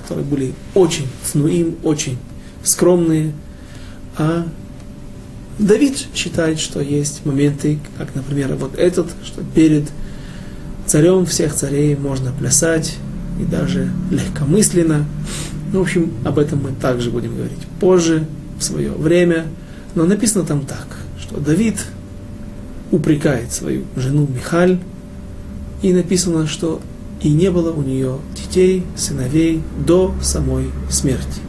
которые 0.05 0.25
были 0.25 0.53
очень 0.73 1.07
снуим, 1.23 1.75
очень 1.83 2.17
скромные. 2.63 3.33
А 4.17 4.47
Давид 5.59 6.07
считает, 6.13 6.59
что 6.59 6.81
есть 6.81 7.25
моменты, 7.25 7.79
как, 7.97 8.13
например, 8.15 8.55
вот 8.55 8.75
этот, 8.75 9.07
что 9.23 9.41
перед 9.53 9.89
царем 10.85 11.25
всех 11.25 11.53
царей 11.53 11.95
можно 11.95 12.31
плясать, 12.31 12.95
и 13.39 13.43
даже 13.43 13.91
легкомысленно. 14.11 15.05
Ну, 15.73 15.79
в 15.79 15.81
общем, 15.81 16.11
об 16.23 16.39
этом 16.39 16.63
мы 16.63 16.69
также 16.79 17.11
будем 17.11 17.35
говорить 17.35 17.59
позже, 17.79 18.25
в 18.57 18.63
свое 18.63 18.91
время. 18.91 19.47
Но 19.95 20.05
написано 20.05 20.45
там 20.45 20.65
так 20.65 20.87
что 21.25 21.39
Давид 21.39 21.75
упрекает 22.91 23.51
свою 23.51 23.83
жену 23.95 24.27
Михаль, 24.33 24.79
и 25.81 25.91
написано, 25.91 26.47
что 26.47 26.81
и 27.21 27.29
не 27.29 27.49
было 27.49 27.71
у 27.71 27.81
нее 27.81 28.17
детей, 28.55 28.83
сыновей 28.95 29.61
до 29.85 30.13
самой 30.21 30.71
смерти. 30.89 31.41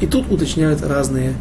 И 0.00 0.06
тут 0.06 0.30
уточняют 0.30 0.82
разные 0.82 1.34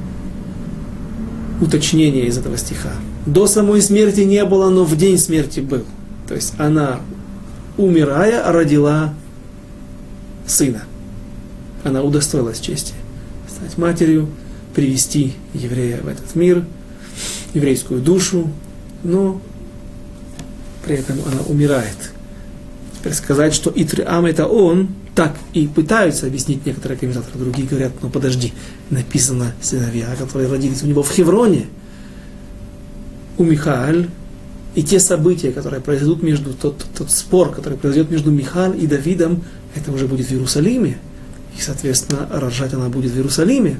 уточнения 1.59 2.26
из 2.28 2.38
этого 2.38 2.57
стиха. 2.57 2.91
До 3.26 3.47
самой 3.47 3.82
смерти 3.82 4.22
не 4.22 4.43
было, 4.45 4.69
но 4.69 4.84
в 4.84 4.95
день 4.95 5.17
смерти 5.17 5.59
был. 5.59 5.84
То 6.28 6.36
есть 6.36 6.53
она, 6.57 6.99
умирая, 7.78 8.51
родила 8.51 9.13
сына. 10.45 10.84
Она 11.84 12.03
удостоилась 12.03 12.59
чести 12.59 12.93
стать 13.47 13.78
матерью, 13.78 14.30
привести 14.76 15.34
еврея 15.53 15.99
в 16.01 16.07
этот 16.07 16.36
мир– 16.36 16.63
еврейскую 17.53 18.01
душу, 18.01 18.49
но 19.03 19.41
при 20.86 20.95
этом 20.95 21.17
она 21.26 21.41
умирает. 21.47 22.11
Теперь 23.02 23.14
сказать, 23.14 23.56
что 23.56 23.74
Итриам 23.74 24.28
это 24.28 24.45
он, 24.45 24.89
так 25.16 25.36
и 25.54 25.68
пытаются 25.68 26.28
объяснить 26.28 26.68
некоторые 26.68 26.99
комментаторы, 26.99 27.39
другие 27.39 27.68
говорят, 27.68 27.93
ну 28.04 28.12
подожди, 28.12 28.54
написано 28.91 29.56
сыновья, 29.60 30.16
которые 30.20 30.47
родились 30.47 30.84
у 30.84 30.86
него 30.86 31.02
в 31.02 31.10
Хевроне, 31.12 31.66
у 33.39 33.43
Михаэль, 33.43 34.08
и 34.76 34.84
те 34.84 34.99
события, 34.99 35.52
которые 35.52 35.82
произойдут 35.82 36.22
между, 36.22 36.54
тот, 36.54 36.86
тот, 36.95 37.10
спор, 37.10 37.52
который 37.52 37.76
произойдет 37.76 38.12
между 38.12 38.30
Михаил 38.30 38.74
и 38.74 38.86
Давидом, 38.86 39.45
это 39.74 39.91
уже 39.91 40.08
будет 40.08 40.28
в 40.28 40.32
Иерусалиме. 40.32 40.99
И, 41.58 41.60
соответственно, 41.60 42.28
рожать 42.32 42.76
она 42.76 42.89
будет 42.89 43.14
в 43.14 43.16
Иерусалиме 43.16 43.80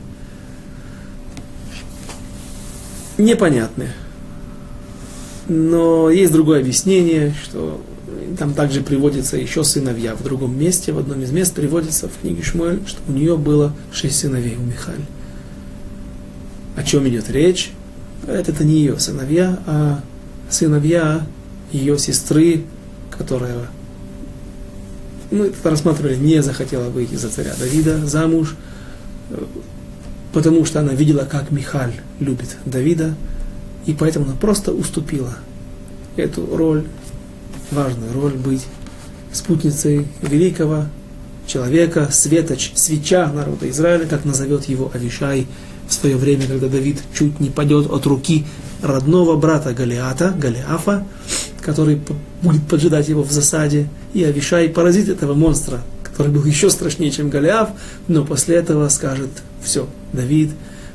непонятны. 3.20 3.90
Но 5.48 6.10
есть 6.10 6.34
другое 6.34 6.62
объяснение, 6.62 7.36
что 7.44 7.80
там 8.38 8.54
также 8.54 8.82
приводится 8.82 9.38
еще 9.38 9.64
сыновья 9.64 10.16
в 10.16 10.24
другом 10.24 10.58
месте, 10.58 10.92
в 10.92 11.00
одном 11.00 11.22
из 11.22 11.32
мест 11.32 11.54
приводится 11.54 12.08
в 12.08 12.22
книге 12.22 12.44
Шмуэль, 12.44 12.82
что 12.86 13.00
у 13.08 13.12
нее 13.12 13.38
было 13.38 13.74
шесть 13.92 14.20
сыновей 14.20 14.58
у 14.58 14.62
Михаль. 14.62 15.02
О 16.76 16.84
чем 16.84 17.08
идет 17.08 17.30
речь? 17.30 17.72
Это, 18.28 18.64
не 18.64 18.76
ее 18.76 19.00
сыновья, 19.00 19.60
а 19.66 20.02
сыновья 20.50 21.26
ее 21.72 21.98
сестры, 21.98 22.66
которая, 23.10 23.68
мы 25.32 25.48
это 25.48 25.70
рассматривали, 25.70 26.16
не 26.16 26.42
захотела 26.42 26.90
выйти 26.90 27.16
за 27.16 27.30
царя 27.30 27.54
Давида 27.58 28.06
замуж, 28.06 28.56
потому 30.34 30.66
что 30.66 30.80
она 30.80 30.94
видела, 30.94 31.26
как 31.26 31.52
Михаль 31.52 31.94
любит 32.20 32.58
Давида, 32.66 33.16
и 33.86 33.94
поэтому 33.94 34.26
она 34.26 34.36
просто 34.36 34.72
уступила 34.72 35.36
эту 36.16 36.46
роль, 36.56 36.86
важную 37.72 38.14
роль 38.14 38.34
быть 38.34 38.66
спутницей 39.34 40.08
великого 40.22 40.86
человека, 41.48 42.10
светоч, 42.12 42.72
свеча 42.76 43.32
народа 43.32 43.70
Израиля, 43.70 44.06
как 44.06 44.26
назовет 44.26 44.66
его 44.66 44.92
Авишай 44.94 45.48
в 45.88 45.94
свое 45.94 46.16
время, 46.16 46.48
когда 46.48 46.68
Давид 46.68 47.02
чуть 47.18 47.40
не 47.40 47.50
падет 47.50 47.90
от 47.90 48.06
руки 48.06 48.46
родного 48.82 49.36
брата 49.36 49.74
Галиата, 49.74 50.34
Галиафа, 50.38 51.06
который 51.62 52.02
будет 52.42 52.68
поджидать 52.68 53.10
его 53.10 53.24
в 53.24 53.32
засаде, 53.32 53.88
и 54.14 54.24
Авишай 54.24 54.70
поразит 54.70 55.10
этого 55.10 55.34
монстра, 55.34 55.82
который 56.04 56.32
был 56.32 56.44
еще 56.46 56.70
страшнее, 56.70 57.12
чем 57.12 57.30
Голиаф, 57.30 57.70
но 58.08 58.26
после 58.26 58.56
этого 58.56 58.88
скажет, 58.90 59.30
все, 59.64 59.88
Давид, 60.14 60.52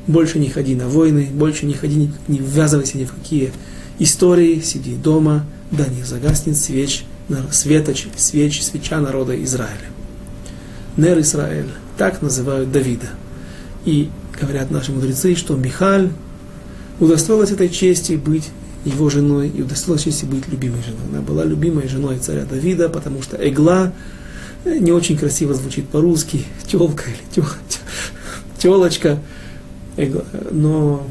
больше 0.07 0.39
не 0.39 0.49
ходи 0.49 0.75
на 0.75 0.87
войны, 0.87 1.29
больше 1.31 1.65
не 1.65 1.73
ходи, 1.73 2.09
не 2.27 2.39
ввязывайся 2.39 2.97
ни 2.97 3.05
в 3.05 3.13
какие 3.13 3.51
истории, 3.99 4.61
сиди 4.61 4.95
дома, 4.95 5.45
да 5.71 5.85
не 5.87 6.03
загаснет 6.03 6.57
свеч, 6.57 7.05
светоч, 7.51 8.07
свеч, 8.15 8.63
свеча 8.63 8.99
народа 8.99 9.41
Израиля. 9.43 9.87
Нер 10.95 11.19
Израиль, 11.19 11.69
так 11.97 12.21
называют 12.21 12.71
Давида. 12.71 13.07
И 13.85 14.09
говорят 14.39 14.71
наши 14.71 14.91
мудрецы, 14.91 15.35
что 15.35 15.55
Михаль 15.55 16.09
удостоилась 16.99 17.51
этой 17.51 17.69
чести 17.69 18.13
быть 18.13 18.49
его 18.85 19.09
женой 19.09 19.49
и 19.49 19.61
удостоилась 19.61 20.03
чести 20.03 20.25
быть 20.25 20.47
любимой 20.47 20.81
женой. 20.83 21.01
Она 21.11 21.21
была 21.21 21.43
любимой 21.43 21.87
женой 21.87 22.17
царя 22.19 22.45
Давида, 22.45 22.89
потому 22.89 23.21
что 23.21 23.37
Эгла 23.37 23.93
не 24.65 24.91
очень 24.91 25.17
красиво 25.17 25.53
звучит 25.53 25.87
по-русски, 25.89 26.45
телка 26.67 27.03
или 27.05 27.45
телочка, 28.57 29.19
но 30.51 31.07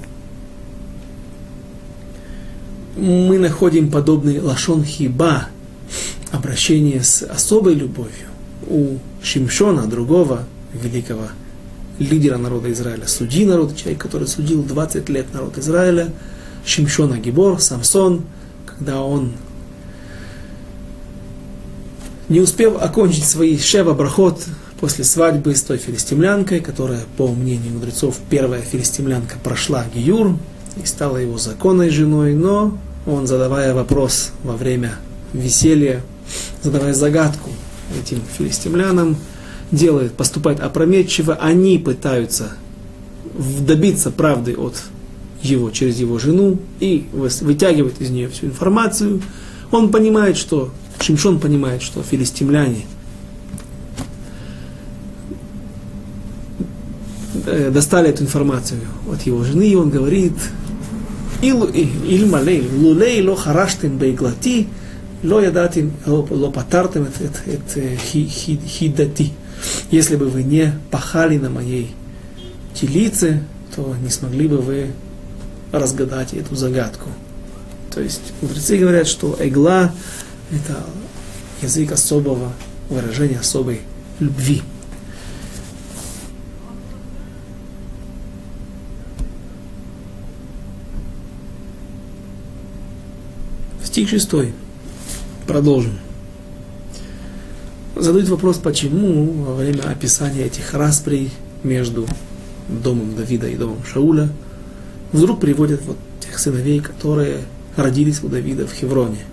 мы 2.97 3.39
находим 3.39 3.91
подобный 3.91 4.41
лашон 4.41 4.83
хиба, 4.83 5.49
обращение 6.33 7.03
с 7.03 7.23
особой 7.23 7.75
любовью 7.75 8.29
у 8.67 8.99
Шимшона, 9.23 9.87
другого 9.87 10.45
великого 10.73 11.29
лидера 11.99 12.39
народа 12.39 12.73
Израиля, 12.73 13.07
судьи 13.07 13.45
народа, 13.45 13.75
человек, 13.77 14.01
который 14.01 14.27
судил 14.27 14.63
20 14.63 15.09
лет 15.09 15.33
народ 15.33 15.59
Израиля, 15.59 16.13
Шимшона 16.65 17.19
Гибор, 17.19 17.61
Самсон, 17.61 18.23
когда 18.65 19.03
он 19.03 19.33
не 22.29 22.41
успев 22.41 22.83
окончить 22.83 23.25
свои 23.25 23.59
шева 23.59 23.93
брахот 23.95 24.43
после 24.81 25.05
свадьбы 25.05 25.55
с 25.55 25.63
той 25.63 25.79
филистимлянкой, 25.79 26.61
которая, 26.61 27.01
по 27.17 27.29
мнению 27.29 27.75
мудрецов, 27.75 28.19
первая 28.29 28.63
филистимлянка 28.63 29.37
прошла 29.43 29.85
Гиюр 29.95 30.37
и 30.83 30.87
стала 30.87 31.17
его 31.17 31.39
законной 31.39 31.91
женой, 31.91 32.35
но 32.35 32.77
он, 33.07 33.27
задавая 33.27 33.75
вопрос 33.75 34.31
во 34.43 34.57
время 34.57 34.97
веселья, 35.33 36.03
задавая 36.63 36.93
загадку, 36.93 37.51
этим 38.01 38.21
филистимлянам, 38.37 39.17
делает, 39.71 40.13
поступает 40.13 40.61
опрометчиво, 40.61 41.35
они 41.37 41.79
пытаются 41.79 42.53
добиться 43.61 44.11
правды 44.11 44.55
от 44.55 44.75
его, 45.43 45.71
через 45.71 45.99
его 45.99 46.19
жену 46.19 46.59
и 46.81 47.07
вытягивает 47.13 48.01
из 48.01 48.11
нее 48.11 48.29
всю 48.29 48.47
информацию. 48.47 49.23
Он 49.71 49.91
понимает, 49.91 50.37
что, 50.37 50.71
Шимшон 51.01 51.41
понимает, 51.41 51.83
что 51.83 52.03
филистимляне 52.03 52.87
э, 57.47 57.71
достали 57.71 58.09
эту 58.09 58.23
информацию 58.23 58.81
от 59.11 59.23
его 59.23 59.45
жены, 59.45 59.69
и 59.69 59.75
он 59.75 59.91
говорит, 59.91 60.35
Ильмалей, 61.43 62.67
лулей 62.69 63.23
ло 63.23 63.37
хараштем 63.37 63.99
бейглати, 63.99 64.69
ло 65.23 65.41
ядатим, 65.41 65.93
ло 66.07 66.51
патартем 66.51 67.05
это 67.05 67.97
хидати. 67.97 69.33
Если 69.91 70.17
бы 70.17 70.29
вы 70.29 70.43
не 70.43 70.73
пахали 70.91 71.39
на 71.39 71.51
моей 71.51 71.95
телице, 72.75 73.43
то 73.75 73.95
не 74.03 74.11
смогли 74.11 74.49
бы 74.49 74.59
вы 74.59 74.91
разгадать 75.73 76.35
эту 76.35 76.55
загадку. 76.55 77.09
То 77.93 78.01
есть 78.01 78.33
мудрецы 78.43 78.77
говорят, 78.77 79.07
что 79.07 79.37
игла– 79.41 79.93
это 80.51 80.85
язык 81.63 81.93
особого 81.93 82.53
выражения, 82.91 83.39
особой 83.39 83.81
любви. 84.21 84.63
Стих 93.97 94.11
шестой. 94.11 94.53
Продолжим. 95.47 95.95
Задают 97.95 98.29
вопрос, 98.29 98.59
почему 98.59 99.33
во 99.43 99.55
время 99.55 99.81
описания 99.91 100.43
этих 100.43 100.75
расприй 100.75 101.31
между 101.63 102.07
домом 102.69 103.17
Давида 103.17 103.49
и 103.49 103.57
домом 103.57 103.79
Шауля– 103.91 104.29
вдруг 105.13 105.41
приводят 105.41 105.81
вот 105.87 105.97
тех 106.21 106.39
сыновей, 106.39 106.81
которые 106.81 107.39
родились 107.75 108.23
у 108.23 108.29
Давида 108.29 108.67
в 108.67 108.75
Хевроне. 108.75 109.25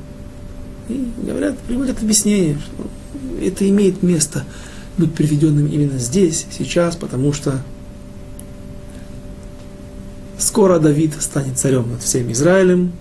И 0.87 1.09
говорят, 1.21 1.57
приводят 1.59 2.01
объяснение, 2.01 2.57
что 2.57 2.87
это 3.45 3.67
имеет 3.67 4.01
место 4.01 4.45
быть 4.97 5.13
приведенным 5.13 5.67
именно 5.67 5.99
здесь, 5.99 6.45
сейчас, 6.57 6.95
потому 6.95 7.33
что 7.33 7.61
скоро 10.37 10.79
Давид 10.79 11.15
станет 11.19 11.57
царем 11.59 11.91
над 11.91 12.01
всем 12.01 12.31
Израилем, 12.31 12.93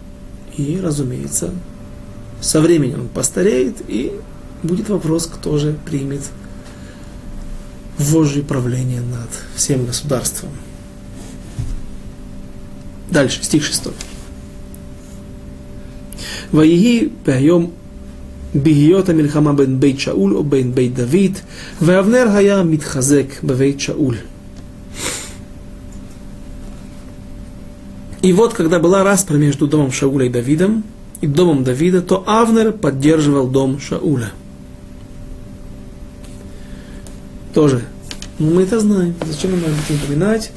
и, 0.57 0.79
разумеется, 0.81 1.53
со 2.41 2.61
временем 2.61 3.01
он 3.01 3.07
постареет, 3.07 3.77
и 3.87 4.11
будет 4.63 4.89
вопрос, 4.89 5.27
кто 5.27 5.57
же 5.57 5.77
примет 5.85 6.21
вожжи 7.97 8.43
правление 8.43 9.01
над 9.01 9.29
всем 9.55 9.85
государством. 9.85 10.51
Дальше, 13.11 13.43
стих 13.43 13.65
6. 13.65 13.87
ויהי 16.53 17.09
בהיום 17.25 17.71
בהיות 18.55 19.09
המלחמה 19.09 19.53
בין 19.53 19.79
בית 19.79 19.99
שאול 19.99 20.35
או 20.35 20.43
בין 20.43 20.75
בית 20.75 20.95
דוד, 20.95 21.37
ואבנר 21.81 22.27
היה 22.29 22.63
מתחזק 22.63 23.43
בבית 23.43 23.79
שאול. 23.79 24.15
И 28.22 28.32
вот, 28.32 28.54
когда 28.54 28.78
была 28.78 29.02
распра 29.02 29.36
между 29.36 29.66
домом 29.66 29.90
Шауля 29.90 30.26
и 30.26 30.28
Давидом, 30.28 30.84
и 31.20 31.26
домом 31.26 31.64
Давида, 31.64 32.02
то 32.02 32.24
Авнер 32.26 32.72
поддерживал 32.72 33.48
дом 33.48 33.80
Шауля. 33.80 34.32
Тоже. 37.52 37.82
Ну, 38.38 38.54
мы 38.54 38.62
это 38.62 38.80
знаем. 38.80 39.14
Зачем 39.26 39.50
нам 39.52 39.60
это 39.60 39.92
напоминать? 39.92 40.52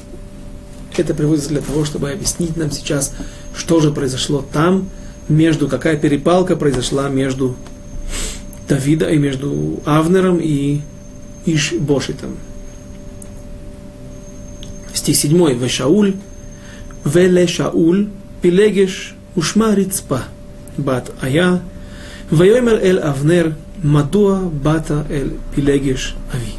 Это 0.96 1.12
приводится 1.12 1.50
для 1.50 1.60
того, 1.60 1.84
чтобы 1.84 2.10
объяснить 2.10 2.56
нам 2.56 2.70
сейчас, 2.70 3.14
что 3.54 3.80
же 3.80 3.92
произошло 3.92 4.44
там, 4.52 4.88
между, 5.28 5.68
какая 5.68 5.96
перепалка 5.96 6.56
произошла 6.56 7.08
между 7.08 7.56
Давида 8.68 9.10
и 9.10 9.18
между 9.18 9.80
Авнером 9.84 10.38
и 10.40 10.80
Ишбошитом. 11.44 12.36
Стих 14.94 15.16
7. 15.16 15.58
Вешауль, 15.58 16.14
веле 17.05 17.47
Шауль, 17.47 18.07
пилегеш 18.41 19.15
ушма 19.35 19.75
рицпа, 19.75 20.23
бат 20.77 21.11
ая, 21.21 21.59
ויאמר 22.31 22.79
אל 22.79 22.99
אבנר, 22.99 23.51
מדוע 23.83 24.39
באת 24.61 24.91
אל 24.91 25.29
פילגש 25.55 26.15
אבי? 26.35 26.51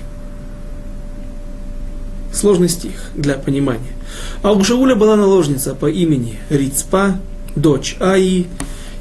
Сложный 2.32 2.70
стих 2.70 3.10
для 3.14 3.34
понимания. 3.34 3.92
А 4.42 4.52
у 4.52 4.64
Шауля 4.64 4.94
была 4.94 5.16
наложница 5.16 5.74
по 5.74 5.90
имени 5.90 6.38
Рицпа, 6.48 7.20
дочь 7.54 7.96
Аи, 8.00 8.46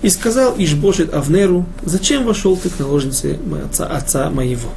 и 0.01 0.09
сказал 0.09 0.55
Ишбошет 0.57 1.13
Авнеру, 1.13 1.65
зачем 1.81 2.25
вошел 2.25 2.57
ты 2.57 2.69
к 2.69 2.77
наложнице 2.77 3.39
отца, 3.65 3.87
отца 3.87 4.29
моего? 4.29 4.69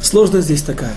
Сложность 0.00 0.46
здесь 0.46 0.62
такая. 0.62 0.96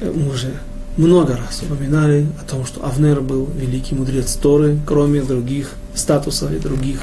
Мы 0.00 0.28
уже 0.28 0.54
много 0.97 1.35
раз 1.35 1.61
упоминали 1.63 2.27
о 2.39 2.49
том, 2.49 2.65
что 2.65 2.85
Авнер 2.85 3.21
был 3.21 3.45
великий 3.55 3.95
мудрец 3.95 4.35
Торы, 4.35 4.79
кроме 4.85 5.21
других 5.21 5.71
статусов 5.95 6.51
и 6.51 6.59
других 6.59 6.99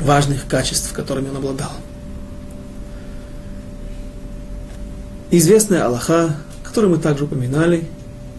важных 0.00 0.46
качеств, 0.46 0.92
которыми 0.92 1.28
он 1.28 1.36
обладал. 1.36 1.70
Известная 5.30 5.84
Аллаха, 5.84 6.36
которую 6.64 6.96
мы 6.96 6.98
также 7.00 7.24
упоминали, 7.24 7.84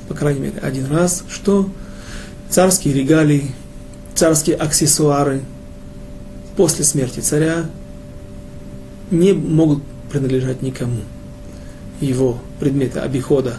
по 0.09 0.15
крайней 0.15 0.41
мере, 0.41 0.59
один 0.59 0.87
раз, 0.87 1.23
что 1.29 1.69
царские 2.49 2.93
регалии, 2.93 3.51
царские 4.15 4.57
аксессуары 4.57 5.41
после 6.57 6.83
смерти 6.83 7.21
царя 7.21 7.69
не 9.09 9.31
могут 9.33 9.83
принадлежать 10.11 10.61
никому. 10.61 11.01
Его 12.01 12.37
предметы 12.59 12.99
обихода, 12.99 13.57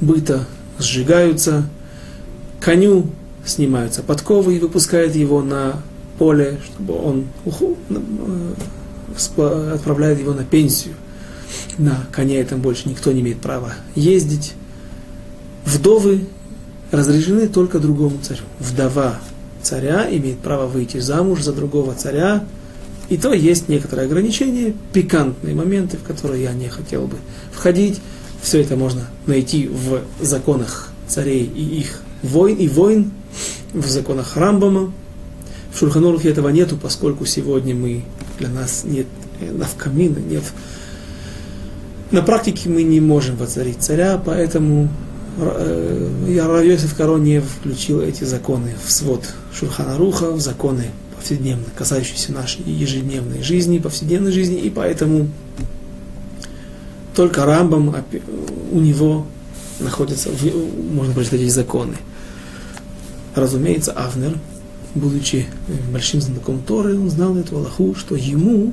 быта 0.00 0.46
сжигаются, 0.78 1.68
коню 2.60 3.06
снимаются 3.44 4.02
подковы 4.02 4.56
и 4.56 4.58
выпускают 4.58 5.14
его 5.14 5.40
на 5.42 5.80
поле, 6.18 6.58
чтобы 6.66 6.94
он 7.02 7.26
э, 7.88 8.54
отправляет 9.72 10.18
его 10.18 10.34
на 10.34 10.44
пенсию. 10.44 10.94
На 11.78 12.06
коне 12.10 12.38
этом 12.38 12.60
больше 12.60 12.88
никто 12.88 13.12
не 13.12 13.20
имеет 13.20 13.38
права 13.38 13.74
ездить 13.94 14.54
вдовы 15.64 16.26
разрешены 16.90 17.48
только 17.48 17.78
другому 17.78 18.18
царю. 18.22 18.44
Вдова 18.58 19.18
царя 19.62 20.06
имеет 20.10 20.38
право 20.38 20.66
выйти 20.66 20.98
замуж 20.98 21.42
за 21.42 21.52
другого 21.52 21.94
царя, 21.94 22.44
и 23.08 23.16
то 23.16 23.32
есть 23.32 23.68
некоторые 23.68 24.06
ограничения, 24.06 24.74
пикантные 24.92 25.54
моменты, 25.54 25.96
в 25.96 26.02
которые 26.02 26.42
я 26.42 26.52
не 26.52 26.68
хотел 26.68 27.06
бы 27.06 27.16
входить. 27.52 28.00
Все 28.42 28.60
это 28.60 28.76
можно 28.76 29.08
найти 29.26 29.68
в 29.68 30.02
законах 30.24 30.90
царей 31.08 31.44
и 31.44 31.78
их 31.80 32.00
войн, 32.22 32.56
и 32.56 32.68
войн, 32.68 33.10
в 33.72 33.86
законах 33.86 34.36
Рамбама. 34.36 34.92
В 35.72 35.78
Шульханурухе 35.78 36.30
этого 36.30 36.48
нету, 36.48 36.76
поскольку 36.80 37.26
сегодня 37.26 37.74
мы, 37.74 38.04
для 38.38 38.48
нас 38.48 38.84
нет 38.84 39.06
э, 39.40 39.52
навкамина, 39.52 40.18
нет 40.18 40.44
на 42.12 42.22
практике 42.22 42.68
мы 42.68 42.84
не 42.84 43.00
можем 43.00 43.36
воцарить 43.36 43.78
царя, 43.82 44.20
поэтому 44.24 44.88
Э, 45.38 46.46
Равьосиф 46.46 46.94
Каро 46.96 47.18
не 47.18 47.40
включил 47.40 48.00
эти 48.00 48.24
законы 48.24 48.74
в 48.82 48.90
свод 48.90 49.22
Шурхана 49.52 49.98
Руха, 49.98 50.30
в 50.30 50.40
законы 50.40 50.90
повседневные, 51.26 51.66
касающиеся 51.74 52.32
нашей 52.32 52.62
ежедневной 52.62 53.42
жизни, 53.42 53.80
повседневной 53.80 54.30
жизни, 54.30 54.60
и 54.60 54.70
поэтому 54.70 55.28
только 57.16 57.44
Рамбам 57.44 57.96
у 58.70 58.78
него 58.78 59.26
находятся, 59.80 60.30
можно 60.92 61.14
прочитать 61.14 61.40
законы. 61.50 61.96
Разумеется, 63.34 63.90
Авнер, 63.92 64.38
будучи 64.94 65.46
большим 65.90 66.20
знатоком 66.20 66.62
Торы, 66.62 66.96
он 66.96 67.10
знал 67.10 67.36
эту 67.36 67.56
Аллаху, 67.56 67.96
что 67.96 68.14
ему 68.14 68.72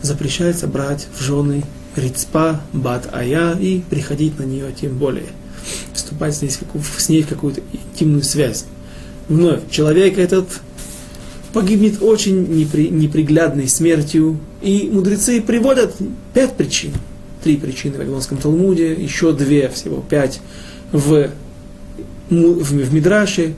запрещается 0.00 0.68
брать 0.68 1.08
в 1.18 1.22
жены 1.22 1.64
Рицпа, 1.96 2.60
Бат 2.72 3.12
Ая 3.12 3.56
и 3.58 3.80
приходить 3.80 4.38
на 4.38 4.44
нее 4.44 4.72
тем 4.80 4.96
более– 4.96 5.26
вступать 5.92 6.36
с 6.36 6.42
ней, 6.42 6.50
с 6.50 7.08
ней 7.08 7.22
в 7.22 7.28
какую-то 7.28 7.62
интимную 7.72 8.22
связь. 8.22 8.64
Вновь, 9.28 9.68
человек 9.70 10.18
этот 10.18 10.48
погибнет 11.54 12.02
очень 12.02 12.46
непри, 12.52 12.90
неприглядной 12.90 13.68
смертью, 13.68 14.38
и 14.60 14.90
мудрецы 14.92 15.40
приводят 15.40 15.94
пять 16.34 16.56
причин. 16.56 16.90
Три 17.42 17.56
причины 17.56 17.94
в 17.94 17.98
Вавилонском 17.98 18.38
Талмуде, 18.38 18.92
еще 18.92 19.32
две, 19.32 19.68
всего 19.68 20.04
пять 20.06 20.40
в, 20.90 21.30
в, 22.28 22.30
в 22.30 22.94
Мидраше. 22.94 23.54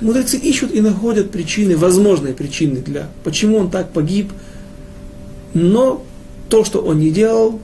Мудрецы 0.00 0.38
ищут 0.38 0.74
и 0.74 0.80
находят 0.80 1.30
причины, 1.30 1.76
возможные 1.76 2.32
причины 2.32 2.80
для, 2.80 3.10
почему 3.22 3.58
он 3.58 3.70
так 3.70 3.92
погиб, 3.92 4.32
Но 5.52 6.02
то, 6.48 6.64
что 6.64 6.80
он 6.80 7.00
не 7.00 7.10
делал, 7.10 7.60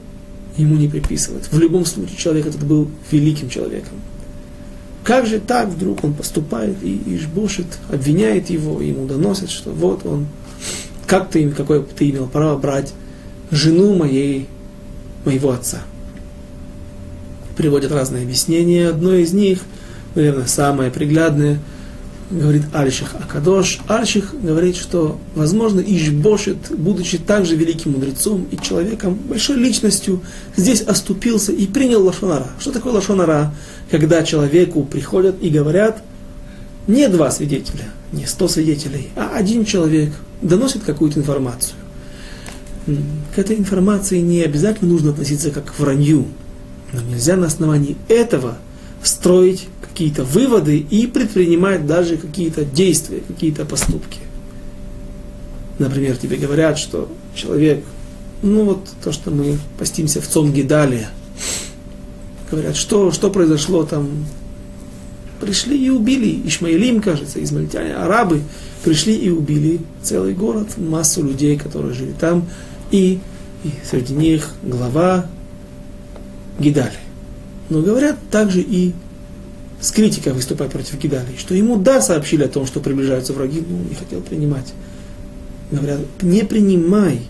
ему 0.55 0.75
не 0.75 0.87
приписывают. 0.87 1.51
В 1.51 1.57
любом 1.57 1.85
случае 1.85 2.15
человек 2.17 2.45
этот 2.45 2.63
был 2.63 2.89
великим 3.11 3.49
человеком. 3.49 3.93
Как 5.07 5.25
же 5.25 5.39
так 5.39 5.69
вдруг 5.69 6.03
он 6.03 6.13
поступает 6.13 6.83
и 6.83 7.01
Ишбушит 7.15 7.79
обвиняет 7.89 8.49
его, 8.49 8.81
ему 8.81 9.07
доносят, 9.07 9.49
что 9.49 9.71
вот 9.71 10.05
он, 10.05 10.27
как 11.05 11.29
ты, 11.29 11.49
какое 11.49 11.81
ты 11.81 12.09
имел 12.09 12.27
право 12.27 12.57
брать 12.57 12.91
жену 13.49 13.95
моей, 13.95 14.47
моего 15.23 15.51
отца. 15.51 15.79
Приводят 17.55 17.93
разные 17.93 18.23
объяснения. 18.23 18.89
Одно 18.89 19.13
из 19.13 19.31
них, 19.31 19.59
наверное, 20.13 20.45
самое 20.45 20.91
приглядное– 20.91 21.59
говорит 22.29 22.63
Альших 22.73 23.15
Акадош. 23.15 23.79
Альших 23.87 24.35
говорит, 24.41 24.75
что, 24.75 25.19
возможно, 25.35 25.79
Ишбошет, 25.79 26.57
будучи 26.69 27.17
также 27.17 27.55
великим 27.55 27.93
мудрецом 27.93 28.47
и 28.51 28.57
человеком, 28.57 29.15
большой 29.15 29.57
личностью, 29.57 30.21
здесь 30.55 30.81
оступился 30.81 31.51
и 31.51 31.65
принял 31.67 32.03
Лашонара. 32.03 32.49
Что 32.59 32.71
такое 32.71 32.93
Лашонара? 32.93 33.53
Когда 33.89 34.23
человеку 34.23 34.83
приходят 34.83 35.41
и 35.41 35.49
говорят, 35.49 36.03
не 36.87 37.07
два 37.07 37.31
свидетеля, 37.31 37.85
не 38.11 38.25
сто 38.25 38.47
свидетелей, 38.47 39.09
а 39.15 39.31
один 39.35 39.65
человек 39.65 40.13
доносит 40.41 40.83
какую-то 40.83 41.19
информацию. 41.19 41.75
К 43.35 43.39
этой 43.39 43.57
информации 43.57 44.19
не 44.19 44.41
обязательно 44.43 44.91
нужно 44.91 45.11
относиться 45.11 45.51
как 45.51 45.65
к 45.65 45.79
вранью, 45.79 46.25
но 46.93 47.01
нельзя 47.01 47.35
на 47.35 47.47
основании 47.47 47.97
этого 48.07 48.57
строить 49.03 49.67
какие-то 49.97 50.23
выводы 50.25 50.77
и 50.77 51.07
предпринимать 51.07 51.87
даже 51.87 52.17
какие-то 52.17 52.63
действия, 52.63 53.19
какие-то 53.27 53.65
поступки. 53.65 54.19
Например, 55.79 56.15
тебе 56.15 56.37
говорят, 56.37 56.77
что 56.77 57.11
человек, 57.33 57.83
ну 58.43 58.65
вот 58.65 58.87
то, 59.03 59.11
что 59.11 59.31
мы 59.31 59.57
постимся 59.79 60.21
в 60.21 60.27
Цом 60.27 60.53
Гидалия, 60.53 61.09
говорят, 62.51 62.75
что, 62.75 63.11
что 63.11 63.31
произошло 63.31 63.85
там, 63.85 64.27
пришли 65.41 65.83
и 65.83 65.89
убили, 65.89 66.47
Ишмаилим, 66.47 67.01
кажется, 67.01 67.43
измаильтяне, 67.43 67.95
арабы, 67.95 68.43
пришли 68.83 69.15
и 69.15 69.31
убили 69.31 69.79
целый 70.03 70.35
город, 70.35 70.77
массу 70.77 71.23
людей, 71.23 71.57
которые 71.57 71.95
жили 71.95 72.13
там, 72.19 72.47
и, 72.91 73.19
и 73.63 73.71
среди 73.83 74.13
них 74.13 74.51
глава 74.61 75.25
Гидали. 76.59 76.99
Но 77.69 77.81
говорят 77.81 78.17
также 78.29 78.61
и 78.61 78.93
с 79.79 79.91
критикой 79.91 80.33
выступать 80.33 80.71
против 80.71 80.99
Гидали, 80.99 81.35
что 81.37 81.53
ему 81.53 81.77
да, 81.77 82.01
сообщили 82.01 82.43
о 82.43 82.47
том, 82.47 82.65
что 82.65 82.79
приближаются 82.79 83.33
враги, 83.33 83.63
но 83.67 83.77
он 83.77 83.87
не 83.87 83.95
хотел 83.95 84.21
принимать. 84.21 84.73
Говорят, 85.71 85.99
не 86.21 86.43
принимай, 86.43 87.21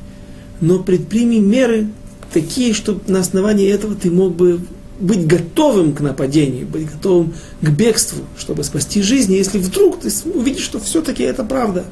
но 0.62 0.80
предприми 0.80 1.38
меры 1.38 1.88
такие, 2.34 2.74
чтобы 2.74 3.02
на 3.08 3.20
основании 3.20 3.70
этого 3.70 3.96
ты 3.96 4.10
мог 4.12 4.36
бы 4.36 4.62
быть 5.00 5.28
готовым 5.28 5.94
к 5.94 6.02
нападению, 6.02 6.66
быть 6.66 6.92
готовым 6.92 7.34
к 7.62 7.70
бегству, 7.70 8.24
чтобы 8.38 8.64
спасти 8.64 9.02
жизнь, 9.02 9.34
если 9.34 9.60
вдруг 9.60 10.00
ты 10.00 10.10
увидишь, 10.34 10.64
что 10.64 10.80
все-таки 10.80 11.24
это 11.24 11.44
правда. 11.44 11.86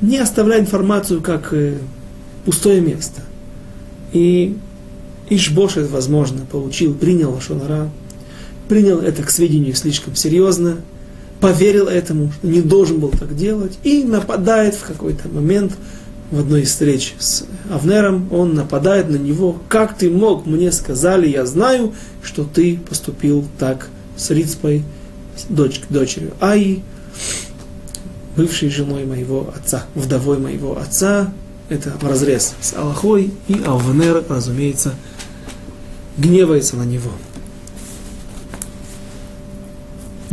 Не 0.00 0.18
оставляй 0.18 0.60
информацию 0.60 1.20
как 1.20 1.52
э, 1.52 1.78
пустое 2.44 2.80
место. 2.80 3.22
И 4.12 4.56
Ишбошет, 5.30 5.90
возможно, 5.90 6.46
получил, 6.50 6.94
принял 6.94 7.34
Ашонара, 7.36 7.90
принял 8.68 9.00
это 9.00 9.22
к 9.22 9.30
сведению 9.30 9.74
слишком 9.74 10.14
серьезно, 10.14 10.78
поверил 11.40 11.88
этому, 11.88 12.32
не 12.42 12.62
должен 12.62 13.00
был 13.00 13.10
так 13.10 13.36
делать, 13.36 13.78
и 13.82 14.02
нападает 14.04 14.74
в 14.74 14.84
какой-то 14.84 15.28
момент 15.28 15.72
в 16.30 16.40
одной 16.40 16.62
из 16.62 16.70
встреч 16.70 17.14
с 17.18 17.44
Авнером, 17.70 18.32
он 18.32 18.54
нападает 18.54 19.08
на 19.08 19.16
него, 19.16 19.58
как 19.68 19.96
ты 19.96 20.10
мог, 20.10 20.46
мне 20.46 20.72
сказали, 20.72 21.28
я 21.28 21.44
знаю, 21.46 21.92
что 22.22 22.44
ты 22.44 22.78
поступил 22.88 23.46
так 23.58 23.88
с 24.16 24.30
Рицпой, 24.30 24.82
дочь, 25.48 25.80
дочерью 25.90 26.32
Аи, 26.40 26.82
бывшей 28.36 28.70
женой 28.70 29.04
моего 29.04 29.52
отца, 29.54 29.84
вдовой 29.94 30.38
моего 30.38 30.78
отца, 30.78 31.32
это 31.68 31.94
разрез 32.00 32.54
с 32.60 32.74
Аллахой, 32.74 33.32
и 33.48 33.60
Авнер, 33.64 34.24
разумеется, 34.28 34.94
гневается 36.18 36.76
на 36.76 36.84
него. 36.84 37.10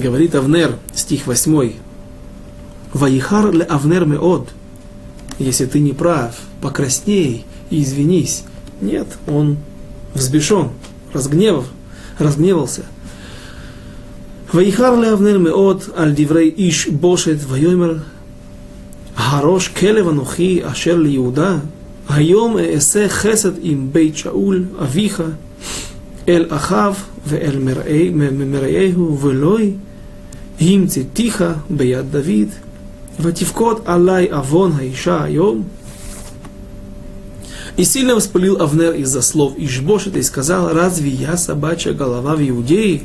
Говорит 0.01 0.35
Авнер, 0.35 0.77
стих 0.95 1.27
8. 1.27 1.73
Ваихар 2.93 3.53
ле 3.53 3.65
Авнер 3.65 4.05
меод. 4.05 4.49
Если 5.39 5.67
ты 5.67 5.81
не 5.81 5.93
прав, 5.93 6.37
покрасней 6.61 7.45
и 7.71 7.83
извинись. 7.83 8.45
Нет, 8.81 9.07
он 9.27 9.57
взбешен, 10.15 10.71
разгневав, 11.13 11.67
разгневался. 12.19 12.83
Ваихар 14.53 14.99
ле 14.99 15.09
Авнер 15.09 15.39
меод 15.39 15.93
аль 15.97 16.15
диврей 16.15 16.49
иш 16.49 16.89
бошет 16.89 17.45
вайомер 17.45 18.03
הראש 19.17 19.69
כלב 19.69 20.09
אנוכי 20.09 20.61
אשר 20.65 20.97
ליהודה, 20.97 21.57
היום 22.09 22.59
אעשה 22.59 23.09
חסד 23.09 23.53
עם 23.63 23.89
בית 23.93 24.17
שאול 24.17 24.65
אביך 24.83 25.23
אל 26.29 26.47
אחיו 26.49 26.95
ואל 27.27 27.59
מרעיהו 28.33 29.19
ולוי 29.21 29.73
Гимци 30.60 31.08
тиха 31.14 31.58
бияд 31.70 32.12
Давид, 32.12 32.52
вативкот 33.18 33.88
алай 33.88 34.26
авон 34.26 34.74
хаиша 34.74 35.24
айом. 35.24 35.66
И 37.78 37.84
сильно 37.84 38.16
воспалил 38.16 38.62
Авнер 38.62 38.94
из-за 38.96 39.22
слов 39.22 39.54
Ишбошета 39.58 40.20
и 40.20 40.24
сказал, 40.24 40.74
разве 40.74 41.10
я 41.10 41.38
собачья 41.38 41.94
голова 41.94 42.36
в 42.36 42.48
Иудее? 42.48 43.04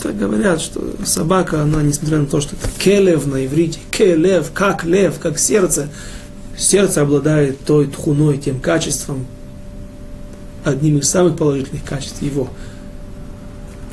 Так 0.00 0.16
говорят, 0.16 0.60
что 0.60 0.94
собака, 1.04 1.62
она, 1.62 1.82
несмотря 1.82 2.18
на 2.18 2.26
то, 2.26 2.40
что 2.40 2.54
это 2.54 2.68
келев 2.78 3.26
на 3.26 3.44
иврите, 3.44 3.80
келев, 3.90 4.52
как 4.54 4.84
лев, 4.84 5.18
как 5.18 5.38
сердце, 5.38 5.88
сердце 6.56 7.02
обладает 7.02 7.58
той 7.64 7.88
тхуной, 7.88 8.38
тем 8.38 8.60
качеством, 8.60 9.26
одним 10.64 10.98
из 10.98 11.10
самых 11.10 11.36
положительных 11.36 11.84
качеств 11.84 12.22
его– 12.22 12.48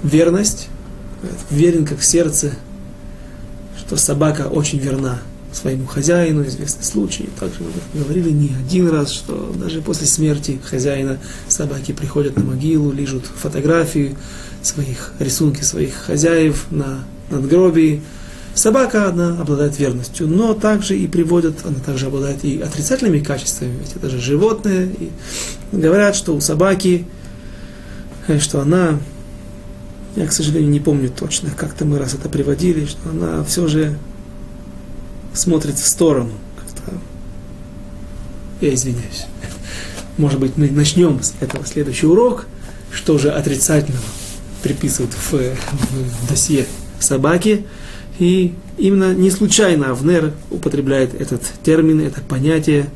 верность, 0.05 0.69
верен 1.49 1.85
как 1.85 2.01
сердце, 2.03 2.53
что 3.77 3.97
собака 3.97 4.47
очень 4.47 4.79
верна 4.79 5.19
своему 5.51 5.85
хозяину, 5.85 6.45
известный 6.45 6.83
случай. 6.83 7.29
Также 7.39 7.59
мы 7.61 8.01
говорили 8.01 8.29
не 8.29 8.53
один 8.55 8.89
раз, 8.89 9.11
что 9.11 9.53
даже 9.57 9.81
после 9.81 10.05
смерти 10.05 10.59
хозяина 10.63 11.17
собаки 11.47 11.93
приходят 11.93 12.35
на 12.35 12.43
могилу, 12.43 12.91
лежат 12.91 13.23
фотографии 13.25 14.17
своих, 14.61 15.13
рисунки 15.19 15.61
своих 15.61 15.93
хозяев 15.93 16.65
на 16.71 17.05
надгробии. 17.29 18.01
Собака, 18.53 19.09
она 19.09 19.39
обладает 19.39 19.79
верностью, 19.79 20.27
но 20.27 20.53
также 20.53 20.97
и 20.97 21.07
приводят, 21.07 21.65
она 21.65 21.79
также 21.85 22.07
обладает 22.07 22.43
и 22.43 22.61
отрицательными 22.61 23.19
качествами, 23.19 23.77
ведь 23.79 23.95
это 23.95 24.09
же 24.09 24.19
животное. 24.19 24.87
И 24.87 25.09
говорят, 25.71 26.15
что 26.15 26.35
у 26.35 26.41
собаки, 26.41 27.05
э, 28.27 28.39
что 28.39 28.61
она 28.61 28.99
я, 30.15 30.27
к 30.27 30.31
сожалению, 30.31 30.71
не 30.71 30.79
помню 30.79 31.09
точно, 31.09 31.49
как-то 31.51 31.85
мы 31.85 31.99
раз 31.99 32.13
это 32.13 32.29
приводили, 32.29 32.85
что 32.85 33.09
она 33.09 33.43
все 33.43 33.67
же 33.67 33.97
смотрит 35.33 35.75
в 35.75 35.85
сторону. 35.85 36.31
Как-то... 36.57 36.97
Я 38.61 38.73
извиняюсь. 38.73 39.25
Может 40.17 40.39
быть, 40.39 40.55
мы 40.55 40.69
начнем 40.69 41.21
с 41.21 41.33
этого 41.41 41.65
следующий 41.65 42.07
урок, 42.07 42.47
что 42.91 43.17
же 43.17 43.29
отрицательного 43.29 44.03
приписывают 44.63 45.13
в, 45.13 45.33
в 45.33 46.29
досье 46.29 46.65
собаки. 46.99 47.65
И 48.17 48.53
именно 48.77 49.13
не 49.13 49.29
случайно 49.29 49.91
Авнер 49.91 50.31
употребляет 50.49 51.13
этот 51.19 51.41
термин, 51.63 51.99
это 51.99 52.21
понятие 52.21 52.89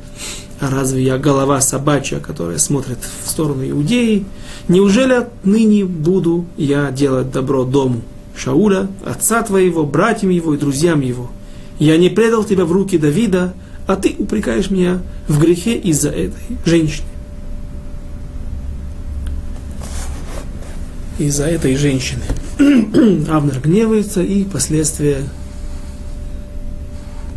а 0.60 0.70
разве 0.70 1.02
я 1.02 1.16
голова 1.16 1.60
собачья, 1.62 2.20
которая 2.20 2.58
смотрит 2.58 2.98
в 3.24 3.28
сторону 3.28 3.68
Иудеи? 3.68 4.26
Неужели 4.68 5.14
отныне 5.14 5.86
буду 5.86 6.44
я 6.58 6.90
делать 6.90 7.32
добро 7.32 7.64
дому 7.64 8.02
Шауля, 8.36 8.88
отца 9.04 9.42
твоего, 9.42 9.86
братьям 9.86 10.30
его 10.30 10.54
и 10.54 10.58
друзьям 10.58 11.00
его? 11.00 11.30
Я 11.78 11.96
не 11.96 12.10
предал 12.10 12.44
тебя 12.44 12.66
в 12.66 12.72
руки 12.72 12.98
Давида, 12.98 13.54
а 13.86 13.96
ты 13.96 14.14
упрекаешь 14.18 14.70
меня 14.70 15.00
в 15.28 15.40
грехе 15.40 15.78
из-за 15.78 16.10
этой 16.10 16.58
женщины. 16.66 17.08
Из-за 21.18 21.46
этой 21.46 21.74
женщины. 21.76 22.22
Авнер 23.30 23.60
гневается 23.60 24.22
и 24.22 24.44
последствия 24.44 25.22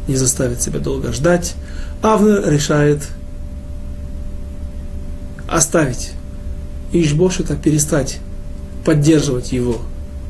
не 0.10 0.18
заставит 0.18 0.62
себя 0.62 0.80
долго 0.80 1.14
ждать. 1.14 1.56
Авнер 2.04 2.48
решает 2.52 3.08
оставить. 5.48 6.12
Ишбошета, 6.92 7.56
перестать 7.56 8.20
поддерживать 8.86 9.52
его 9.52 9.78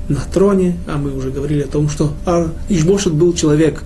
на 0.07 0.21
троне, 0.21 0.78
а 0.88 0.97
мы 0.97 1.13
уже 1.13 1.32
говорили 1.32 1.63
о 1.63 1.67
том, 1.67 1.89
что 1.89 2.13
Ишбошет 2.69 3.13
был 3.13 3.34
человек 3.34 3.84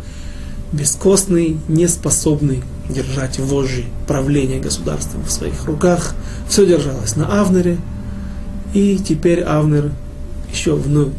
бескостный, 0.72 1.58
неспособный 1.70 2.62
держать 2.90 3.40
вожжи 3.40 3.86
правления 4.06 4.60
государством 4.60 5.24
в 5.24 5.32
своих 5.32 5.66
руках. 5.66 6.14
Все 6.50 6.66
держалось 6.66 7.16
на 7.16 7.40
Авнере, 7.40 7.78
и 8.74 8.98
теперь 8.98 9.42
Авнер 9.42 9.92
еще 10.52 10.76
вновь 10.76 11.14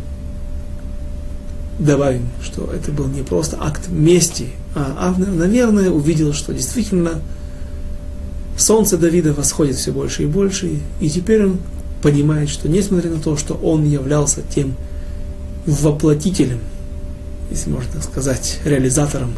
добавим, 1.78 2.28
что 2.42 2.70
это 2.72 2.92
был 2.92 3.06
не 3.06 3.22
просто 3.22 3.56
акт 3.60 3.88
мести, 3.88 4.48
а 4.78 5.08
Авнер, 5.08 5.28
наверное, 5.28 5.90
увидел, 5.90 6.32
что 6.32 6.52
действительно 6.52 7.20
солнце 8.56 8.96
Давида 8.96 9.32
восходит 9.32 9.76
все 9.76 9.92
больше 9.92 10.24
и 10.24 10.26
больше, 10.26 10.80
и 11.00 11.10
теперь 11.10 11.44
он 11.44 11.58
понимает, 12.02 12.48
что 12.48 12.68
несмотря 12.68 13.10
на 13.10 13.20
то, 13.20 13.36
что 13.36 13.54
он 13.54 13.84
являлся 13.84 14.42
тем 14.42 14.74
воплотителем, 15.66 16.60
если 17.50 17.70
можно 17.70 18.00
сказать, 18.02 18.60
реализатором 18.64 19.34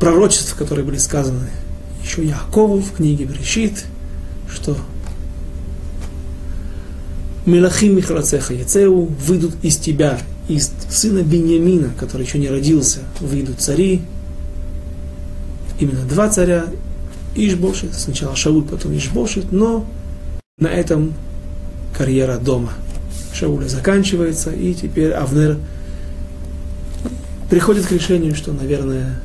пророчеств, 0.00 0.54
которые 0.54 0.84
были 0.84 0.98
сказаны 0.98 1.48
еще 2.02 2.24
Якову 2.24 2.80
в 2.80 2.92
книге 2.92 3.26
Брешит, 3.26 3.84
что 4.50 4.76
Мелахим 7.46 7.96
Михрацеха 7.96 8.54
Яцеу 8.54 9.04
выйдут 9.26 9.54
из 9.62 9.76
тебя, 9.76 10.18
из 10.48 10.72
сына 10.88 11.22
Беньямина, 11.22 11.90
который 11.98 12.24
еще 12.26 12.38
не 12.38 12.48
родился, 12.48 13.00
выйдут 13.20 13.60
цари, 13.60 14.02
именно 15.78 16.04
два 16.04 16.28
царя, 16.28 16.66
Ишбошет, 17.34 17.94
сначала 17.94 18.34
Шауль, 18.34 18.64
потом 18.64 18.96
Ишбошет, 18.96 19.52
но 19.52 19.86
на 20.58 20.68
этом 20.68 21.12
карьера 21.96 22.38
дома 22.38 22.72
Шауля 23.32 23.68
заканчивается, 23.68 24.50
и 24.50 24.74
теперь 24.74 25.12
Авнер 25.12 25.58
приходит 27.50 27.86
к 27.86 27.92
решению, 27.92 28.34
что, 28.34 28.52
наверное, 28.52 29.20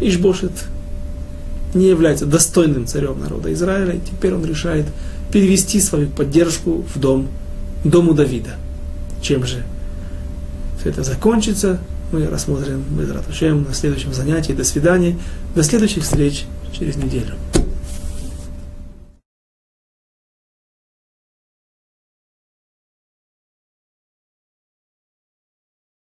Ишбошет 0.00 0.52
не 1.74 1.88
является 1.88 2.26
достойным 2.26 2.86
царем 2.86 3.20
народа 3.20 3.52
Израиля, 3.52 3.92
и 3.92 4.00
теперь 4.00 4.34
он 4.34 4.44
решает 4.44 4.86
перевести 5.30 5.80
свою 5.80 6.08
поддержку 6.08 6.84
в 6.92 6.98
дом, 6.98 7.28
дому 7.84 8.14
Давида. 8.14 8.56
Чем 9.22 9.46
же 9.46 9.62
все 10.80 10.90
это 10.90 11.02
закончится, 11.02 11.78
мы 12.12 12.26
рассмотрим 12.26 12.82
Безратушем 12.90 13.64
на 13.64 13.74
следующем 13.74 14.12
занятии. 14.12 14.52
До 14.52 14.64
свидания. 14.64 15.16
До 15.54 15.62
следующих 15.62 16.02
встреч 16.02 16.46
через 16.72 16.96
неделю. 16.96 17.34